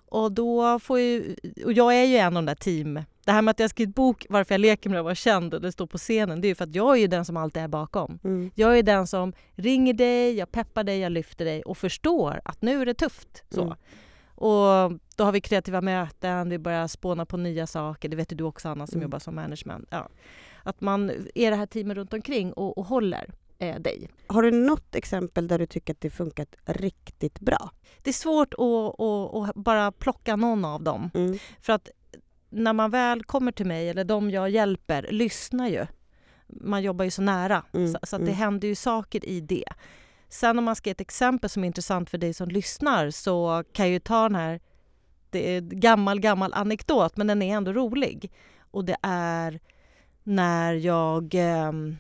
Och 0.08 0.32
då 0.32 0.80
får 0.80 1.00
ju, 1.00 1.36
och 1.66 1.74
jag 1.74 1.96
är 1.96 2.04
ju 2.04 2.18
en 2.18 2.28
av 2.28 2.34
de 2.34 2.46
där 2.46 2.56
team. 2.56 3.00
Det 3.26 3.32
här 3.32 3.42
med 3.42 3.52
att 3.52 3.60
jag 3.60 3.70
skrivit 3.70 3.96
bok 3.96 4.26
varför 4.30 4.54
jag 4.54 4.60
leker 4.60 4.90
med 4.90 5.00
att 5.00 5.04
vara 5.04 5.16
känd 5.16 5.54
och 5.54 5.62
det 5.62 5.72
står 5.72 5.88
på 5.88 5.98
scenen. 5.98 6.42
Det 6.42 6.48
är 6.48 6.50
ju 6.50 6.56
för 6.56 6.64
att 6.64 6.76
jag 6.76 6.96
är 6.96 7.00
ju 7.02 7.08
den 7.08 7.26
som 7.26 7.38
alltid 7.38 7.64
är 7.64 7.68
bakom. 7.68 8.20
Mm. 8.24 8.52
Jag 8.56 8.78
är 8.78 8.84
den 8.84 9.08
som 9.08 9.34
ringer 9.56 9.94
dig, 9.94 10.36
jag 10.36 10.52
peppar 10.52 10.84
dig, 10.84 11.00
jag 11.00 11.12
lyfter 11.12 11.46
dig 11.46 11.64
och 11.64 11.78
förstår 11.78 12.42
att 12.46 12.62
nu 12.62 12.82
är 12.82 12.86
det 12.86 12.94
tufft. 12.94 13.44
Så. 13.50 13.62
Mm. 13.62 13.74
Och 14.36 15.00
då 15.16 15.24
har 15.24 15.32
vi 15.32 15.42
kreativa 15.42 15.82
möten, 15.82 16.50
vi 16.50 16.58
börjar 16.58 16.88
spåna 16.88 17.26
på 17.26 17.38
nya 17.38 17.68
saker. 17.68 18.10
Det 18.10 18.16
vet 18.16 18.32
ju 18.32 18.36
du 18.36 18.44
också 18.44 18.70
Anna 18.70 18.88
som 18.88 18.96
Mm. 18.98 19.04
jobbar 19.04 19.20
som 19.20 19.36
management. 19.36 19.88
Ja. 19.92 20.10
Att 20.66 20.82
man 20.82 21.10
är 21.36 21.52
det 21.52 21.58
här 21.58 21.66
teamet 21.66 21.98
runt 21.98 22.14
omkring 22.14 22.54
och, 22.54 22.78
och 22.78 22.86
håller 22.86 23.30
eh, 23.58 23.80
dig. 23.80 24.10
Har 24.28 24.42
du 24.42 24.52
något 24.52 24.96
exempel 24.96 25.48
där 25.48 25.60
du 25.60 25.66
tycker 25.66 25.94
att 25.94 26.02
det 26.02 26.10
funkat 26.10 26.56
riktigt 26.66 27.40
bra? 27.40 27.72
Det 28.02 28.10
är 28.10 28.14
svårt 28.14 28.54
att, 28.54 29.00
att, 29.02 29.50
att 29.50 29.56
bara 29.56 29.92
plocka 29.92 30.36
någon 30.36 30.66
av 30.66 30.84
dem. 30.84 31.12
Mm. 31.14 31.38
För 31.62 31.74
att 31.74 31.90
när 32.50 32.74
man 32.74 32.92
väl 32.92 33.24
kommer 33.24 33.52
till 33.52 33.66
mig, 33.66 33.90
eller 33.90 34.04
de 34.04 34.32
jag 34.32 34.50
hjälper, 34.50 35.08
lyssnar 35.12 35.68
ju. 35.68 35.86
Man 36.48 36.84
jobbar 36.84 37.06
ju 37.06 37.12
så 37.12 37.22
nära, 37.22 37.64
Mm, 37.74 37.94
så, 37.94 38.00
så 38.04 38.16
att 38.16 38.22
det 38.22 38.32
mm. 38.32 38.40
händer 38.40 38.68
ju 38.68 38.76
saker 38.76 39.26
i 39.26 39.42
det. 39.42 39.66
Sen 40.30 40.60
om 40.60 40.66
man 40.66 40.76
ska 40.76 40.90
ge 40.90 40.92
ett 40.92 41.02
exempel 41.02 41.50
som 41.50 41.64
är 41.64 41.68
intressant 41.68 42.10
för 42.10 42.18
dig 42.18 42.34
som 42.34 42.50
lyssnar 42.50 43.12
så 43.12 43.64
kan 43.74 43.86
jag 43.86 43.94
ju 43.94 44.00
ta 44.00 44.24
den 44.24 44.36
här, 44.36 44.60
det 45.30 45.54
är 45.54 45.58
en 45.58 45.80
gammal, 45.80 46.20
gammal 46.20 46.54
anekdot, 46.54 47.18
men 47.18 47.28
den 47.28 47.42
är 47.42 47.58
ändå 47.58 47.74
rolig. 47.74 48.32
Och 48.72 48.86
det 48.86 48.98
är 49.02 49.60
när 50.26 50.74
jag 50.74 51.34
ehm, 51.34 51.98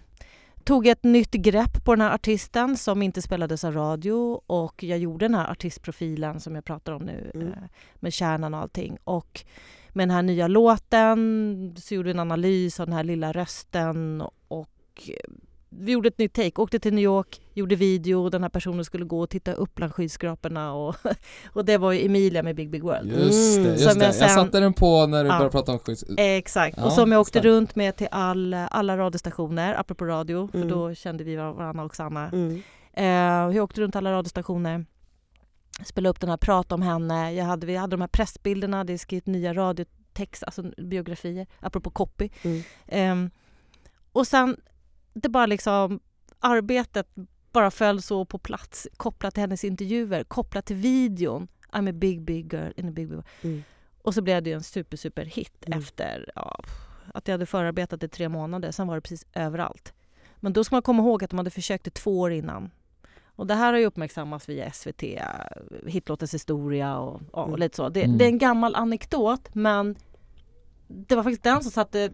tog 0.64 0.88
ett 0.88 1.04
nytt 1.04 1.32
grepp 1.32 1.86
på 1.86 1.96
den 1.96 2.02
här 2.02 2.14
artisten 2.14 2.78
som 2.78 3.02
inte 3.02 3.22
spelades 3.22 3.64
av 3.64 3.74
radio 3.74 4.42
och 4.48 4.84
jag 4.84 5.00
gjorde 5.00 5.26
den 5.26 5.36
här 5.36 5.52
artistprofilen 5.52 6.40
som 6.40 6.56
jag 6.56 6.66
pratar 6.66 6.94
om 6.94 7.02
nu 7.04 7.32
Mm. 7.34 7.48
eh, 7.48 7.54
med 7.96 8.14
kärnan 8.14 8.54
och 8.54 8.60
allting. 8.60 8.98
Och 9.04 9.42
med 9.94 10.08
den 10.08 10.16
här 10.16 10.22
nya 10.24 10.48
låten 10.48 11.76
så 11.78 11.96
gjorde 11.96 12.06
vi 12.08 12.12
en 12.12 12.20
analys 12.20 12.80
av 12.80 12.86
den 12.88 12.96
här 12.96 13.04
lilla 13.04 13.32
rösten 13.32 14.24
och 14.48 14.70
eh, 15.08 15.32
vi 15.70 15.92
gjorde 15.92 16.08
ett 16.08 16.18
nytt 16.18 16.34
take, 16.34 16.62
åkte 16.62 16.80
till 16.80 16.94
New 16.94 17.04
York, 17.04 17.42
gjorde 17.54 17.76
video, 17.76 18.30
den 18.30 18.42
här 18.42 18.50
personen 18.50 18.86
skulle 18.86 19.06
gå 19.06 19.20
och 19.20 19.30
titta 19.30 19.54
upp 19.54 19.76
bland 19.76 19.94
skyskraporna 19.94 20.74
och, 20.74 20.96
och 21.54 21.66
det 21.66 21.78
var 21.78 21.92
ju 21.92 22.06
Emilia 22.06 22.44
med 22.44 22.56
Big 22.56 22.70
Big 22.70 22.84
World. 22.84 23.12
Just 23.12 23.56
det, 23.56 23.62
Mm. 23.62 23.72
just 23.72 23.84
Som 23.90 24.00
det. 24.00 24.06
jag 24.06 24.10
Jag 24.10 24.16
sen- 24.16 24.30
satte 24.30 24.60
den 24.60 24.74
på 24.74 25.06
när 25.08 25.24
du 25.24 25.30
Ja. 25.30 25.34
började 25.38 25.52
prata 25.52 25.72
om 25.72 25.80
skits... 25.80 26.04
Exakt, 26.18 26.78
Ja, 26.78 26.86
och 26.86 26.92
som 26.94 27.12
jag 27.12 27.22
åkte 27.22 27.30
starkt. 27.32 27.46
runt 27.46 27.76
med 27.76 27.96
till 27.96 28.08
all, 28.12 28.54
alla 28.54 28.98
radiostationer, 28.98 29.74
apropå 29.80 30.06
radio, 30.06 30.48
för 30.52 30.58
Mm. 30.58 30.70
då 30.70 30.94
kände 30.94 31.24
vi 31.24 31.36
varandra 31.36 31.86
också 31.86 32.04
Anna. 32.04 32.30
Mm. 32.30 32.62
Eh, 32.94 33.56
jag 33.56 33.64
åkte 33.64 33.82
runt 33.82 33.96
alla 33.96 34.12
radiostationer, 34.12 34.86
spelade 35.86 36.10
upp 36.10 36.20
den 36.20 36.30
här, 36.30 36.38
pratade 36.38 36.74
om 36.76 36.82
henne. 36.82 37.34
Jag 37.34 37.46
hade, 37.46 37.68
vi 37.68 37.76
hade 37.76 37.92
de 37.96 38.02
här 38.02 38.08
pressbilderna, 38.08 38.84
det 38.84 38.94
är 38.94 38.98
skrivit 38.98 39.26
nya 39.26 39.54
radiotext, 39.54 40.44
alltså 40.44 40.64
biografier, 40.78 41.48
apropå 41.60 41.90
copy. 41.90 42.30
Mm. 42.44 42.62
Ehm, 42.88 43.30
och 44.12 44.28
sen, 44.28 44.58
det 45.16 45.30
bara 45.30 45.46
liksom, 45.46 46.00
arbetet 46.40 47.08
bara 47.52 47.72
föll 47.72 48.02
så 48.02 48.26
på 48.26 48.38
plats 48.38 48.88
kopplat 48.98 49.34
till 49.34 49.42
hennes 49.42 49.64
intervjuer, 49.64 50.24
kopplat 50.24 50.66
till 50.66 50.76
videon. 50.76 51.48
I'm 51.72 51.90
a 51.90 51.94
big, 51.94 52.22
big 52.22 52.54
girl 52.54 52.72
in 52.76 52.88
a 52.90 52.92
big, 52.92 53.08
big 53.08 53.10
world. 53.10 53.26
Mm. 53.42 53.64
Och 54.02 54.14
så 54.14 54.22
blev 54.22 54.44
det 54.44 54.50
ju 54.50 54.54
en 54.56 54.64
super, 54.64 54.98
super 54.98 55.26
hit 55.26 55.64
Mm. 55.68 55.80
efter 55.80 56.32
ja, 56.36 56.60
att 57.14 57.28
jag 57.28 57.34
hade 57.34 57.46
förarbetat 57.46 58.04
i 58.04 58.08
tre 58.08 58.30
månader. 58.30 58.72
Sen 58.72 58.88
var 58.88 58.96
det 58.96 59.02
precis 59.02 59.26
överallt. 59.34 59.94
Men 60.40 60.54
då 60.54 60.64
ska 60.64 60.76
man 60.76 60.82
komma 60.82 61.04
ihåg 61.04 61.24
att 61.24 61.30
de 61.30 61.38
hade 61.38 61.50
försökt 61.50 61.88
i 61.88 61.92
två 61.92 62.20
år 62.20 62.32
innan. 62.32 62.72
Och 63.26 63.48
det 63.48 63.54
här 63.56 63.74
har 63.74 63.80
ju 63.80 63.86
uppmärksammats 63.86 64.50
via 64.50 64.72
SVT, 64.72 65.04
hitlåtens 65.88 66.34
historia 66.34 66.98
och, 66.98 67.22
ja, 67.34 67.42
och 67.42 67.48
Mm. 67.48 67.60
lite 67.60 67.76
så. 67.76 67.90
Det, 67.90 68.04
Mm. 68.04 68.18
det 68.18 68.26
är 68.26 68.30
en 68.30 68.38
gammal 68.38 68.76
anekdot 68.76 69.50
men 69.56 69.96
det 70.88 71.16
var 71.16 71.24
faktiskt 71.24 71.44
den 71.44 71.62
som 71.64 71.72
satte, 71.72 72.12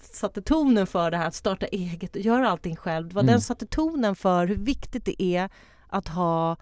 satte 0.00 0.42
tonen 0.42 0.86
för 0.86 1.10
det 1.10 1.16
här 1.16 1.26
att 1.28 1.34
starta 1.34 1.66
eget 1.66 2.16
och 2.16 2.22
göra 2.22 2.50
allting 2.50 2.76
själv. 2.76 3.08
Det 3.08 3.14
var 3.14 3.22
Mm. 3.22 3.32
den 3.32 3.40
satte 3.40 3.66
tonen 3.66 4.16
för 4.16 4.46
hur 4.46 4.56
viktigt 4.56 5.04
det 5.04 5.22
är 5.22 5.50
att 5.88 6.08
ha 6.08 6.56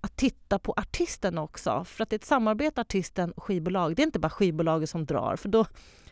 att 0.00 0.16
titta 0.16 0.58
på 0.58 0.72
artisten 0.76 1.38
också. 1.38 1.84
För 1.84 2.02
att 2.02 2.10
det 2.10 2.14
är 2.14 2.18
ett 2.18 2.24
samarbete 2.24 2.80
artisten 2.80 3.32
och 3.32 3.42
skivbolag. 3.44 3.96
Det 3.96 4.02
är 4.02 4.06
inte 4.06 4.18
bara 4.18 4.30
skivbolaget 4.30 4.90
som 4.90 5.06
drar. 5.06 5.36
För 5.36 5.48
då, 5.48 5.66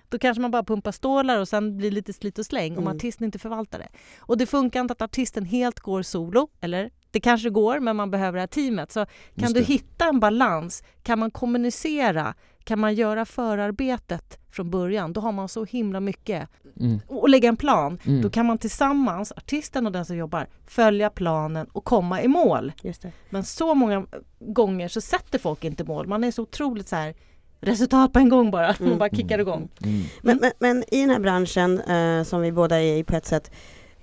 då 0.09 0.19
kanske 0.19 0.41
man 0.41 0.51
bara 0.51 0.65
pumpar 0.65 0.93
stålar 0.93 1.39
och 1.39 1.49
sen 1.49 1.77
blir 1.77 1.91
det 1.91 1.95
lite 1.95 2.13
slit 2.13 2.39
och 2.39 2.47
släng 2.47 2.73
om 2.77 2.83
Mm. 2.85 2.97
artisten 2.97 3.25
inte 3.25 3.39
förvaltar 3.39 3.79
det. 3.79 3.89
Och 4.19 4.39
det 4.39 4.47
funkar 4.47 4.81
inte 4.81 4.93
att 4.93 5.03
artisten 5.03 5.45
helt 5.45 5.81
går 5.81 6.03
solo, 6.03 6.49
eller 6.61 6.91
det 7.11 7.21
kanske 7.21 7.51
går, 7.51 7.81
men 7.81 7.97
man 7.97 8.11
behöver 8.11 8.33
det 8.33 8.41
här 8.41 8.47
teamet. 8.47 8.93
Så 8.93 9.07
kan 9.37 9.53
du 9.53 9.63
hitta 9.63 10.05
en 10.09 10.21
balans, 10.21 10.83
kan 11.03 11.19
man 11.19 11.31
kommunicera, 11.31 12.35
kan 12.65 12.79
man 12.79 12.95
göra 12.95 13.25
förarbetet 13.25 14.39
från 14.51 14.71
början, 14.71 15.13
då 15.13 15.21
har 15.21 15.33
man 15.33 15.49
så 15.49 15.65
himla 15.65 16.01
mycket. 16.01 16.49
Mm. 16.81 17.01
Och 17.07 17.29
lägga 17.29 17.49
en 17.49 17.57
plan, 17.57 17.99
Mm. 18.07 18.23
då 18.23 18.31
kan 18.31 18.47
man 18.47 18.59
tillsammans, 18.59 19.33
artisten 19.33 19.87
och 19.87 19.93
den 19.93 20.05
som 20.05 20.17
jobbar, 20.17 20.47
följa 20.67 21.11
planen 21.11 21.67
och 21.73 21.85
komma 21.85 22.23
i 22.23 22.29
mål. 22.29 22.73
Just 22.83 23.03
det. 23.03 23.13
Men 23.31 23.45
så 23.45 23.75
många 23.75 24.07
gånger 24.39 24.89
så 24.89 25.01
sätter 25.01 25.39
folk 25.39 25.65
inte 25.65 25.85
mål. 25.85 26.07
Man 26.07 26.25
är 26.25 26.31
så 26.31 26.43
otroligt 26.43 26.89
så 26.89 26.97
här 26.97 27.15
resultat 27.61 28.13
på 28.13 28.19
en 28.19 28.29
gång 28.29 28.51
bara. 28.51 28.75
Mm. 28.75 28.89
Man 28.89 28.99
bara 28.99 29.11
kickar 29.11 29.39
igång. 29.39 29.69
Mm. 29.85 30.03
Men, 30.23 30.39
men, 30.41 30.53
men 30.59 30.85
i 30.95 31.01
den 31.01 31.11
här 31.11 31.21
branschen 31.21 31.81
eh, 31.81 32.25
som 32.25 32.41
vi 32.41 32.53
båda 32.53 32.81
är 32.83 32.97
i 32.97 33.05
på 33.05 33.17
ett 33.17 33.27
sätt 33.27 33.51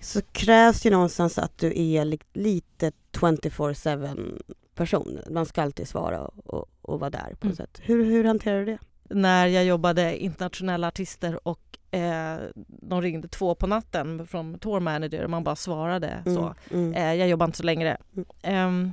så 0.06 0.22
krävs 0.32 0.86
ju 0.86 0.90
någonstans 0.90 1.38
att 1.38 1.58
du 1.58 1.68
är 1.82 2.06
li- 2.06 2.20
lite 2.34 2.92
24-7 3.12 4.42
person. 4.76 5.20
Man 5.30 5.46
ska 5.46 5.62
alltid 5.62 5.88
svara 5.88 6.22
och, 6.22 6.70
och, 6.82 7.00
vara 7.00 7.10
där 7.10 7.20
på 7.20 7.28
något 7.30 7.44
Mm. 7.44 7.56
sätt. 7.56 7.80
Hur, 7.84 8.06
hur 8.06 8.24
hanterar 8.24 8.60
du 8.60 8.66
det? 8.66 8.78
När 9.16 9.48
jag 9.48 9.66
jobbade 9.66 10.18
internationella 10.24 10.88
artister 10.88 11.48
och 11.48 11.78
eh, 11.92 12.38
de 12.68 13.02
ringde 13.02 13.28
två 13.28 13.56
på 13.56 13.68
natten 13.68 14.28
från 14.28 14.60
tour 14.60 14.80
manager 14.80 15.24
och 15.24 15.30
man 15.30 15.44
bara 15.44 15.56
svarade 15.56 16.22
så. 16.26 16.56
Mm. 16.72 16.94
Eh, 16.94 17.14
jag 17.14 17.28
jobbar 17.30 17.46
inte 17.46 17.58
så 17.58 17.64
länge. 17.64 17.98
Mm. 18.16 18.26
Ehm, 18.42 18.92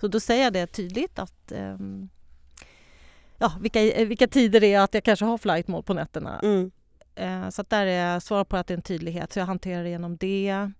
så 0.00 0.08
då 0.08 0.20
säger 0.20 0.44
jag 0.44 0.52
det 0.52 0.66
tydligt 0.66 1.18
att 1.18 1.52
ehm, 1.52 2.08
ja, 3.38 3.52
vilka, 3.60 4.04
vilka 4.04 4.26
tider 4.26 4.60
det 4.60 4.74
är 4.74 4.80
att 4.80 4.94
jag 4.94 5.04
kanske 5.04 5.24
har 5.24 5.38
flight 5.38 5.68
mode 5.68 5.82
på 5.82 5.94
nätterna. 5.94 6.40
Mm. 6.42 6.70
Eh, 7.16 7.48
så 7.48 7.60
att 7.62 7.70
där 7.70 7.86
är 7.86 8.12
jag 8.12 8.22
svar 8.22 8.44
på 8.44 8.56
att 8.56 8.66
det 8.66 8.74
är 8.74 8.76
en 8.76 8.82
tydlighet, 8.82 9.32
så 9.32 9.38
jag 9.38 9.46
hanterar 9.46 9.82
det 9.82 9.88
genom 9.90 10.16
det. 10.16 10.70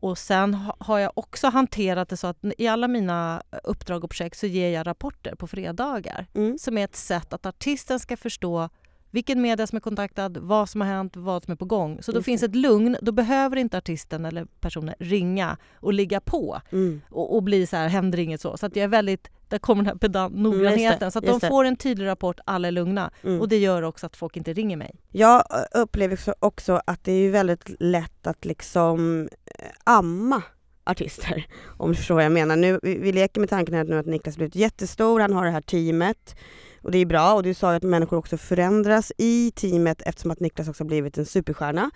Och 0.00 0.18
sen 0.18 0.54
ha, 0.54 0.76
har 0.78 0.98
jag 0.98 1.12
också 1.14 1.48
hanterat 1.48 2.08
det 2.08 2.16
så 2.16 2.26
att 2.26 2.38
i 2.58 2.66
alla 2.66 2.88
mina 2.88 3.42
uppdrag 3.64 4.04
och 4.04 4.10
projekt 4.10 4.38
så 4.38 4.46
ger 4.46 4.70
jag 4.70 4.86
rapporter 4.86 5.34
på 5.34 5.46
fredagar 5.46 6.26
Mm. 6.34 6.58
som 6.58 6.78
är 6.78 6.84
ett 6.84 6.96
sätt 6.96 7.32
att 7.32 7.46
artisten 7.46 8.00
ska 8.00 8.16
förstå 8.16 8.68
vilken 9.10 9.42
media 9.42 9.66
som 9.66 9.76
är 9.76 9.80
kontaktad, 9.80 10.28
vad 10.36 10.68
som 10.68 10.80
har 10.80 10.88
hänt, 10.88 11.16
vad 11.16 11.44
som 11.44 11.52
är 11.52 11.56
på 11.56 11.64
gång. 11.64 12.02
Så 12.02 12.12
då 12.12 12.18
Just 12.18 12.24
finns 12.24 12.40
det. 12.40 12.46
ett 12.46 12.56
lugn. 12.56 12.96
Då 13.02 13.12
behöver 13.12 13.56
inte 13.56 13.78
artisten 13.78 14.24
eller 14.24 14.44
personen 14.60 14.94
ringa 14.98 15.56
och 15.74 15.92
ligga 15.92 16.20
på 16.20 16.60
Mm. 16.72 17.00
och, 17.10 17.34
och 17.36 17.42
bli 17.42 17.66
så 17.66 17.76
här, 17.76 17.88
händer 17.88 18.18
inget 18.18 18.40
så. 18.40 18.56
Så 18.56 18.66
att 18.66 18.76
jag 18.76 18.84
är 18.84 18.88
väldigt, 18.88 19.30
där 19.50 19.58
kommer 19.58 19.82
den 19.82 19.92
här 19.92 19.98
pedant, 19.98 20.32
Mm, 20.34 20.42
noggrannheten. 20.42 21.12
så 21.12 21.18
att 21.18 21.24
de 21.26 21.40
får 21.48 21.64
en 21.64 21.76
tydlig 21.76 22.06
rapport, 22.06 22.40
alla 22.44 22.68
är 22.68 22.72
lugna. 22.72 23.10
Mm. 23.24 23.40
Och 23.40 23.48
det 23.48 23.58
gör 23.58 23.82
också 23.82 24.06
att 24.06 24.16
folk 24.16 24.36
inte 24.36 24.52
ringer 24.52 24.76
mig. 24.76 24.94
Jag 25.10 25.44
upplever 25.74 26.16
så- 26.16 26.34
också 26.38 26.80
att 26.86 27.04
det 27.04 27.12
är 27.12 27.30
väldigt 27.30 27.70
lätt 27.80 28.26
att 28.26 28.44
liksom 28.44 29.28
eh, 29.58 29.66
amma 29.84 30.42
artister, 30.84 31.46
om 31.78 31.90
du 31.90 31.96
förstår 31.96 32.14
vad 32.14 32.24
jag 32.24 32.32
menar. 32.32 32.56
Nu, 32.56 32.80
vi, 32.82 32.98
vi 32.98 33.12
leker 33.12 33.40
med 33.40 33.50
tanken 33.50 33.74
här 33.74 33.84
nu 33.84 33.98
att 33.98 34.06
Niklas 34.06 34.36
blivit 34.36 34.54
jättestor, 34.56 35.20
han 35.20 35.32
har 35.32 35.44
det 35.44 35.50
här 35.50 35.60
teamet 35.60 36.36
och 36.82 36.90
det 36.90 36.98
är 36.98 37.06
bra 37.06 37.34
och 37.34 37.42
du 37.42 37.54
sa 37.54 37.74
att 37.74 37.82
människor 37.82 38.16
också 38.16 38.36
förändras 38.36 39.12
i 39.18 39.50
teamet 39.54 40.02
eftersom 40.06 40.30
att 40.30 40.40
Niklas 40.40 40.68
också 40.68 40.84
har 40.84 40.88
blivit 40.88 41.18
en 41.18 41.26
superstjärna. 41.26 41.90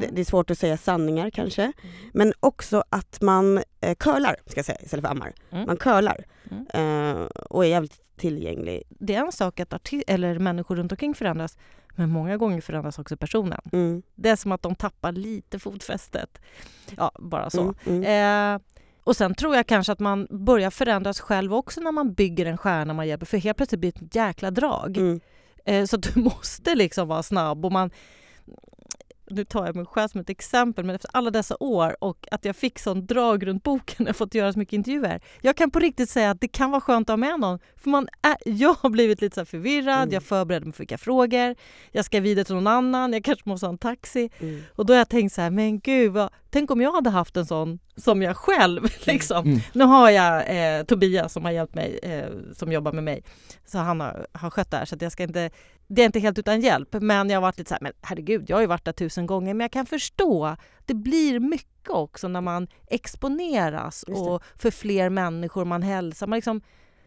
Det, 0.00 0.06
det 0.12 0.20
är 0.20 0.24
svårt 0.24 0.50
att 0.50 0.58
säga 0.58 0.76
sanningar 0.76 1.30
kanske. 1.30 1.72
Men 2.12 2.32
också 2.40 2.84
att 2.88 3.20
man 3.20 3.62
eh, 3.80 3.94
curlar, 3.94 4.36
ska 4.46 4.58
jag 4.58 4.66
säga, 4.66 4.78
istället 4.82 5.04
för 5.04 5.10
ammar. 5.10 5.32
Mm. 5.50 5.66
Man 5.66 5.76
curlar 5.76 6.24
Mm. 6.50 7.16
eh, 7.16 7.22
och 7.26 7.64
är 7.64 7.68
jävligt 7.68 8.00
tillgänglig. 8.16 8.82
Det 8.88 9.14
är 9.14 9.24
en 9.24 9.32
sak 9.32 9.60
att 9.60 9.92
eller 10.06 10.38
människor 10.38 10.76
runt 10.76 10.92
omkring 10.92 11.14
förändras, 11.14 11.58
men 11.96 12.10
många 12.10 12.36
gånger 12.36 12.60
förändras 12.60 12.98
också 12.98 13.16
personen. 13.16 13.60
Mm. 13.72 14.02
Det 14.14 14.28
är 14.28 14.36
som 14.36 14.52
att 14.52 14.62
de 14.62 14.74
tappar 14.74 15.12
lite 15.12 15.58
fotfästet. 15.58 16.38
Ja, 16.96 17.12
bara 17.18 17.50
så. 17.50 17.60
Mm. 17.62 17.74
Mm. 17.86 18.54
Eh, 18.54 18.60
och 19.04 19.16
sen 19.16 19.34
tror 19.34 19.56
jag 19.56 19.66
kanske 19.66 19.92
att 19.92 20.00
man 20.00 20.26
börjar 20.30 20.70
förändras 20.70 21.20
själv 21.20 21.54
också 21.54 21.80
när 21.80 21.92
man 21.92 22.14
bygger 22.14 22.46
en 22.46 22.58
stjärna 22.58 22.92
man 22.92 23.08
hjälper. 23.08 23.26
För 23.26 23.38
helt 23.38 23.56
plötsligt 23.56 23.80
blir 23.80 23.92
det 23.92 24.04
ett 24.04 24.14
jäkla 24.14 24.50
drag. 24.50 24.96
Mm. 24.96 25.20
Eh, 25.64 25.84
så 25.84 25.96
du 25.96 26.20
måste 26.20 26.74
liksom 26.74 27.08
vara 27.08 27.22
snabb. 27.22 27.64
Och 27.64 27.72
man, 27.72 27.90
nu 29.30 29.44
tar 29.44 29.66
jag 29.66 29.76
mig 29.76 29.86
själv 29.86 30.08
som 30.08 30.20
ett 30.20 30.30
exempel, 30.30 30.84
men 30.84 30.94
efter 30.94 31.10
alla 31.12 31.30
dessa 31.30 31.56
år 31.60 31.96
och 32.00 32.28
att 32.30 32.44
jag 32.44 32.56
fick 32.56 32.78
sån 32.78 33.06
drag 33.06 33.46
runt 33.46 33.62
boken 33.62 34.06
jag 34.06 34.16
fått 34.16 34.34
göra 34.34 34.52
så 34.52 34.58
mycket 34.58 34.72
intervjuer. 34.72 35.20
Jag 35.40 35.56
kan 35.56 35.70
på 35.70 35.78
riktigt 35.78 36.10
säga 36.10 36.30
att 36.30 36.40
det 36.40 36.48
kan 36.48 36.70
vara 36.70 36.80
skönt 36.80 37.10
att 37.10 37.12
ha 37.12 37.16
med 37.16 37.40
någon. 37.40 37.58
För 37.76 37.90
man 37.90 38.08
är, 38.22 38.36
jag 38.44 38.74
har 38.80 38.90
blivit 38.90 39.20
lite 39.20 39.34
så 39.34 39.44
förvirrad, 39.44 40.00
Mm. 40.00 40.14
jag 40.14 40.22
förbereder 40.22 40.66
mig 40.66 40.72
för 40.72 40.78
vilka 40.78 40.98
frågor, 40.98 41.54
jag 41.92 42.04
ska 42.04 42.20
vidare 42.20 42.44
till 42.44 42.54
någon 42.54 42.66
annan, 42.66 43.12
jag 43.12 43.24
kanske 43.24 43.48
måste 43.48 43.66
ha 43.66 43.72
en 43.72 43.78
taxi. 43.78 44.30
Mm. 44.38 44.62
Och 44.74 44.86
då 44.86 44.92
har 44.92 44.98
jag 44.98 45.08
tänkt 45.08 45.32
så 45.34 45.40
här, 45.40 45.50
men 45.50 45.80
gud, 45.80 46.12
vad, 46.12 46.30
tänk 46.50 46.70
om 46.70 46.80
jag 46.80 46.92
hade 46.92 47.10
haft 47.10 47.36
en 47.36 47.46
sån 47.46 47.78
som 47.96 48.22
jag 48.22 48.36
själv. 48.36 48.82
Liksom. 49.06 49.46
Mm. 49.46 49.60
Nu 49.72 49.84
har 49.84 50.10
jag 50.10 50.42
eh, 50.78 50.84
Tobias 50.84 51.32
som 51.32 51.44
har 51.44 51.52
hjälpt 51.52 51.74
mig, 51.74 51.98
eh, 52.02 52.54
som 52.54 52.72
jobbar 52.72 52.92
med 52.92 53.04
mig. 53.04 53.24
Så 53.66 53.78
han 53.78 54.00
har, 54.00 54.26
har 54.32 54.50
skött 54.50 54.70
det 54.70 54.76
här 54.76 54.84
så 54.84 54.94
att 54.94 55.02
jag 55.02 55.12
ska 55.12 55.22
inte, 55.22 55.50
det 55.90 56.02
är 56.02 56.06
inte 56.06 56.20
helt 56.20 56.38
utan 56.38 56.60
hjälp. 56.60 56.96
Men 57.00 57.30
jag 57.30 57.36
har 57.36 57.42
varit 57.42 57.58
lite 57.58 57.68
så 57.68 57.74
här, 57.74 57.82
men 57.82 57.92
herregud, 58.02 58.44
jag 58.50 58.56
har 58.56 58.60
ju 58.60 58.66
varit 58.66 58.84
där 58.84 58.92
tusen 58.92 59.26
gånger. 59.26 59.54
Men 59.54 59.64
jag 59.64 59.70
kan 59.70 59.86
förstå, 59.86 60.56
det 60.86 60.94
blir 60.94 61.40
mycket 61.40 61.90
också 61.90 62.28
när 62.28 62.40
man 62.40 62.68
exponeras 62.86 64.02
och 64.02 64.42
för 64.56 64.70
fler 64.70 65.10
människor 65.10 65.64
man 65.64 65.82
hälsar. 65.82 66.26
Man 66.26 66.36
liksom 66.36 66.60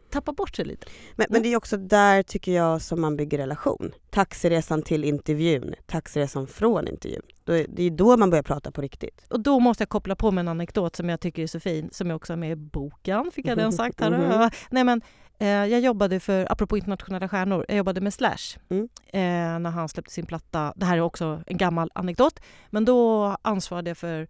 tappar 0.10 0.34
bort 0.34 0.56
sig 0.56 0.66
lite. 0.66 0.88
Men, 1.16 1.28
men 1.30 1.44
det 1.44 1.54
är 1.54 1.58
också 1.58 1.78
där 1.78 2.24
tycker 2.24 2.52
jag 2.52 2.82
som 2.82 3.02
man 3.02 3.18
bygger 3.18 3.38
relation. 3.38 3.92
Taxiresan 4.10 4.82
till 4.82 5.04
intervjun, 5.04 5.76
taxiresan 5.86 6.48
från 6.48 6.88
intervjun. 6.88 7.22
Det 7.46 7.84
är 7.84 7.90
då 7.90 8.18
man 8.18 8.30
börjar 8.30 8.44
prata 8.44 8.72
på 8.72 8.82
riktigt. 8.82 9.26
Och 9.30 9.40
då 9.40 9.60
måste 9.60 9.82
jag 9.82 9.90
koppla 9.90 10.16
på 10.16 10.32
med 10.32 10.42
en 10.42 10.48
anekdot 10.48 10.96
som 10.96 11.10
jag 11.10 11.20
tycker 11.20 11.44
är 11.44 11.48
så 11.48 11.60
fin, 11.60 11.90
som 11.92 12.10
jag 12.10 12.16
också 12.16 12.34
har 12.34 12.38
med 12.38 12.52
i 12.52 12.56
boken, 12.56 13.32
fick 13.32 13.48
jag 13.48 13.58
den 13.58 13.74
sagt 13.74 14.02
här. 14.02 14.10
Mhm. 14.10 14.50
Nej 14.70 14.84
men, 14.84 15.02
jag 15.38 15.80
jobbade 15.80 16.20
för, 16.20 16.52
apropå 16.52 16.78
internationella 16.78 17.30
stjärnor, 17.30 17.66
jag 17.68 17.78
jobbade 17.78 18.02
med 18.02 18.14
Slash 18.14 18.58
Mm. 18.70 18.90
eh, 19.08 19.60
när 19.60 19.70
han 19.70 19.90
släppte 19.90 20.12
sin 20.14 20.26
platta. 20.26 20.74
Det 20.76 20.86
här 20.86 20.98
är 20.98 21.02
också 21.02 21.44
en 21.48 21.58
gammal 21.58 21.92
anekdot, 21.96 22.40
men 22.70 22.86
då 22.86 23.26
ansvarade 23.42 23.90
jag 23.90 23.98
för 23.98 24.28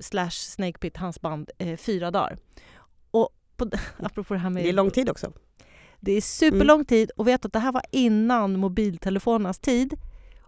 Slash 0.00 0.30
Snake 0.30 0.78
Pit, 0.78 0.96
hans 0.96 1.20
band, 1.20 1.50
eh, 1.58 1.76
fyra 1.76 2.10
dagar. 2.10 2.38
Och 3.10 3.28
på, 3.56 3.70
apropå 4.02 4.34
det 4.34 4.40
här 4.40 4.50
med... 4.50 4.64
Det 4.64 4.68
är 4.68 4.72
lång 4.72 4.90
tid 4.90 5.10
också. 5.10 5.32
Det 6.00 6.12
är 6.12 6.20
superlång 6.20 6.84
tid 6.84 7.10
och 7.16 7.28
vet 7.28 7.44
att 7.44 7.52
det 7.52 7.58
här 7.58 7.72
var 7.72 7.82
innan 7.90 8.56
mobiltelefonernas 8.58 9.58
tid. 9.58 9.94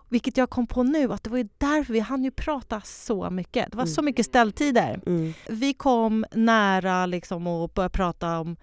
Vilket 0.09 0.37
jag 0.37 0.51
kom 0.51 0.67
på 0.67 0.83
nu, 0.83 1.13
att 1.13 1.25
det 1.25 1.31
var 1.31 1.39
ju 1.39 1.49
därför 1.59 1.93
vi 1.93 2.01
hann 2.01 2.25
ju 2.25 2.31
prata 2.31 2.81
så 2.81 3.31
mycket. 3.31 3.71
Det 3.71 3.77
var 3.77 3.87
så 3.87 4.01
Mm. 4.01 4.05
mycket 4.05 4.27
ställtider. 4.27 5.01
Mm. 5.07 5.35
Vi 5.49 5.75
kom 5.75 6.25
nära 6.33 7.07
liksom 7.07 7.47
och 7.47 7.69
började 7.71 7.93
prata 7.93 8.39
om 8.41 8.57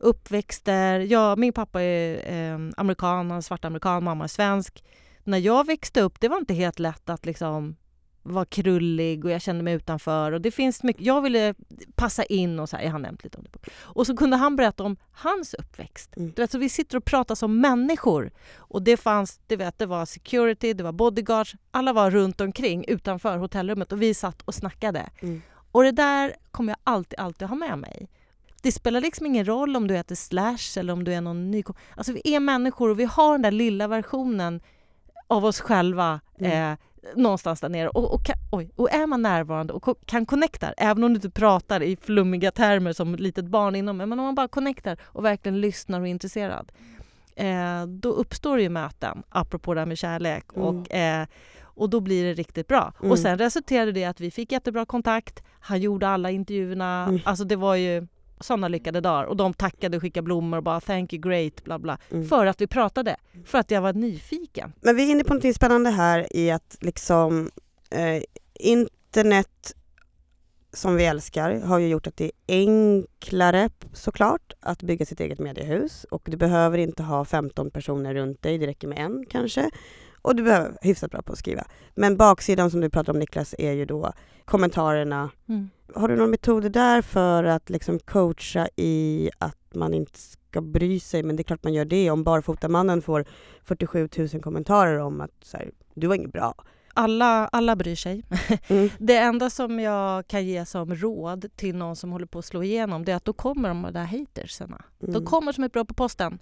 uppväxter. 0.00 1.00
Ja, 1.00 1.36
min 1.36 1.52
pappa 1.52 1.82
är 1.82 2.32
eh, 2.32 2.70
amerikan, 2.76 3.30
han 3.30 3.38
är 3.38 3.40
svart 3.40 3.64
amerikan, 3.64 4.04
mamma 4.04 4.24
är 4.24 4.28
svensk. 4.28 4.84
När 5.24 5.38
jag 5.38 5.66
växte 5.66 6.00
upp, 6.00 6.20
det 6.20 6.28
var 6.28 6.38
inte 6.38 6.54
helt 6.54 6.78
lätt 6.78 7.08
att 7.08 7.26
liksom 7.26 7.76
vara 8.22 8.44
krullig 8.44 9.24
och 9.24 9.30
jag 9.30 9.42
kände 9.42 9.64
mig 9.64 9.74
utanför. 9.74 10.32
Och 10.32 10.40
det 10.40 10.50
finns 10.50 10.82
mycket, 10.82 11.02
jag 11.02 11.22
ville 11.22 11.54
passa 11.94 12.24
in 12.24 12.60
och 12.60 12.68
så 12.68 12.76
här, 12.76 12.84
jag 12.84 12.92
har 12.92 12.98
nämnt 12.98 13.24
lite 13.24 13.38
om 13.38 13.44
det. 13.52 13.70
Och 13.76 14.06
så 14.06 14.16
kunde 14.16 14.36
han 14.36 14.56
berätta 14.56 14.84
om 14.84 14.96
hans 15.12 15.54
uppväxt. 15.54 16.16
Mm. 16.16 16.32
Du 16.36 16.42
vet, 16.42 16.50
så 16.50 16.58
vi 16.58 16.68
sitter 16.68 16.96
och 16.96 17.04
pratar 17.04 17.34
som 17.34 17.60
människor. 17.60 18.30
Och 18.56 18.82
det 18.82 18.96
fanns, 18.96 19.40
du 19.46 19.56
vet, 19.56 19.78
det 19.78 19.86
var 19.86 20.06
security, 20.06 20.72
det 20.72 20.84
var 20.84 20.92
bodyguards, 20.92 21.54
alla 21.70 21.92
var 21.92 22.10
runt 22.10 22.40
omkring 22.40 22.84
utanför 22.88 23.38
hotellrummet 23.38 23.92
och 23.92 24.02
vi 24.02 24.14
satt 24.14 24.42
och 24.42 24.54
snackade. 24.54 25.10
Mm. 25.20 25.42
Och 25.72 25.82
det 25.82 25.92
där 25.92 26.36
kommer 26.50 26.72
jag 26.72 26.78
alltid, 26.84 27.18
alltid 27.18 27.48
ha 27.48 27.56
med 27.56 27.78
mig. 27.78 28.08
Det 28.62 28.72
spelar 28.72 29.00
liksom 29.00 29.26
ingen 29.26 29.44
roll 29.44 29.76
om 29.76 29.86
du 29.86 29.94
heter 29.94 30.14
Slash 30.14 30.80
eller 30.80 30.92
om 30.92 31.04
du 31.04 31.14
är 31.14 31.20
någon 31.20 31.50
ny... 31.50 31.62
Alltså 31.96 32.12
vi 32.12 32.34
är 32.34 32.40
människor 32.40 32.90
och 32.90 33.00
vi 33.00 33.04
har 33.04 33.32
den 33.32 33.42
där 33.42 33.50
lilla 33.50 33.88
versionen 33.88 34.60
av 35.26 35.44
oss 35.44 35.60
själva 35.60 36.20
Mm. 36.40 36.72
eh, 36.72 36.78
någonstans 37.16 37.60
där 37.60 37.68
nere. 37.68 37.88
Och, 37.88 38.14
och, 38.14 38.24
kan, 38.24 38.36
oj, 38.52 38.70
och 38.76 38.90
är 38.92 39.06
man 39.06 39.22
närvarande 39.22 39.72
och 39.72 39.98
kan 40.06 40.26
connecta, 40.26 40.72
även 40.72 41.04
om 41.04 41.10
du 41.10 41.14
inte 41.14 41.30
pratar 41.30 41.82
i 41.82 41.96
flummiga 41.96 42.50
termer 42.50 42.92
som 42.92 43.14
litet 43.14 43.44
barn 43.44 43.76
inom, 43.76 43.96
men 43.96 44.12
om 44.12 44.18
man 44.18 44.34
bara 44.34 44.48
connectar 44.48 44.98
och 45.02 45.24
verkligen 45.24 45.60
lyssnar 45.60 46.00
och 46.00 46.06
är 46.06 46.10
intresserad, 46.10 46.72
eh, 47.36 47.86
då 47.86 48.08
uppstår 48.08 48.60
ju 48.60 48.68
möten, 48.68 49.22
apropå 49.28 49.74
det 49.74 49.80
här 49.80 49.86
med 49.86 49.98
kärlek. 49.98 50.44
Mm. 50.56 50.68
Och, 50.68 50.92
eh, 50.92 51.26
och 51.62 51.90
då 51.90 52.00
blir 52.00 52.24
det 52.24 52.34
riktigt 52.34 52.68
bra. 52.68 52.92
Mm. 53.00 53.10
Och 53.12 53.18
sen 53.18 53.38
resulterade 53.38 53.92
det 53.92 54.00
i 54.00 54.04
att 54.04 54.20
vi 54.20 54.30
fick 54.30 54.52
jättebra 54.52 54.86
kontakt. 54.86 55.42
Han 55.60 55.80
gjorde 55.80 56.08
alla 56.08 56.30
intervjuerna. 56.30 57.04
Mm. 57.08 57.20
Alltså 57.24 57.44
det 57.44 57.56
var 57.56 57.74
ju 57.74 58.06
sådana 58.40 58.68
lyckade 58.68 59.00
dagar. 59.00 59.24
Och 59.24 59.36
de 59.36 59.54
tackade 59.54 59.96
och 59.96 60.02
skickade 60.02 60.24
blommor 60.24 60.56
och 60.56 60.62
bara 60.62 60.80
thank 60.80 61.12
you 61.12 61.22
great 61.22 61.64
bla 61.64 61.78
bla. 61.78 61.98
Mm. 62.10 62.28
För 62.28 62.46
att 62.46 62.60
vi 62.60 62.66
pratade. 62.66 63.16
För 63.44 63.58
att 63.58 63.70
jag 63.70 63.80
var 63.80 63.92
nyfiken. 63.92 64.72
Men 64.80 64.96
vi 64.96 65.08
är 65.08 65.10
inne 65.10 65.24
på 65.24 65.34
något 65.34 65.54
spännande 65.54 65.90
här 65.90 66.36
i 66.36 66.50
att 66.50 66.76
liksom 66.80 67.50
eh, 67.90 68.22
internet 68.54 69.74
som 70.72 70.96
vi 70.96 71.04
älskar 71.04 71.60
har 71.60 71.78
ju 71.78 71.88
gjort 71.88 72.06
att 72.06 72.16
det 72.16 72.24
är 72.24 72.32
enklare 72.48 73.70
såklart 73.92 74.52
att 74.60 74.82
bygga 74.82 75.06
sitt 75.06 75.20
eget 75.20 75.38
mediehus 75.38 76.04
och 76.10 76.22
du 76.24 76.36
behöver 76.36 76.78
inte 76.78 77.02
ha 77.02 77.24
15 77.24 77.70
personer 77.70 78.14
runt 78.14 78.42
dig, 78.42 78.58
det 78.58 78.66
räcker 78.66 78.88
med 78.88 78.98
en 78.98 79.24
kanske. 79.30 79.70
Och 80.22 80.36
du 80.36 80.42
behöver 80.42 80.78
hyfsat 80.82 81.10
bra 81.10 81.22
på 81.22 81.32
att 81.32 81.38
skriva. 81.38 81.64
Men 81.94 82.16
baksidan 82.16 82.70
som 82.70 82.80
du 82.80 82.90
pratar 82.90 83.12
om 83.12 83.18
Niklas 83.18 83.54
är 83.58 83.72
ju 83.72 83.84
då 83.84 84.12
kommentarerna, 84.44 85.30
Mm. 85.48 85.70
Har 85.94 86.08
du 86.08 86.16
någon 86.16 86.30
metod 86.30 86.72
där 86.72 87.02
för 87.02 87.44
att 87.44 87.70
liksom 87.70 87.98
coacha 87.98 88.68
i 88.76 89.30
att 89.38 89.74
man 89.74 89.94
inte 89.94 90.18
ska 90.18 90.60
bry 90.60 91.00
sig, 91.00 91.22
men 91.22 91.36
det 91.36 91.40
är 91.40 91.44
klart 91.44 91.64
man 91.64 91.74
gör 91.74 91.84
det. 91.84 92.10
Om 92.10 92.24
barfotamannen 92.24 93.02
får 93.02 93.24
47 93.64 94.08
000 94.18 94.28
kommentarer 94.42 94.98
om 94.98 95.20
att 95.20 95.30
så 95.42 95.56
här, 95.56 95.70
du 95.94 96.06
var 96.06 96.14
inget 96.14 96.32
bra. 96.32 96.54
Alla, 96.94 97.48
alla 97.52 97.76
bryr 97.76 97.96
sig. 97.96 98.24
Mm. 98.68 98.90
Det 98.98 99.16
enda 99.16 99.50
som 99.50 99.80
jag 99.80 100.26
kan 100.28 100.46
ge 100.46 100.66
som 100.66 100.94
råd 100.94 101.46
till 101.56 101.76
någon 101.76 101.96
som 101.96 102.12
håller 102.12 102.26
på 102.26 102.38
att 102.38 102.44
slå 102.44 102.62
igenom 102.62 103.04
det 103.04 103.12
är 103.12 103.16
att 103.16 103.24
då 103.24 103.32
kommer 103.32 103.68
de 103.68 103.82
där 103.92 104.04
hatersarna. 104.04 104.84
De 104.98 105.10
Mm. 105.10 105.24
kommer 105.24 105.52
som 105.52 105.64
ett 105.64 105.72
brev 105.72 105.84
på 105.84 105.94
posten. 105.94 106.38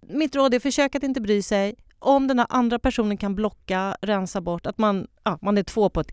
Mitt 0.00 0.36
råd 0.36 0.54
är 0.54 0.60
försök 0.60 0.94
att 0.94 1.02
inte 1.02 1.20
bry 1.20 1.42
sig. 1.42 1.74
Om 1.98 2.26
den 2.28 2.38
här 2.38 2.46
andra 2.50 2.78
personen 2.78 3.16
kan 3.16 3.34
blocka, 3.34 3.96
rensa 4.00 4.40
bort, 4.40 4.66
att 4.66 4.78
man, 4.78 5.06
ja, 5.24 5.38
man 5.42 5.58
är 5.58 5.62
två 5.62 5.88
på 5.90 6.00
ett... 6.00 6.08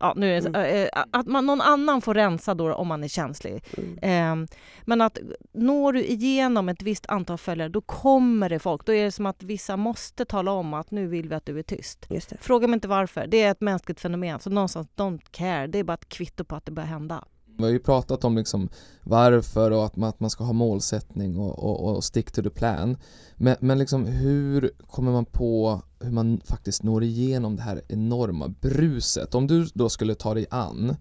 Ja, 0.00 0.12
nu 0.16 0.40
det, 0.40 0.48
Mm. 0.48 0.82
eh, 0.94 1.02
att 1.10 1.26
man, 1.26 1.46
någon 1.46 1.60
annan 1.60 2.00
får 2.00 2.14
rensa 2.14 2.54
då 2.54 2.74
om 2.74 2.88
man 2.88 3.04
är 3.04 3.08
känslig. 3.08 3.64
Mm. 3.76 4.42
Eh, 4.42 4.48
men 4.84 5.00
att 5.00 5.18
når 5.54 5.92
du 5.92 6.04
igenom 6.04 6.68
ett 6.68 6.82
visst 6.82 7.06
antal 7.06 7.38
följare, 7.38 7.68
då 7.68 7.80
kommer 7.80 8.48
det 8.48 8.58
folk. 8.58 8.86
Då 8.86 8.92
är 8.92 9.04
det 9.04 9.12
som 9.12 9.26
att 9.26 9.42
vissa 9.42 9.76
måste 9.76 10.24
tala 10.24 10.50
om 10.52 10.74
att 10.74 10.90
nu 10.90 11.06
vill 11.06 11.28
vi 11.28 11.34
att 11.34 11.46
du 11.46 11.58
är 11.58 11.62
tyst. 11.62 12.06
Fråga 12.40 12.66
mig 12.68 12.74
inte 12.74 12.88
varför. 12.88 13.26
Det 13.26 13.42
är 13.42 13.50
ett 13.50 13.60
mänskligt 13.60 14.00
fenomen. 14.00 14.40
Så 14.40 14.50
någonstans, 14.50 14.88
don't 14.96 15.20
care. 15.30 15.66
Det 15.66 15.78
är 15.78 15.84
bara 15.84 15.94
ett 15.94 16.08
kvitto 16.08 16.44
på 16.44 16.56
att 16.56 16.64
det 16.66 16.72
börjar 16.72 16.88
hända. 16.88 17.24
Vi 17.58 17.62
har 17.64 17.70
ju 17.70 17.78
pratat 17.78 18.24
om 18.24 18.36
liksom 18.36 18.68
varför 19.02 19.70
och 19.70 19.84
att 19.86 19.96
man, 19.96 20.08
att 20.08 20.20
man 20.20 20.30
ska 20.30 20.44
ha 20.44 20.52
målsättning 20.52 21.36
och, 21.38 21.58
och, 21.58 21.96
och 21.96 22.04
stick 22.04 22.30
to 22.30 22.42
the 22.42 22.50
plan. 22.50 22.96
Men, 23.36 23.56
men 23.60 23.78
liksom 23.78 24.06
hur 24.06 24.70
kommer 24.90 25.12
man 25.12 25.24
på 25.24 25.82
hur 26.00 26.10
man 26.10 26.40
faktiskt 26.44 26.82
når 26.82 27.02
igenom 27.04 27.56
det 27.56 27.62
här 27.62 27.82
enorma 27.88 28.48
bruset? 28.48 29.34
Om 29.34 29.46
du 29.46 29.66
då 29.74 29.88
skulle 29.88 30.14
ta 30.14 30.34
dig 30.34 30.46
an 30.50 30.96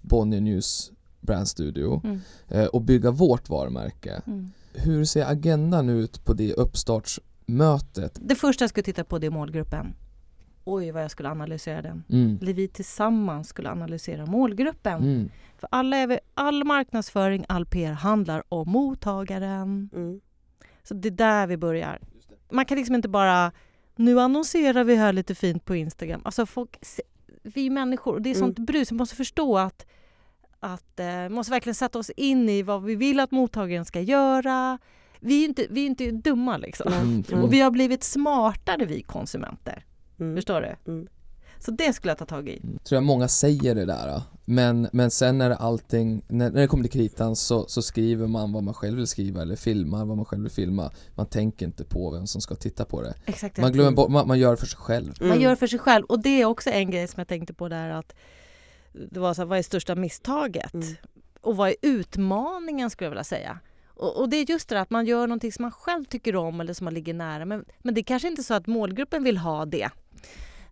Bonnier 0.00 0.40
News 0.40 0.92
Brand 1.20 1.48
Studio 1.48 2.00
Mm. 2.04 2.20
eh, 2.48 2.64
och 2.66 2.82
bygga 2.82 3.10
vårt 3.10 3.48
varumärke. 3.48 4.22
Mm. 4.26 4.50
Hur 4.72 5.04
ser 5.04 5.30
agendan 5.30 5.88
ut 5.88 6.24
på 6.24 6.32
det 6.32 6.52
uppstartsmötet? 6.52 8.18
Det 8.22 8.34
första 8.34 8.62
jag 8.62 8.70
skulle 8.70 8.84
titta 8.84 9.04
på 9.04 9.18
det 9.18 9.26
är 9.26 9.30
målgruppen. 9.30 9.94
Oj, 10.70 10.90
vad 10.90 11.02
jag 11.02 11.10
skulle 11.10 11.30
analysera 11.30 11.82
den. 11.82 12.04
Mm. 12.10 12.38
Eller 12.42 12.52
vi 12.52 12.68
tillsammans 12.68 13.48
skulle 13.48 13.70
analysera 13.70 14.26
målgruppen. 14.26 15.02
Mm. 15.02 15.30
För 15.58 15.68
alla 15.72 15.96
är 15.96 16.06
vi, 16.06 16.18
all 16.34 16.64
marknadsföring, 16.64 17.44
all 17.48 17.66
PR 17.66 17.92
handlar 17.92 18.42
om 18.48 18.70
mottagaren. 18.70 19.90
Mm. 19.94 20.20
Så 20.82 20.94
det 20.94 21.08
är 21.08 21.10
där 21.10 21.46
vi 21.46 21.56
börjar. 21.56 21.98
Man 22.50 22.64
kan 22.64 22.76
liksom 22.78 22.94
inte 22.94 23.08
bara, 23.08 23.52
nu 23.96 24.20
annonserar 24.20 24.84
vi 24.84 24.94
här 24.96 25.12
lite 25.12 25.34
fint 25.34 25.64
på 25.64 25.76
Instagram. 25.76 26.20
Alltså 26.24 26.46
folk, 26.46 26.76
vi 27.42 27.70
människor, 27.70 28.14
och 28.14 28.22
det 28.22 28.30
är 28.30 28.34
Mm. 28.34 28.46
sånt 28.46 28.58
brus, 28.66 28.92
vi 28.92 28.96
måste 28.96 29.16
förstå 29.16 29.58
att 29.58 29.86
att 30.60 31.00
eh, 31.00 31.28
måste 31.28 31.50
verkligen 31.50 31.74
sätta 31.74 31.98
oss 31.98 32.10
in 32.10 32.48
i 32.48 32.62
vad 32.62 32.82
vi 32.84 32.94
vill 32.94 33.20
att 33.20 33.30
mottagaren 33.30 33.84
ska 33.84 34.00
göra. 34.00 34.78
Vi 35.20 35.40
är 35.44 35.48
inte, 35.48 35.66
vi 35.70 35.82
är 35.82 35.86
inte 35.86 36.10
dumma 36.10 36.56
liksom. 36.56 36.92
Mm. 36.92 37.24
Mm. 37.28 37.44
Och 37.44 37.52
vi 37.52 37.60
har 37.60 37.70
blivit 37.70 38.04
smartare 38.04 38.84
vi 38.84 39.02
konsumenter. 39.02 39.84
Mm. 40.20 40.36
Förstår 40.36 40.60
du? 40.60 40.92
Mm. 40.92 41.08
Så 41.58 41.70
det 41.70 41.92
skulle 41.92 42.10
jag 42.10 42.18
ta 42.18 42.26
tag 42.26 42.48
i. 42.48 42.60
tror 42.60 42.96
jag 42.96 43.02
många 43.02 43.28
säger 43.28 43.74
det 43.74 43.84
där 43.84 44.22
men, 44.50 44.88
men 44.92 45.10
sen 45.10 45.38
när 45.38 45.50
allting, 45.50 46.22
när, 46.28 46.50
när 46.50 46.60
det 46.60 46.66
kommer 46.66 46.84
till 46.84 46.92
kritan 46.92 47.36
så, 47.36 47.66
så 47.68 47.82
skriver 47.82 48.26
man 48.26 48.52
vad 48.52 48.62
man 48.62 48.74
själv 48.74 48.96
vill 48.96 49.06
skriva 49.06 49.42
eller 49.42 49.56
filmar 49.56 50.04
vad 50.04 50.16
man 50.16 50.26
själv 50.26 50.42
vill 50.42 50.52
filma 50.52 50.90
Man 51.14 51.26
tänker 51.26 51.66
inte 51.66 51.84
på 51.84 52.10
vem 52.10 52.26
som 52.26 52.40
ska 52.40 52.54
titta 52.54 52.84
på 52.84 53.02
det 53.02 53.14
Exakt. 53.26 53.58
Man 53.58 53.72
glömmer 53.72 53.90
bort, 53.90 54.10
man, 54.10 54.28
man 54.28 54.38
gör 54.38 54.50
det 54.50 54.56
för 54.56 54.66
sig 54.66 54.78
själv 54.78 55.14
Mm. 55.20 55.28
Man 55.28 55.40
gör 55.40 55.54
för 55.54 55.66
sig 55.66 55.78
själv. 55.78 56.04
Och 56.04 56.22
det 56.22 56.42
är 56.42 56.44
också 56.44 56.70
en 56.70 56.90
grej 56.90 57.08
som 57.08 57.20
jag 57.20 57.28
tänkte 57.28 57.54
på 57.54 57.68
där 57.68 57.90
att 57.90 58.14
det 59.10 59.20
var 59.20 59.34
så 59.34 59.42
här, 59.42 59.46
vad 59.46 59.58
är 59.58 59.62
största 59.62 59.94
misstaget? 59.94 60.74
Mm. 60.74 60.86
Och 61.40 61.56
vad 61.56 61.68
är 61.68 61.76
utmaningen 61.82 62.90
skulle 62.90 63.06
jag 63.06 63.10
vilja 63.10 63.24
säga? 63.24 63.58
Och, 63.98 64.20
och 64.20 64.28
det 64.28 64.36
är 64.36 64.50
just 64.50 64.68
det 64.68 64.74
där 64.74 64.82
att 64.82 64.90
man 64.90 65.06
gör 65.06 65.26
någonting 65.26 65.52
som 65.52 65.62
man 65.62 65.72
själv 65.72 66.04
tycker 66.04 66.36
om 66.36 66.60
eller 66.60 66.74
som 66.74 66.84
man 66.84 66.94
ligger 66.94 67.14
nära. 67.14 67.44
Men, 67.44 67.64
men 67.78 67.94
det 67.94 68.00
är 68.00 68.02
kanske 68.02 68.28
inte 68.28 68.42
så 68.42 68.54
att 68.54 68.66
målgruppen 68.66 69.24
vill 69.24 69.38
ha 69.38 69.64
det. 69.64 69.90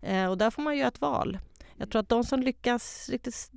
Eh, 0.03 0.27
och 0.27 0.39
där 0.39 0.51
får 0.51 0.63
man 0.63 0.77
göra 0.77 0.89
ett 0.89 1.01
val. 1.01 1.39
Jag 1.77 1.91
tror 1.91 2.01
att 2.01 2.09
de 2.09 2.25
som 2.25 2.41
lyckas 2.41 3.09
riktigt 3.09 3.51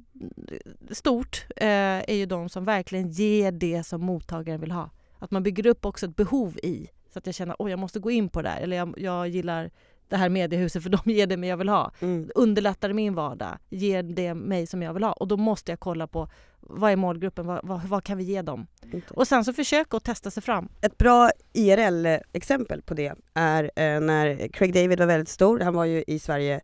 stort 0.92 1.46
eh, 1.56 1.68
är 2.08 2.16
ju 2.16 2.26
de 2.26 2.50
som 2.50 2.66
verkligen 2.66 3.10
ger 3.10 3.52
det 3.52 3.84
som 3.84 4.02
mottagaren 4.02 4.62
vill 4.62 4.72
ha. 4.72 4.90
Att 5.20 5.32
man 5.32 5.44
bygger 5.44 5.68
upp 5.68 5.86
också 5.86 6.06
ett 6.06 6.16
behov 6.16 6.58
i. 6.64 6.88
Så 7.14 7.20
att 7.20 7.26
jag 7.26 7.36
känner 7.36 7.56
att 7.64 7.70
jag 7.70 7.80
måste 7.80 8.00
gå 8.00 8.12
in 8.12 8.30
på 8.30 8.42
det 8.42 8.50
här. 8.50 8.62
Eller 8.62 8.78
jag, 8.78 8.94
jag 8.98 9.28
gillar 9.28 9.72
det 10.08 10.18
här 10.18 10.30
mediehuset 10.30 10.84
för 10.84 10.90
de 10.90 11.12
ger 11.12 11.28
det 11.28 11.38
mig 11.38 11.50
jag 11.50 11.58
vill 11.58 11.70
ha. 11.70 11.92
Mm. 12.00 12.30
Underlättar 12.36 12.94
min 12.94 13.16
vardag, 13.16 13.58
ger 13.70 14.04
det 14.04 14.34
mig 14.34 14.68
som 14.68 14.82
jag 14.82 14.94
vill 14.94 15.04
ha. 15.04 15.12
Och 15.12 15.28
då 15.28 15.38
måste 15.38 15.72
jag 15.72 15.80
kolla 15.80 16.08
på 16.08 16.30
vad 16.70 16.92
är 16.92 16.96
målgruppen, 16.96 17.46
vad, 17.46 17.60
vad, 17.64 17.82
vad 17.82 18.04
kan 18.04 18.18
vi 18.18 18.24
ge 18.24 18.42
dem? 18.42 18.68
Inte. 18.94 19.14
Och 19.14 19.28
sen 19.28 19.46
så 19.46 19.54
försöka 19.54 19.98
att 19.98 20.04
testa 20.04 20.32
sig 20.32 20.44
fram. 20.44 20.70
Ett 20.82 20.98
bra 20.98 21.30
IRL-exempel 21.54 22.82
på 22.82 22.94
det 22.94 23.14
är 23.34 23.64
eh, 23.64 24.00
när 24.00 24.48
Craig 24.48 24.74
David 24.74 25.00
var 25.00 25.06
väldigt 25.06 25.30
stor. 25.30 25.60
Han 25.60 25.74
var 25.74 25.86
ju 25.86 26.04
i 26.08 26.20
Sverige 26.20 26.62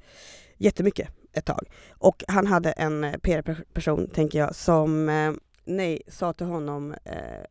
jättemycket 0.58 1.10
ett 1.34 1.46
tag. 1.46 1.68
Och 1.90 2.24
han 2.28 2.48
hade 2.48 2.72
en 2.72 3.04
eh, 3.04 3.18
PR-person, 3.18 4.08
tänker 4.14 4.40
jag, 4.40 4.56
som 4.56 5.10
eh, 5.10 5.32
nej, 5.66 6.02
sa 6.08 6.34
till 6.34 6.46
honom 6.48 6.96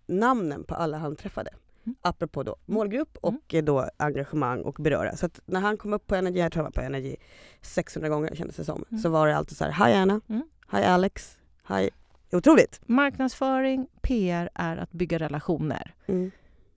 namnen 0.07 0.64
på 0.64 0.75
alla 0.75 0.99
han 0.99 1.17
träffade. 1.17 1.51
Mm. 1.87 1.97
Apropå 2.03 2.43
då 2.43 2.57
målgrupp 2.67 3.17
och 3.21 3.55
eh, 3.55 3.64
då 3.64 3.88
engagemang 3.97 4.62
och 4.62 4.75
beröra. 4.75 5.17
Så 5.17 5.29
när 5.47 5.61
han 5.61 5.77
kom 5.77 5.93
upp 5.93 6.07
på 6.07 6.14
Energy, 6.14 6.38
jag 6.38 6.53
tror 6.53 6.62
han 6.62 6.73
var 6.77 6.83
på 6.83 6.87
Energy 6.87 7.17
600 7.62 8.09
gånger 8.09 8.35
kändes 8.35 8.57
det 8.57 8.64
som, 8.64 8.85
Mm. 8.90 9.03
så 9.03 9.09
var 9.09 9.27
det 9.27 9.37
alltid 9.37 9.57
så 9.57 9.64
här, 9.64 9.87
Hi 9.87 9.95
Anna, 9.95 10.21
Mm. 10.29 10.43
Hi 10.73 10.83
Alex, 10.85 11.38
Hi... 11.69 11.90
Otroligt! 12.35 12.81
Marknadsföring, 12.87 13.87
PR 14.03 14.51
är 14.55 14.77
att 14.77 14.92
bygga 14.92 15.18
relationer. 15.18 15.94
Mm. 16.07 16.31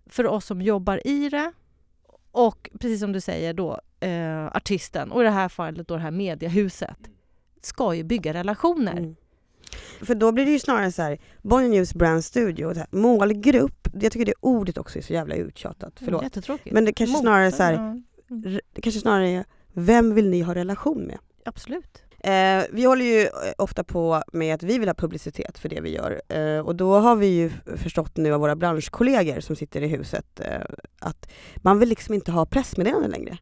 För 0.05 0.27
oss 0.27 0.45
som 0.45 0.61
jobbar 0.61 1.07
i 1.07 1.29
det 1.29 1.51
och 2.31 2.69
precis 2.79 2.99
som 2.99 3.11
du 3.11 3.21
säger 3.21 3.53
då 3.53 3.79
eh, 3.99 4.45
artisten 4.45 5.11
och 5.11 5.21
i 5.21 5.23
det 5.23 5.29
här 5.29 5.49
fallet 5.49 5.87
då 5.87 5.95
det 5.95 6.01
här 6.01 6.11
mediehuset 6.11 6.97
ska 7.61 7.93
ju 7.93 8.03
bygga 8.03 8.33
relationer. 8.33 8.97
Mm. 8.97 9.15
För 10.01 10.15
då 10.15 10.31
blir 10.31 10.45
det 10.45 10.51
ju 10.51 10.59
snarare 10.59 10.91
så 10.91 11.01
här, 11.01 11.17
Bonnier 11.41 11.69
News 11.69 11.93
Brand 11.93 12.23
Studio, 12.23 12.73
här, 12.73 12.87
målgrupp, 12.91 13.87
jag 13.93 14.11
tycker 14.11 14.25
det 14.25 14.33
ordet 14.39 14.77
också 14.77 14.97
är 14.97 15.03
så 15.03 15.13
jävla 15.13 15.35
uttjatat, 15.35 15.93
förlåt. 15.95 16.23
Jättetråkigt. 16.23 16.73
Men 16.73 16.85
det 16.85 16.93
kanske 16.93 17.17
snarare 17.17 17.51
så 17.51 17.63
här, 17.63 18.03
det 18.73 18.81
kanske 18.81 19.01
snarare 19.01 19.29
är, 19.29 19.45
vem 19.73 20.13
vill 20.13 20.29
ni 20.29 20.41
ha 20.41 20.55
relation 20.55 21.01
med? 21.01 21.17
absolut. 21.47 22.03
Eh, 22.27 22.65
vi 22.71 22.85
håller 22.85 23.05
ju 23.05 23.21
eh, 23.21 23.29
ofta 23.57 23.83
på 23.83 24.23
med 24.33 24.55
att 24.55 24.63
vi 24.63 24.77
vill 24.77 24.89
ha 24.89 24.93
publicitet 24.93 25.59
för 25.59 25.69
det 25.69 25.81
vi 25.81 25.89
gör 25.89 26.21
eh, 26.29 26.59
och 26.59 26.75
då 26.75 26.99
har 26.99 27.15
vi 27.15 27.27
ju 27.27 27.51
förstått 27.75 28.17
nu 28.17 28.33
av 28.33 28.39
våra 28.39 28.55
branschkollegor 28.55 29.39
som 29.39 29.55
sitter 29.55 29.81
i 29.81 29.87
huset 29.87 30.39
eh, 30.39 30.61
att 30.99 31.29
man 31.55 31.79
vill 31.79 31.89
liksom 31.89 32.13
inte 32.13 32.31
ha 32.31 32.45
pressmeddelanden 32.45 33.11
längre 33.11 33.37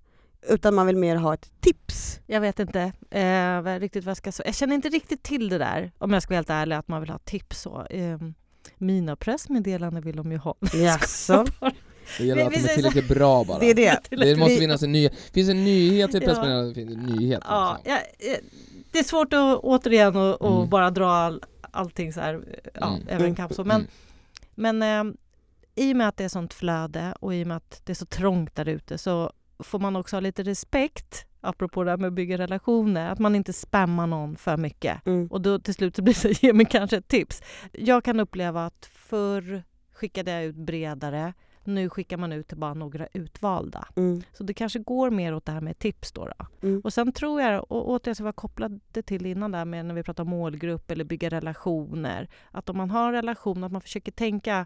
utan 0.48 0.76
man 0.76 0.88
vill 0.88 0.98
mer 0.98 1.16
ha 1.16 1.34
ett 1.34 1.52
tips. 1.60 2.20
Jag 2.28 2.42
vet 2.42 2.60
inte 2.60 2.92
eh, 3.10 3.80
riktigt 3.80 4.04
vad 4.04 4.10
jag 4.10 4.18
ska 4.18 4.32
säga. 4.32 4.48
Jag 4.48 4.56
känner 4.56 4.76
inte 4.76 4.90
riktigt 4.90 5.24
till 5.24 5.50
det 5.50 5.58
där 5.58 5.92
om 5.98 6.14
jag 6.14 6.24
ska 6.24 6.30
vara 6.30 6.38
helt 6.38 6.50
ärlig 6.50 6.76
att 6.76 6.88
man 6.88 7.02
vill 7.02 7.10
ha 7.10 7.18
tips 7.18 7.62
så. 7.62 7.86
Eh, 7.90 8.18
mina 8.78 9.16
pressmeddelanden 9.16 10.04
vill 10.04 10.16
de 10.16 10.32
ju 10.32 10.38
ha. 10.38 10.56
Jaså? 10.74 11.46
Det 12.18 12.26
gäller 12.26 12.46
att 12.46 12.54
de 12.54 12.60
är 12.60 12.68
tillräckligt 12.68 13.08
bra 13.08 13.44
bara 13.44 13.60
Det 13.60 13.70
är 13.70 13.76
det. 13.76 14.00
Det 14.10 14.36
måste 14.36 14.56
finnas 14.58 14.84
en 14.84 14.92
nyhet, 14.92 15.14
finns 15.34 15.50
en 15.50 15.64
nyhet 15.64 16.12
till 16.12 16.18
ett 16.18 16.28
Ja. 16.28 16.34
pressmeddelande, 16.34 16.74
finns 16.74 16.92
en 16.92 17.00
nyhet 17.04 17.42
Ja, 17.46 17.78
liksom. 17.84 17.92
jag, 18.20 18.32
eh, 18.34 18.38
det 18.92 19.00
är 19.00 19.04
svårt 19.04 19.34
att 19.34 19.58
återigen 19.64 20.16
och, 20.16 20.42
och 20.42 20.56
Mm. 20.58 20.70
bara 20.70 20.90
dra 20.92 21.10
all, 21.10 21.44
allting 21.72 22.14
så 22.14 22.20
här, 22.22 22.34
eh, 22.34 22.70
ja, 22.74 22.88
Mm. 22.96 23.08
över 23.08 23.42
en 23.48 23.54
så. 23.54 23.64
Men, 23.64 23.88
Mm. 24.56 24.78
men 24.80 25.08
eh, 25.08 25.14
i 25.76 25.94
och 25.94 25.98
med 25.98 26.08
att 26.08 26.18
det 26.18 26.24
är 26.24 26.30
sånt 26.30 26.54
flöde 26.54 27.16
och 27.20 27.36
i 27.36 27.44
och 27.44 27.48
med 27.48 27.58
att 27.58 27.82
det 27.84 27.92
är 27.94 27.96
så 27.96 28.06
trångt 28.06 28.56
där 28.56 28.68
ute 28.68 28.98
så 28.98 29.32
får 29.60 29.80
man 29.80 29.96
också 29.96 30.16
ha 30.16 30.22
lite 30.22 30.44
respekt, 30.44 31.26
apropå 31.42 31.84
det 31.84 31.90
här 31.90 31.98
med 31.98 32.08
att 32.08 32.14
bygga 32.14 32.38
relationer, 32.38 33.10
att 33.12 33.20
man 33.20 33.36
inte 33.36 33.54
spammar 33.54 34.08
någon 34.08 34.36
för 34.36 34.58
mycket. 34.58 35.06
Mm. 35.08 35.28
Och 35.28 35.42
då 35.42 35.60
till 35.60 35.74
slut 35.74 35.96
så 35.96 36.02
blir 36.02 36.14
det 36.14 36.36
så, 36.36 36.46
ge 36.46 36.54
mig 36.54 36.66
kanske 36.66 36.98
ett 36.98 37.08
tips. 37.08 37.42
Jag 37.72 38.04
kan 38.04 38.20
uppleva 38.20 38.66
att 38.66 38.90
förr 38.94 39.64
skickade 39.94 40.32
jag 40.32 40.44
ut 40.44 40.56
bredare, 40.56 41.34
nu 41.68 41.90
skickar 41.90 42.18
man 42.18 42.32
ut 42.32 42.48
till 42.48 42.58
bara 42.58 42.74
några 42.74 43.08
utvalda. 43.14 43.88
Mm. 43.96 44.22
Så 44.34 44.44
det 44.44 44.54
kanske 44.54 44.80
går 44.80 45.10
mer 45.10 45.36
åt 45.36 45.46
det 45.46 45.52
här 45.52 45.62
med 45.62 45.80
tips 45.80 46.12
då. 46.12 46.26
då. 46.26 46.68
Mm. 46.68 46.82
Och 46.84 46.94
sen 46.94 47.12
tror 47.12 47.42
jag, 47.42 47.72
och 47.72 47.90
återigen 47.90 48.16
så 48.16 48.24
var 48.24 48.28
jag 48.28 48.36
kopplade 48.36 48.80
till 49.06 49.26
innan 49.26 49.52
där 49.52 49.66
med 49.66 49.86
när 49.86 49.96
vi 49.96 50.04
pratar 50.04 50.24
målgrupp 50.24 50.92
eller 50.92 51.04
bygga 51.04 51.30
relationer, 51.30 52.30
att 52.52 52.70
om 52.70 52.78
man 52.78 52.90
har 52.90 53.08
en 53.08 53.14
relation, 53.14 53.64
att 53.64 53.72
man 53.72 53.82
försöker 53.82 54.12
tänka 54.12 54.66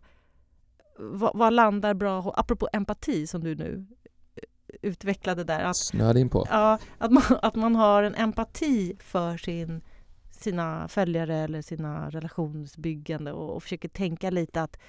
vad, 0.99 1.31
vad 1.35 1.53
landar 1.53 1.93
bra, 1.93 2.33
apropå 2.35 2.69
empati 2.73 3.27
som 3.27 3.43
du 3.43 3.55
nu 3.55 3.85
eh, 4.35 4.43
utvecklade 4.81 5.43
där, 5.43 5.63
att, 5.63 5.75
Snöade 5.75 6.19
in 6.19 6.29
på 6.29 6.47
ja, 6.49 6.79
att, 6.97 7.11
man, 7.11 7.23
att 7.41 7.55
man 7.55 7.75
har 7.75 8.03
en 8.03 8.15
empati 8.15 8.97
för 8.99 9.37
sin, 9.37 9.81
sina 10.31 10.87
följare 10.87 11.35
eller 11.35 11.61
sina 11.61 12.09
relationsbyggande 12.09 13.31
och, 13.31 13.55
och 13.55 13.63
försöker 13.63 13.89
tänka 13.89 14.29
lite 14.29 14.61
att 14.61 14.79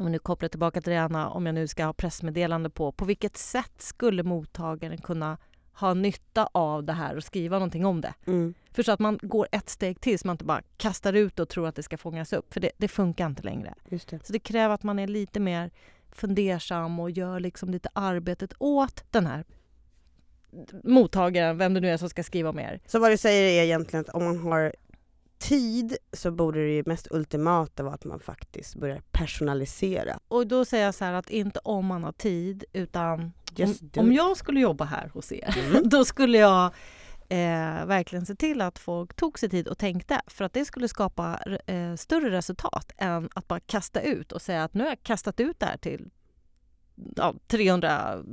om 0.00 0.06
vi 0.06 0.12
nu 0.12 0.18
kopplar 0.18 0.48
tillbaka 0.48 0.80
till 0.80 0.92
det 0.92 0.98
Anna, 0.98 1.30
om 1.30 1.46
jag 1.46 1.54
nu 1.54 1.68
ska 1.68 1.84
ha 1.84 1.92
pressmeddelande 1.92 2.70
på, 2.70 2.92
på 2.92 3.04
vilket 3.04 3.36
sätt 3.36 3.72
skulle 3.78 4.22
mottagaren 4.22 4.98
kunna 4.98 5.38
ha 5.72 5.94
nytta 5.94 6.48
av 6.52 6.84
det 6.84 6.92
här 6.92 7.16
och 7.16 7.24
skriva 7.24 7.56
någonting 7.56 7.86
om 7.86 8.00
det. 8.00 8.14
Mm. 8.26 8.54
För 8.70 8.82
så 8.82 8.92
att 8.92 9.00
man 9.00 9.18
går 9.22 9.48
ett 9.52 9.68
steg 9.68 10.00
till 10.00 10.18
så 10.18 10.26
man 10.26 10.34
inte 10.34 10.44
bara 10.44 10.62
kastar 10.76 11.12
ut 11.12 11.40
och 11.40 11.48
tror 11.48 11.68
att 11.68 11.74
det 11.74 11.82
ska 11.82 11.98
fångas 11.98 12.32
upp. 12.32 12.52
För 12.52 12.60
det, 12.60 12.70
det 12.76 12.88
funkar 12.88 13.26
inte 13.26 13.42
längre. 13.42 13.74
Det. 13.88 14.26
Så 14.26 14.32
det 14.32 14.38
kräver 14.38 14.74
att 14.74 14.82
man 14.82 14.98
är 14.98 15.06
lite 15.06 15.40
mer 15.40 15.70
fundersam 16.12 17.00
och 17.00 17.10
gör 17.10 17.40
liksom 17.40 17.70
lite 17.70 17.88
arbetet 17.92 18.52
åt 18.58 19.04
den 19.10 19.26
här 19.26 19.44
mottagaren, 20.84 21.58
vem 21.58 21.74
det 21.74 21.80
nu 21.80 21.90
är 21.90 21.96
som 21.96 22.08
ska 22.08 22.22
skriva 22.22 22.52
mer. 22.52 22.80
Så 22.86 22.98
vad 22.98 23.10
du 23.10 23.16
säger 23.16 23.60
är 23.60 23.64
egentligen 23.64 24.04
att 24.08 24.14
om 24.14 24.24
man 24.24 24.38
har 24.38 24.74
tid 25.40 25.96
så 26.12 26.30
borde 26.30 26.60
det 26.60 26.70
ju 26.70 26.82
mest 26.86 27.08
ultimata 27.10 27.82
vara 27.82 27.94
att 27.94 28.04
man 28.04 28.20
faktiskt 28.20 28.74
börjar 28.74 29.02
personalisera. 29.10 30.18
Och 30.28 30.46
då 30.46 30.64
säger 30.64 30.84
jag 30.84 30.94
så 30.94 31.04
här 31.04 31.12
att 31.12 31.30
inte 31.30 31.60
om 31.64 31.86
man 31.86 32.04
har 32.04 32.12
tid 32.12 32.64
utan 32.72 33.32
om, 33.58 33.74
om 33.96 34.12
jag 34.12 34.36
skulle 34.36 34.60
jobba 34.60 34.84
här 34.84 35.08
hos 35.14 35.32
er 35.32 35.56
Mm. 35.70 35.82
då 35.88 36.04
skulle 36.04 36.38
jag 36.38 36.64
eh, 37.28 37.86
verkligen 37.86 38.26
se 38.26 38.34
till 38.34 38.60
att 38.60 38.78
folk 38.78 39.14
tog 39.14 39.38
sig 39.38 39.48
tid 39.50 39.68
och 39.68 39.78
tänkte 39.78 40.20
för 40.26 40.44
att 40.44 40.52
det 40.52 40.64
skulle 40.64 40.88
skapa 40.88 41.38
eh, 41.66 41.94
större 41.94 42.30
resultat 42.30 42.92
än 42.98 43.28
att 43.34 43.48
bara 43.48 43.60
kasta 43.60 44.00
ut 44.00 44.32
och 44.32 44.42
säga 44.42 44.64
att 44.64 44.74
nu 44.74 44.82
har 44.82 44.90
jag 44.90 45.02
kastat 45.02 45.40
ut 45.40 45.60
det 45.60 45.66
här 45.66 45.76
till 45.76 46.10
ja, 47.16 47.34
300 47.46 48.24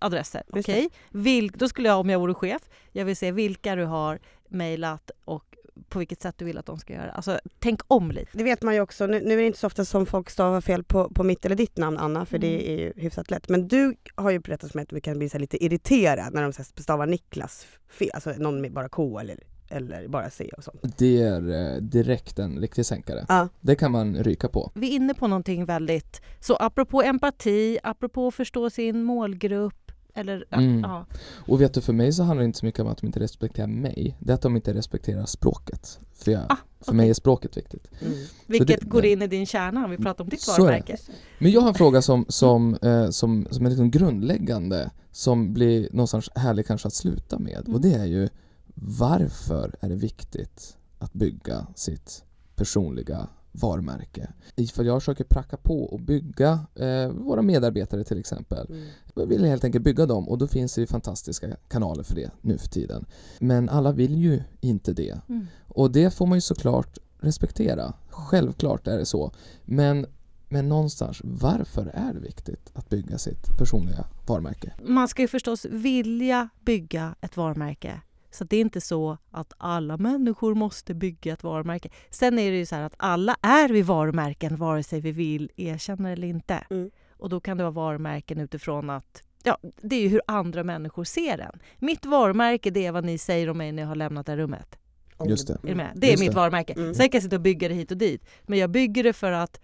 adresser. 0.00 0.42
Okej, 0.48 0.88
Vil- 1.10 1.52
då 1.54 1.68
skulle 1.68 1.88
jag 1.88 2.00
om 2.00 2.10
jag 2.10 2.18
vore 2.18 2.34
chef, 2.34 2.62
jag 2.92 3.04
vill 3.04 3.16
se 3.16 3.32
vilka 3.32 3.74
du 3.74 3.84
har 3.84 4.18
mejlat 4.48 5.10
och 5.24 5.51
på 5.88 5.98
vilket 5.98 6.22
sätt 6.22 6.34
du 6.38 6.44
vill 6.44 6.58
att 6.58 6.66
de 6.66 6.78
ska 6.78 6.92
göra. 6.92 7.10
Alltså 7.10 7.38
tänk 7.58 7.80
om 7.86 8.10
lite. 8.10 8.30
Det 8.38 8.44
vet 8.44 8.62
man 8.62 8.74
ju 8.74 8.80
också, 8.80 9.06
nu, 9.06 9.20
nu 9.20 9.32
är 9.32 9.36
det 9.36 9.46
inte 9.46 9.58
så 9.58 9.66
ofta 9.66 9.84
som 9.84 10.06
folk 10.06 10.30
stavar 10.30 10.60
fel 10.60 10.84
på, 10.84 11.08
på 11.10 11.24
mitt 11.24 11.44
eller 11.46 11.56
ditt 11.56 11.76
namn 11.76 11.98
Anna, 11.98 12.26
för 12.26 12.38
det 12.38 12.54
Mm. 12.60 12.72
är 12.78 12.78
ju 12.84 12.92
hyfsat 12.96 13.30
lätt. 13.30 13.48
Men 13.48 13.68
du 13.68 13.94
har 14.14 14.30
ju 14.30 14.38
berättat 14.38 14.70
för 14.72 14.78
mig 14.78 14.82
att 14.82 14.88
du 14.88 15.00
kan 15.00 15.18
bli 15.18 15.28
så 15.28 15.38
lite 15.38 15.64
irriterad 15.64 16.34
när 16.34 16.42
de 16.42 16.52
så 16.52 16.62
stavar 16.64 17.06
Niklas 17.06 17.66
fel, 17.90 18.10
alltså 18.14 18.30
någon 18.30 18.60
med 18.60 18.72
bara 18.72 18.88
K 18.88 19.18
eller, 19.18 19.38
eller 19.68 20.08
bara 20.08 20.30
C 20.30 20.50
och 20.56 20.64
sånt. 20.64 20.98
Det 20.98 21.22
är 21.22 21.72
eh, 21.74 21.80
direkt 21.82 22.38
en 22.38 22.58
riktig 22.58 22.86
sänkare. 22.86 23.26
Ja. 23.28 23.48
Det 23.60 23.76
kan 23.76 23.92
man 23.92 24.16
ryka 24.16 24.48
på. 24.48 24.70
Vi 24.74 24.90
är 24.90 24.96
inne 24.96 25.14
på 25.14 25.26
någonting 25.26 25.64
väldigt... 25.64 26.20
Så 26.40 26.56
apropå 26.56 27.02
empati, 27.02 27.78
apropå 27.82 28.28
att 28.28 28.34
förstå 28.34 28.70
sin 28.70 29.02
målgrupp 29.02 29.81
eller... 30.14 30.44
Mm. 30.50 30.80
Ja, 30.80 31.06
Och 31.46 31.60
vet 31.60 31.74
du, 31.74 31.80
för 31.80 31.92
mig 31.92 32.12
så 32.12 32.22
handlar 32.22 32.42
det 32.42 32.46
inte 32.46 32.58
så 32.58 32.66
mycket 32.66 32.80
om 32.80 32.88
att 32.88 32.98
de 32.98 33.06
inte 33.06 33.20
respekterar 33.20 33.66
mig. 33.66 34.16
Det 34.20 34.30
är 34.32 34.34
att 34.34 34.42
de 34.42 34.56
inte 34.56 34.74
respekterar 34.74 35.26
språket. 35.26 35.98
För, 36.14 36.32
jag, 36.32 36.42
Ah, 36.48 36.56
för 36.80 36.92
mig 36.94 37.10
är 37.10 37.14
språket 37.14 37.56
viktigt. 37.56 37.86
Mm. 38.00 38.14
vilket 38.46 38.80
det- 38.80 38.86
går 38.88 39.04
in 39.04 39.22
i 39.22 39.26
din 39.26 39.46
kärna 39.46 39.84
om 39.84 39.90
vi 39.90 39.96
pratar 39.96 40.24
om 40.24 40.30
ditt 40.30 40.48
varumärke. 40.48 40.96
Men 41.38 41.50
jag 41.50 41.60
har 41.60 41.68
en 41.68 41.74
fråga 41.74 42.02
som, 42.02 42.24
som, 42.28 42.74
eh, 42.82 43.08
som, 43.10 43.46
som 43.50 43.66
är 43.66 43.70
liksom 43.70 43.90
grundläggande, 43.90 44.90
som 45.10 45.52
blir 45.54 45.88
någonstans 45.92 46.30
härlig 46.34 46.66
kanske 46.66 46.88
att 46.88 46.94
sluta 46.94 47.38
med. 47.38 47.68
Och 47.68 47.80
det 47.80 47.94
är 47.94 48.04
ju 48.04 48.28
varför 48.74 49.74
är 49.80 49.88
det 49.88 49.96
viktigt 49.96 50.76
att 50.98 51.12
bygga 51.12 51.66
sitt 51.74 52.24
personliga 52.56 53.28
varumärke? 53.52 54.28
För 54.72 54.84
jag 54.84 55.02
försöker 55.02 55.24
pracka 55.24 55.56
på 55.56 55.84
och 55.84 56.00
bygga 56.00 56.66
eh, 56.74 57.08
våra 57.08 57.42
medarbetare 57.42 58.04
till 58.04 58.18
exempel. 58.18 58.66
Mm. 58.68 58.88
Jag 59.14 59.26
vill 59.26 59.44
helt 59.44 59.64
enkelt 59.64 59.84
bygga 59.84 60.06
dem 60.06 60.28
och 60.28 60.38
då 60.38 60.48
finns 60.48 60.74
det 60.74 60.86
fantastiska 60.86 61.56
kanaler 61.68 62.02
för 62.02 62.14
det 62.14 62.30
nu 62.40 62.58
för 62.58 62.68
tiden. 62.68 63.04
Men 63.38 63.68
alla 63.68 63.92
vill 63.92 64.14
ju 64.14 64.42
inte 64.60 64.92
det. 64.92 65.18
Mm. 65.28 65.46
Och 65.68 65.90
det 65.90 66.14
får 66.14 66.26
man 66.26 66.36
ju 66.36 66.40
såklart 66.40 66.98
respektera. 67.20 67.94
Självklart 68.10 68.86
är 68.86 68.98
det 68.98 69.06
så. 69.06 69.32
Men, 69.64 70.06
men 70.48 70.68
någonstans, 70.68 71.20
varför 71.24 71.86
är 71.94 72.14
det 72.14 72.20
viktigt 72.20 72.70
att 72.72 72.88
bygga 72.88 73.18
sitt 73.18 73.58
personliga 73.58 74.04
varumärke? 74.26 74.72
Man 74.82 75.08
ska 75.08 75.22
ju 75.22 75.28
förstås 75.28 75.66
vilja 75.70 76.48
bygga 76.64 77.14
ett 77.20 77.36
varumärke. 77.36 78.00
Så 78.32 78.44
det 78.44 78.56
är 78.56 78.60
inte 78.60 78.80
så 78.80 79.18
att 79.30 79.52
alla 79.58 79.96
människor 79.96 80.54
måste 80.54 80.94
bygga 80.94 81.32
ett 81.32 81.42
varumärke. 81.42 81.88
Sen 82.10 82.38
är 82.38 82.50
det 82.50 82.56
ju 82.56 82.66
så 82.66 82.74
här 82.74 82.82
att 82.82 82.94
alla 82.96 83.36
är 83.42 83.68
vi 83.68 83.82
varumärken 83.82 84.56
vare 84.56 84.82
sig 84.82 85.00
vi 85.00 85.12
vill 85.12 85.50
erkänna 85.56 86.08
det 86.08 86.12
eller 86.12 86.28
inte. 86.28 86.64
Mm. 86.70 86.90
Och 87.16 87.28
då 87.28 87.40
kan 87.40 87.56
det 87.56 87.62
vara 87.62 87.70
varumärken 87.70 88.38
utifrån 88.40 88.90
att 88.90 89.22
Ja, 89.44 89.58
det 89.82 89.96
är 89.96 90.00
ju 90.00 90.08
hur 90.08 90.20
andra 90.26 90.64
människor 90.64 91.04
ser 91.04 91.38
en. 91.38 91.58
Mitt 91.78 92.06
varumärke 92.06 92.70
det 92.70 92.86
är 92.86 92.92
vad 92.92 93.04
ni 93.04 93.18
säger 93.18 93.50
om 93.50 93.58
mig 93.58 93.72
när 93.72 93.82
jag 93.82 93.88
har 93.88 93.94
lämnat 93.94 94.26
det 94.26 94.32
här 94.32 94.36
rummet. 94.36 94.78
Just 95.26 95.48
det. 95.48 95.52
Är 95.52 95.68
du 95.68 95.74
med? 95.74 95.92
Det 95.94 96.06
är 96.06 96.10
Just 96.10 96.20
mitt 96.20 96.30
det. 96.30 96.36
varumärke. 96.36 96.72
Mm. 96.72 96.94
Sen 96.94 97.08
kan 97.08 97.16
jag 97.18 97.22
sitta 97.22 97.36
och 97.36 97.42
bygga 97.42 97.68
det 97.68 97.74
hit 97.74 97.90
och 97.90 97.96
dit. 97.96 98.26
Men 98.42 98.58
jag 98.58 98.70
bygger 98.70 99.02
det 99.04 99.12
för 99.12 99.32
att 99.32 99.60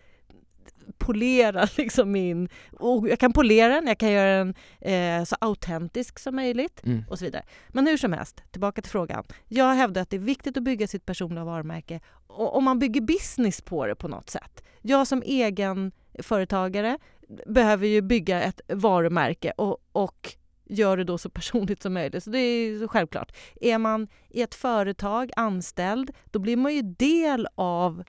polera 0.99 1.69
liksom 1.77 2.13
min... 2.13 2.49
Och 2.73 3.09
jag 3.09 3.19
kan 3.19 3.33
polera 3.33 3.75
den, 3.75 3.87
jag 3.87 3.99
kan 3.99 4.13
göra 4.13 4.39
den 4.39 4.55
eh, 4.81 5.25
så 5.25 5.37
autentisk 5.41 6.19
som 6.19 6.37
möjligt 6.37 6.81
Mm. 6.85 7.05
och 7.11 7.19
så 7.19 7.25
vidare. 7.25 7.43
Men 7.69 7.87
hur 7.87 7.97
som 7.97 8.13
helst, 8.13 8.43
tillbaka 8.51 8.83
till 8.83 8.91
frågan. 8.91 9.25
Jag 9.47 9.75
hävdar 9.75 10.03
att 10.03 10.11
det 10.11 10.17
är 10.17 10.21
viktigt 10.21 10.57
att 10.57 10.63
bygga 10.63 10.87
sitt 10.87 11.07
personliga 11.07 11.45
varumärke 11.45 12.01
och 12.27 12.57
om 12.57 12.65
man 12.65 12.79
bygger 12.79 13.01
business 13.01 13.61
på 13.61 13.87
det 13.87 13.95
på 13.95 14.09
något 14.09 14.31
sätt. 14.31 14.65
Jag 14.83 15.07
som 15.07 15.23
egen 15.23 15.93
företagare 16.23 16.99
behöver 17.47 17.87
ju 17.87 18.03
bygga 18.03 18.43
ett 18.43 18.61
varumärke 18.69 19.53
och, 19.57 19.79
och 19.93 20.37
gör 20.65 20.97
det 20.97 21.05
då 21.05 21.19
så 21.19 21.31
personligt 21.31 21.83
som 21.83 21.93
möjligt. 21.93 22.25
Så 22.25 22.31
det 22.31 22.39
är 22.39 22.89
självklart. 22.89 23.33
Är 23.61 23.79
man 23.79 24.09
i 24.29 24.43
ett 24.43 24.55
företag 24.55 25.31
anställd, 25.37 26.11
då 26.25 26.39
blir 26.39 26.57
man 26.57 26.75
ju 26.75 26.83
del 26.83 27.49
av 27.55 28.03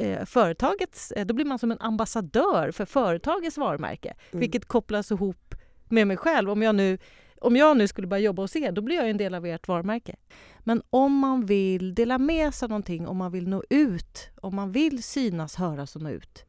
eh, 0.00 0.24
företagets... 0.24 1.10
Eh, 1.12 1.26
då 1.26 1.34
blir 1.34 1.44
man 1.44 1.58
som 1.58 1.70
en 1.70 1.80
ambassadör 1.80 2.70
för 2.70 2.84
företagets 2.84 3.58
varumärke, 3.58 4.14
Mm. 4.32 4.40
vilket 4.40 4.64
kopplas 4.64 5.10
ihop 5.10 5.54
med 5.88 6.06
mig 6.06 6.16
själv. 6.16 6.50
Om 6.50 6.62
jag 6.62 6.74
nu 6.74 6.98
om 7.42 7.56
jag 7.56 7.76
nu 7.76 7.88
skulle 7.88 8.06
börja 8.06 8.22
jobba 8.22 8.42
hos 8.42 8.56
er, 8.56 8.72
då 8.72 8.82
blir 8.82 8.96
jag 8.96 9.10
en 9.10 9.16
del 9.16 9.34
av 9.34 9.46
ert 9.46 9.68
varumärke. 9.68 10.16
Men 10.58 10.82
om 10.90 11.12
man 11.18 11.46
vill 11.46 11.94
dela 11.94 12.18
med 12.18 12.54
sig 12.54 12.68
någonting, 12.68 13.06
om 13.06 13.16
man 13.16 13.32
vill 13.32 13.48
nå 13.48 13.62
ut, 13.70 14.28
om 14.42 14.56
man 14.56 14.72
vill 14.72 15.02
synas, 15.02 15.54
höras 15.56 15.96
och 15.96 16.02
nå 16.02 16.10
ut. 16.10 16.44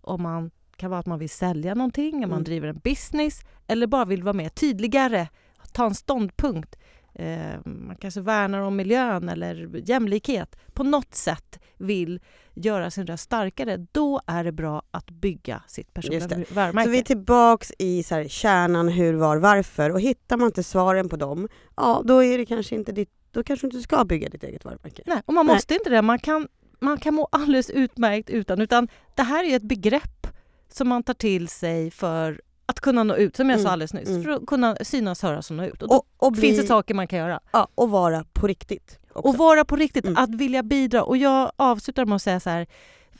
Om 0.00 0.22
man 0.22 0.50
kan 0.76 0.90
vara 0.90 1.00
att 1.00 1.06
man 1.06 1.18
vill 1.18 1.30
sälja 1.30 1.74
någonting, 1.74 2.14
om 2.14 2.20
man 2.20 2.30
Mm. 2.30 2.44
driver 2.44 2.68
en 2.68 2.78
business 2.84 3.40
eller 3.66 3.86
bara 3.86 4.04
vill 4.04 4.22
vara 4.22 4.32
med 4.32 4.54
tydligare, 4.54 5.28
ta 5.72 5.86
en 5.86 5.94
ståndpunkt. 5.94 6.76
Eh, 7.14 7.60
man 7.64 7.96
kanske 7.96 8.20
värnar 8.20 8.60
om 8.60 8.76
miljön 8.76 9.28
eller 9.28 9.70
jämlikhet. 9.88 10.56
På 10.72 10.82
något 10.82 11.14
sätt 11.14 11.60
vill 11.78 12.20
göra 12.54 12.90
sin 12.90 13.06
röst 13.06 13.24
starkare. 13.24 13.86
Då 13.92 14.20
är 14.26 14.44
det 14.44 14.52
bra 14.52 14.82
att 14.90 15.10
bygga 15.10 15.62
sitt 15.66 15.94
personliga 15.94 16.44
varumärke. 16.54 16.84
Så 16.84 16.90
vi 16.90 16.98
är 16.98 17.02
tillbaks 17.02 17.72
i 17.78 18.02
så 18.02 18.14
här, 18.14 18.28
kärnan, 18.28 18.88
hur, 18.88 19.14
var, 19.14 19.36
varför 19.36 19.90
och 19.90 20.00
hittar 20.00 20.36
man 20.36 20.46
inte 20.46 20.62
svaren 20.62 21.08
på 21.08 21.16
dem, 21.16 21.48
ja 21.76 22.02
då 22.04 22.24
är 22.24 22.38
det 22.38 22.46
kanske 22.46 22.74
inte 22.74 22.92
ditt, 22.92 23.10
då 23.30 23.42
kanske 23.42 23.66
du 23.66 23.68
inte 23.68 23.82
ska 23.82 24.04
bygga 24.04 24.28
ditt 24.28 24.44
eget 24.44 24.64
varumärke. 24.64 25.02
Nej, 25.06 25.22
och 25.26 25.34
man 25.34 25.46
Nej. 25.46 25.54
måste 25.54 25.74
inte 25.74 25.90
det. 25.90 26.02
Man 26.02 26.18
kan, 26.18 26.48
man 26.80 26.98
kan 26.98 27.14
må 27.14 27.28
alldeles 27.32 27.70
utmärkt 27.70 28.30
utan. 28.30 28.60
Utan 28.60 28.88
det 29.14 29.22
här 29.22 29.44
är 29.44 29.56
ett 29.56 29.62
begrepp 29.62 30.26
som 30.68 30.88
man 30.88 31.02
tar 31.02 31.14
till 31.14 31.48
sig 31.48 31.90
för 31.90 32.40
att 32.66 32.80
kunna 32.80 33.02
nå 33.02 33.16
ut, 33.16 33.36
som 33.36 33.50
jag 33.50 33.60
sa 33.60 33.62
Mm, 33.68 33.72
alldeles 33.72 33.94
nyss. 33.94 34.08
mm. 34.08 34.22
För 34.22 34.30
att 34.30 34.46
kunna 34.46 34.76
synas, 34.80 35.22
höras 35.22 35.50
och 35.50 35.56
nå 35.56 35.64
ut. 35.64 35.82
Och 35.82 35.90
Och, 35.96 36.06
och, 36.16 36.32
bli, 36.32 36.40
finns 36.40 36.60
det 36.60 36.66
saker 36.66 36.94
man 36.94 37.06
kan 37.06 37.18
göra. 37.18 37.40
ja, 37.52 37.68
och 37.74 37.90
vara 37.90 38.24
på 38.32 38.46
riktigt. 38.46 38.98
Också. 39.12 39.28
Och 39.28 39.36
vara 39.36 39.64
på 39.64 39.76
riktigt, 39.76 40.04
Mm. 40.04 40.16
att 40.16 40.34
vilja 40.34 40.62
bidra. 40.62 41.02
Och 41.04 41.16
jag 41.16 41.52
avslutar 41.56 42.04
med 42.04 42.16
att 42.16 42.22
säga 42.22 42.40
så 42.40 42.50
här, 42.50 42.66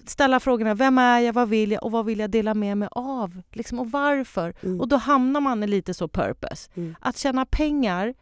ställa 0.07 0.40
frågorna, 0.40 0.74
vem 0.74 0.98
är 0.98 1.20
jag, 1.20 1.33
vad 1.33 1.48
vill 1.48 1.72
jag 1.72 1.85
och 1.85 1.90
vad 1.92 2.04
vill 2.07 2.18
jag 2.18 2.30
dela 2.30 2.54
med 2.54 2.78
mig 2.78 2.88
av? 2.92 3.42
Liksom, 3.52 3.78
och 3.78 3.90
varför? 3.90 4.54
Mm. 4.62 4.80
Och 4.80 4.88
då 4.88 4.96
hamnar 4.96 5.40
man 5.40 5.62
i 5.62 5.66
lite 5.66 5.94
så 5.94 6.09
purpose. 6.09 6.70
Mm. 6.74 6.94
Att 7.00 7.18
tjäna 7.18 7.46
pengar, 7.46 8.14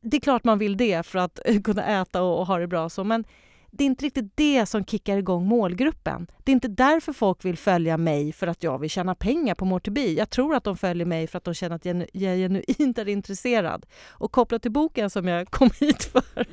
det 0.00 0.16
är 0.16 0.20
klart 0.20 0.44
man 0.44 0.58
vill 0.58 0.76
det 0.76 1.06
för 1.06 1.18
att 1.18 1.40
kunna 1.64 1.84
äta 2.00 2.22
och, 2.22 2.38
och 2.40 2.46
ha 2.46 2.58
det 2.58 2.66
bra 2.66 2.88
så, 2.88 3.04
men 3.04 3.24
det 3.70 3.84
är 3.84 3.86
inte 3.86 4.04
riktigt 4.04 4.36
det 4.36 4.66
som 4.66 4.84
kickar 4.84 5.16
igång 5.16 5.46
målgruppen. 5.46 6.26
Det 6.44 6.52
är 6.52 6.54
inte 6.54 6.68
därför 6.68 7.12
folk 7.12 7.44
vill 7.44 7.58
följa 7.58 7.96
mig 7.96 8.32
för 8.32 8.46
att 8.46 8.62
jag 8.62 8.78
vill 8.78 8.90
tjäna 8.90 9.14
pengar 9.14 9.54
på 9.54 9.80
Be. 9.90 10.06
Jag 10.06 10.30
tror 10.30 10.54
att 10.54 10.64
de 10.64 10.76
följer 10.76 11.06
mig 11.06 11.26
för 11.26 11.38
att 11.38 11.44
de 11.44 11.54
känner 11.54 11.76
att 11.76 11.84
jag 11.84 12.06
genuint 12.12 12.98
är 12.98 13.08
intresserad. 13.08 13.86
Och 14.08 14.32
kopplat 14.32 14.62
till 14.62 14.70
boken 14.70 15.10
som 15.10 15.28
jag 15.28 15.48
kom 15.50 15.70
hit 15.80 16.04
för 16.04 16.46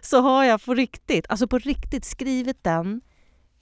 så 0.00 0.20
har 0.20 0.44
jag 0.44 0.64
på 0.64 0.74
riktigt, 0.74 1.26
alltså 1.28 1.48
på 1.48 1.58
riktigt 1.58 2.04
skrivit 2.04 2.64
den 2.64 3.00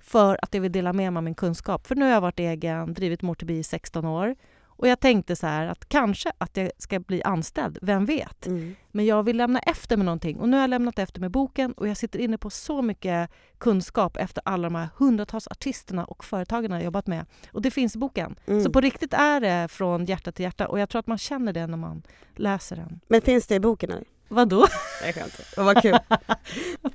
för 0.01 0.38
att 0.42 0.55
jag 0.55 0.61
vill 0.61 0.73
dela 0.73 0.92
med 0.92 1.12
mig 1.12 1.19
av 1.19 1.25
min 1.25 1.35
kunskap. 1.35 1.87
För 1.87 1.95
nu 1.95 2.05
har 2.05 2.12
jag 2.12 2.21
varit 2.21 2.40
egen, 2.40 2.95
drivit 2.95 3.21
Be 3.47 3.53
i 3.53 3.62
16 3.62 4.05
år 4.05 4.37
och 4.76 4.88
jag 4.88 5.00
tänkte 5.00 5.36
så 5.36 5.46
här 5.46 5.66
att 5.66 5.88
kanske 5.88 6.32
att 6.38 6.56
jag 6.56 6.70
ska 6.78 7.00
bli 7.00 7.22
anställd, 7.22 7.78
vem 7.82 8.04
vet? 8.04 8.46
Mm. 8.46 8.76
Men 8.90 9.06
jag 9.06 9.22
vill 9.22 9.36
lämna 9.36 9.58
efter 9.58 9.96
med 9.96 10.06
någonting 10.06 10.40
och 10.40 10.48
nu 10.48 10.56
har 10.56 10.62
jag 10.62 10.70
lämnat 10.70 10.98
efter 10.98 11.20
med 11.20 11.30
boken 11.30 11.72
och 11.72 11.88
jag 11.88 11.96
sitter 11.96 12.18
inne 12.18 12.38
på 12.38 12.50
så 12.50 12.82
mycket 12.82 13.30
kunskap 13.58 14.16
efter 14.16 14.42
alla 14.44 14.62
de 14.62 14.74
här 14.74 14.88
hundratals 14.96 15.48
artisterna 15.48 16.04
och 16.04 16.24
företagen 16.24 16.70
jag 16.70 16.78
har 16.78 16.84
jobbat 16.84 17.06
med. 17.06 17.26
Och 17.52 17.62
det 17.62 17.70
finns 17.70 17.96
i 17.96 17.98
boken. 17.98 18.36
Mm. 18.46 18.64
Så 18.64 18.70
på 18.70 18.80
riktigt 18.80 19.14
är 19.14 19.40
det 19.40 19.68
från 19.68 20.04
hjärta 20.04 20.32
till 20.32 20.42
hjärta 20.42 20.68
och 20.68 20.78
jag 20.78 20.88
tror 20.88 21.00
att 21.00 21.06
man 21.06 21.18
känner 21.18 21.52
det 21.52 21.66
när 21.66 21.76
man 21.76 22.02
läser 22.34 22.76
den. 22.76 23.00
Men 23.08 23.20
finns 23.20 23.46
det 23.46 23.54
i 23.54 23.60
boken 23.60 23.90
eller? 23.90 24.04
Vadå? 24.28 24.66
Jag 25.04 25.14
skämtar. 25.14 25.64
Vad 25.64 25.82
kul. 25.82 25.98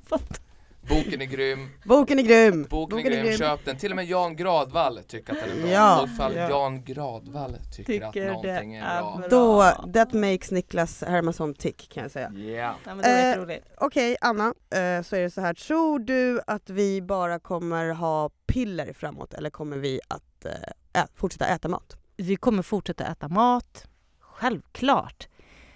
Boken 0.89 1.21
är 1.21 1.25
grym, 1.25 1.69
Boken 1.85 2.19
är 2.19 2.23
grym! 2.23 2.67
boken 2.69 2.97
är 2.97 3.01
grym, 3.23 3.37
köp 3.37 3.65
den. 3.65 3.77
Till 3.77 3.91
och 3.91 3.95
med 3.95 4.05
Jan 4.05 4.35
Gradvall 4.35 4.99
tycker 5.07 5.33
att 5.33 5.39
den 5.39 5.57
är 5.57 5.61
bra. 5.61 5.71
Ja. 5.71 6.05
I 6.05 6.09
så 6.09 6.15
fall 6.15 6.35
Ja. 6.35 6.49
Jan 6.49 6.83
Gradvall 6.83 7.55
tycker, 7.75 8.01
att 8.05 8.13
Tycker 8.13 8.25
det 8.25 8.31
någonting 8.33 8.75
är 8.75 8.85
är 8.85 9.01
bra. 9.01 9.17
bra. 9.17 9.27
Då, 9.29 9.63
that 9.93 10.13
makes 10.13 10.51
Niklas 10.51 11.03
Hermansson 11.07 11.53
tick 11.53 11.89
kan 11.93 12.03
jag 12.03 12.11
säga. 12.11 12.31
Yeah. 12.35 12.75
Ja, 12.85 12.95
men 12.95 12.97
det 12.97 13.03
var 13.11 13.19
Eh, 13.19 13.25
jätteroligt. 13.27 13.67
Okej 13.77 14.17
Anna, 14.21 14.45
eh, 14.47 15.01
så 15.03 15.15
är 15.15 15.21
det 15.21 15.29
så 15.31 15.41
här. 15.41 15.53
Tror 15.53 15.99
du 15.99 16.41
att 16.47 16.69
vi 16.69 17.01
bara 17.01 17.39
kommer 17.39 17.89
ha 17.89 18.29
piller 18.47 18.93
framåt 18.93 19.33
eller 19.33 19.49
kommer 19.49 19.77
vi 19.77 19.99
att 20.07 20.45
eh, 20.45 21.01
ä- 21.01 21.07
fortsätta 21.15 21.47
äta 21.47 21.67
mat? 21.67 21.97
Vi 22.17 22.35
kommer 22.35 22.63
fortsätta 22.63 23.05
äta 23.05 23.27
mat, 23.27 23.85
självklart. 24.19 25.27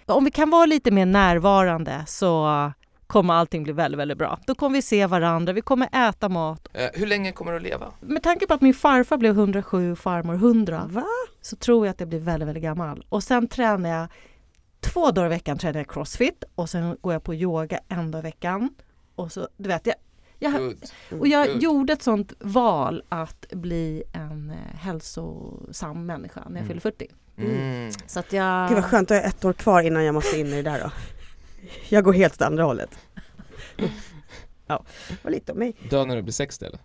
Om 0.06 0.24
vi 0.24 0.30
kan 0.30 0.50
vara 0.50 0.66
lite 0.66 0.90
mer 0.90 1.06
närvarande 1.06 2.04
så 2.06 2.46
kommer 3.06 3.34
allting 3.34 3.62
bli 3.62 3.72
väldigt, 3.72 3.98
väldigt 3.98 4.18
bra. 4.18 4.38
Då 4.46 4.54
kommer 4.54 4.76
vi 4.76 4.82
se 4.82 5.06
varandra, 5.06 5.52
vi 5.52 5.60
kommer 5.60 6.08
äta 6.08 6.28
mat. 6.28 6.68
Eh, 6.72 6.86
hur 6.94 7.06
länge 7.06 7.32
kommer 7.32 7.50
du 7.52 7.56
att 7.56 7.62
leva? 7.62 7.92
Med 8.00 8.22
tanke 8.22 8.46
på 8.46 8.54
att 8.54 8.60
min 8.60 8.74
farfar 8.74 9.16
blev 9.16 9.32
107 9.38 9.92
och 9.92 9.98
farmor 9.98 10.34
100 10.34 10.86
Va? 10.90 11.04
så 11.40 11.56
tror 11.56 11.86
jag 11.86 11.90
att 11.90 12.00
jag 12.00 12.08
blir 12.08 12.20
väldigt, 12.20 12.48
väldigt 12.48 12.62
gammal. 12.64 13.06
Och 13.08 13.22
sen 13.22 13.48
tränar 13.48 13.90
jag 13.90 14.08
två 14.80 15.10
dagar 15.10 15.26
i 15.26 15.30
veckan 15.30 15.58
tränar 15.58 15.80
jag 15.80 15.90
crossfit 15.90 16.44
och 16.54 16.70
sen 16.70 16.96
går 17.00 17.12
jag 17.12 17.22
på 17.22 17.34
yoga 17.34 17.78
en 17.88 18.10
dag 18.10 18.18
i 18.18 18.22
veckan. 18.22 18.70
Och 19.14 19.32
så, 19.32 19.48
du 19.56 19.68
vet, 19.68 19.86
jag, 19.86 19.94
jag, 20.38 20.52
Good. 20.52 20.84
och 21.20 21.26
jag 21.28 21.46
Good. 21.48 21.62
gjorde 21.62 21.92
ett 21.92 22.02
sånt 22.02 22.32
val 22.40 23.02
att 23.08 23.46
bli 23.52 24.02
en 24.12 24.50
eh, 24.50 24.76
hälsosam 24.78 26.06
människa 26.06 26.40
när 26.40 26.46
jag 26.46 26.56
Mm. 26.56 26.68
fyller 26.68 26.80
40. 26.80 27.06
Mm. 27.38 27.92
Så 28.06 28.20
att 28.20 28.32
jag... 28.32 28.68
Gud 28.68 28.76
vad 28.76 28.84
skönt, 28.84 29.10
jag 29.10 29.16
har 29.20 29.24
ett 29.28 29.44
år 29.44 29.52
kvar 29.52 29.82
innan 29.82 30.04
jag 30.04 30.14
måste 30.14 30.40
in 30.40 30.46
i 30.46 30.62
det 30.62 30.70
där 30.70 30.80
då. 30.80 30.90
Jag 31.88 32.04
går 32.04 32.12
helt 32.12 32.34
åt 32.34 32.42
andra 32.42 32.64
hållet. 32.64 32.98
Ja, 34.66 34.84
var 35.22 35.30
lite 35.30 35.52
om 35.52 35.58
mig. 35.58 35.76
Dö 35.90 36.04
när 36.04 36.16
du 36.16 36.22
blir 36.22 36.32
60 36.32 36.64
eller? 36.64 36.78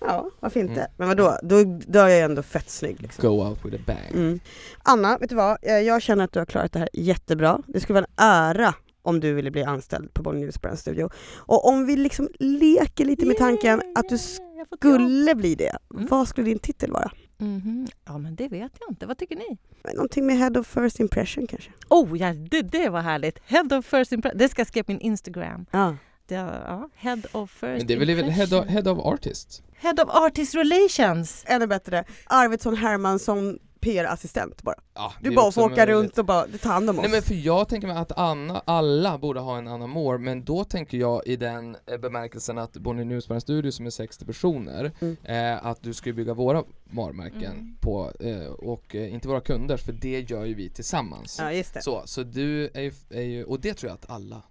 Ja, 0.00 0.30
varför 0.40 0.60
inte? 0.60 0.72
Mm. 0.80 0.90
Men 0.96 1.08
vadå, 1.08 1.38
då, 1.42 1.64
då 1.86 1.98
är 1.98 2.08
jag 2.08 2.20
ändå 2.20 2.42
fett 2.42 2.70
snygg 2.70 3.02
liksom. 3.02 3.22
Go 3.36 3.44
out 3.48 3.64
with 3.64 3.76
a 3.76 3.82
bang. 3.86 4.14
Mm. 4.24 4.40
Anna, 4.82 5.18
vet 5.18 5.28
du 5.28 5.34
vad? 5.34 5.58
Eh, 5.62 5.72
Jag 5.78 6.02
känner 6.02 6.24
att 6.24 6.32
du 6.32 6.38
har 6.38 6.46
klarat 6.46 6.72
det 6.72 6.78
här 6.78 6.88
jättebra. 6.92 7.62
Det 7.66 7.80
skulle 7.80 7.94
vara 8.00 8.06
en 8.16 8.56
ära 8.56 8.74
om 9.02 9.20
du 9.20 9.32
ville 9.34 9.50
bli 9.50 9.62
anställd 9.64 10.14
på 10.14 10.22
Bonnier 10.22 10.44
News 10.44 10.60
Brand 10.60 10.78
Studio. 10.78 11.10
Och 11.36 11.68
om 11.68 11.86
vi 11.86 11.96
liksom 11.96 12.28
leker 12.38 13.04
lite 13.04 13.26
med 13.26 13.36
tanken 13.36 13.82
att 13.94 14.08
du 14.08 14.14
Yeah, 14.16 14.66
skulle 14.78 15.34
bli 15.34 15.54
det, 15.54 15.76
Mm. 15.94 16.06
vad 16.06 16.28
skulle 16.28 16.46
din 16.46 16.58
titel 16.58 16.92
vara? 16.92 17.10
Mhm. 17.40 17.86
Ja 18.04 18.18
men 18.18 18.34
det 18.34 18.48
vet 18.48 18.72
jag 18.80 18.90
inte, 18.90 19.06
vad 19.06 19.18
tycker 19.18 19.36
ni? 19.36 19.58
Någonting 19.94 20.26
med 20.26 20.36
Head 20.38 20.50
of 20.60 20.66
First 20.66 21.00
Impression 21.00 21.46
kanske? 21.46 21.70
Oh 21.88 22.18
ja, 22.18 22.32
det, 22.34 22.62
det 22.62 22.88
var 22.88 23.00
härligt! 23.00 23.38
Head 23.46 23.78
of 23.78 23.86
first 23.86 24.12
impression, 24.12 24.38
det 24.38 24.48
ska 24.48 24.60
jag 24.60 24.66
skriva 24.68 24.84
på 24.84 24.92
min 24.92 25.00
Instagram. 25.00 25.66
Ja. 25.70 25.96
Det, 26.26 26.34
ja, 26.34 26.88
head 26.94 27.18
of 27.32 27.50
first 27.50 27.62
Men 27.62 27.86
det 27.86 27.94
är 27.94 27.98
väl 27.98 28.14
väl 28.14 28.30
head 28.30 28.58
of, 28.60 28.66
head 28.66 28.90
of 28.92 28.98
artist? 28.98 29.62
head 29.76 29.94
of 30.02 30.08
artist 30.08 30.54
relations! 30.54 31.44
Ännu 31.46 31.66
bättre, 31.66 32.04
Arvidsson 32.26 32.76
Hermansson 32.76 33.58
PR-assistent 33.80 34.62
bara. 34.62 34.74
Ja, 34.94 35.12
Du 35.22 35.34
bara 35.34 35.52
får 35.52 35.62
åka 35.62 35.86
runt 35.86 36.18
och 36.18 36.24
bara 36.24 36.46
ta 36.62 36.68
hand 36.68 36.90
om 36.90 36.98
oss. 36.98 37.02
Nej 37.02 37.10
men 37.10 37.22
för 37.22 37.34
jag 37.34 37.68
tänker 37.68 37.88
mig 37.88 37.96
att 37.96 38.18
Anna, 38.18 38.62
alla 38.64 39.18
borde 39.18 39.40
ha 39.40 39.58
en 39.58 39.68
Anna 39.68 39.86
Moore, 39.86 40.18
men 40.18 40.44
då 40.44 40.64
tänker 40.64 40.98
jag 40.98 41.26
i 41.26 41.36
den 41.36 41.76
eh, 41.86 41.98
bemärkelsen 41.98 42.58
att 42.58 42.72
Bonnier 42.72 43.04
Newsman 43.04 43.40
Studio 43.40 43.70
som 43.70 43.86
är 43.86 43.90
60 43.90 44.24
personer, 44.24 44.92
Mm. 45.00 45.16
eh, 45.24 45.66
att 45.66 45.82
du 45.82 45.94
ska 45.94 46.08
ju 46.08 46.12
bygga 46.14 46.34
våra 46.34 46.64
varumärken 46.92 47.52
Mm. 47.52 47.76
på, 47.80 48.12
eh, 48.20 48.46
och 48.52 48.94
eh, 48.96 49.14
inte 49.14 49.28
våra 49.28 49.40
kunder, 49.40 49.76
för 49.76 49.92
det 49.92 50.30
gör 50.30 50.44
ju 50.44 50.54
vi 50.54 50.70
tillsammans. 50.70 51.36
Ja 51.38 51.52
just 51.52 51.74
det. 51.74 51.82
Så, 51.82 52.02
så 52.04 52.22
du 52.22 52.70
är 52.74 52.80
ju, 52.80 52.92
är 53.10 53.22
ju, 53.22 53.44
och 53.44 53.60
det 53.60 53.74
tror 53.74 53.90
jag 53.90 53.94
att 53.94 54.10
alla 54.10 54.42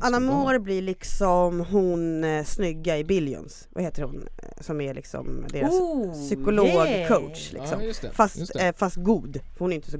Anna. 0.00 0.20
Moore 0.20 0.58
blir 0.58 0.82
liksom 0.82 1.60
hon 1.70 2.24
eh, 2.24 2.44
snygga 2.44 2.98
i 2.98 3.04
Billions, 3.04 3.68
vad 3.70 3.84
heter 3.84 4.02
hon? 4.02 4.28
Eh, 4.42 4.62
Som 4.62 4.80
är 4.80 4.94
liksom 4.94 5.44
deras 5.52 5.70
Oh, 5.72 6.12
psykologcoach 6.12 7.52
liksom. 7.52 7.80
Ja, 7.80 7.86
just 7.86 8.02
det. 8.02 8.10
Fast, 8.10 8.36
just 8.38 8.52
det. 8.52 8.65
Fast 8.72 8.96
god, 8.96 9.40
för 9.52 9.58
hon 9.58 9.72
är 9.72 9.76
inte 9.76 9.90
så 9.90 9.98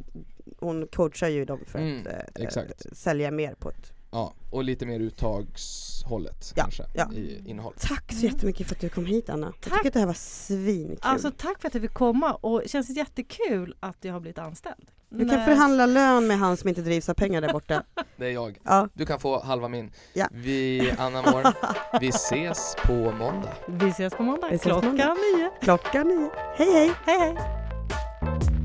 hon 0.60 0.86
coachar 0.86 1.28
ju 1.28 1.44
dem 1.44 1.60
för 1.66 1.78
Mm, 1.78 2.00
att 2.00 2.06
eh, 2.06 2.44
exakt. 2.44 2.86
eh, 2.86 2.92
sälja 2.92 3.30
mer 3.30 3.54
på 3.54 3.70
ett 3.70 3.92
Ja, 4.10 4.32
och 4.50 4.64
lite 4.64 4.86
mer 4.86 5.00
uttagshållet 5.00 6.52
Ja, 6.56 6.62
kanske, 6.62 6.84
ja. 6.94 7.12
i 7.12 7.42
innehåll. 7.50 7.74
Tack 7.78 8.12
så 8.12 8.18
Mm. 8.18 8.34
jättemycket 8.34 8.66
för 8.68 8.74
att 8.74 8.80
du 8.80 8.88
kom 8.88 9.06
hit 9.06 9.30
Anna. 9.30 9.46
Jag 9.46 9.54
Tack. 9.60 9.72
tycker 9.72 9.88
att 9.88 9.92
det 9.94 9.98
här 10.00 10.06
var 10.06 10.14
svinkul. 10.14 10.98
Alltså 11.00 11.30
tack 11.36 11.60
för 11.60 11.68
att 11.68 11.74
jag 11.74 11.82
fick 11.82 11.94
komma 11.94 12.32
och 12.34 12.60
det 12.62 12.68
känns 12.68 12.90
jättekul 12.90 13.74
att 13.80 13.96
jag 14.00 14.12
har 14.12 14.20
blivit 14.20 14.38
anställd. 14.38 14.90
du 15.08 15.18
kan 15.28 15.36
Nej. 15.36 15.44
förhandla 15.46 15.86
lön 15.86 16.26
med 16.26 16.38
han 16.38 16.56
som 16.56 16.68
inte 16.68 16.80
drivs 16.80 17.08
av 17.08 17.14
pengar 17.14 17.40
där 17.40 17.52
borta. 17.52 17.82
Det 18.16 18.26
är 18.26 18.30
jag. 18.30 18.58
Ja, 18.64 18.88
Du 18.94 19.06
kan 19.06 19.20
få 19.20 19.42
halva 19.42 19.68
min. 19.68 19.90
Ja. 20.14 20.28
Vi, 20.32 20.92
Anna 20.98 21.22
Moore, 21.22 21.52
vi 22.00 22.08
ses 22.08 22.76
på 22.84 22.92
måndag. 22.92 23.52
Vi 23.68 23.88
ses 23.88 24.14
på 24.14 24.22
måndag 24.22 24.48
Vi 24.50 24.56
ses 24.56 24.62
på 24.72 24.80
klockan 24.80 24.90
måndag. 24.90 25.14
nio. 25.36 25.50
klockan 25.60 26.08
nio. 26.08 26.30
Hej 26.56 26.72
hej! 26.72 26.92
Hej 27.06 27.18
hej! 27.18 28.55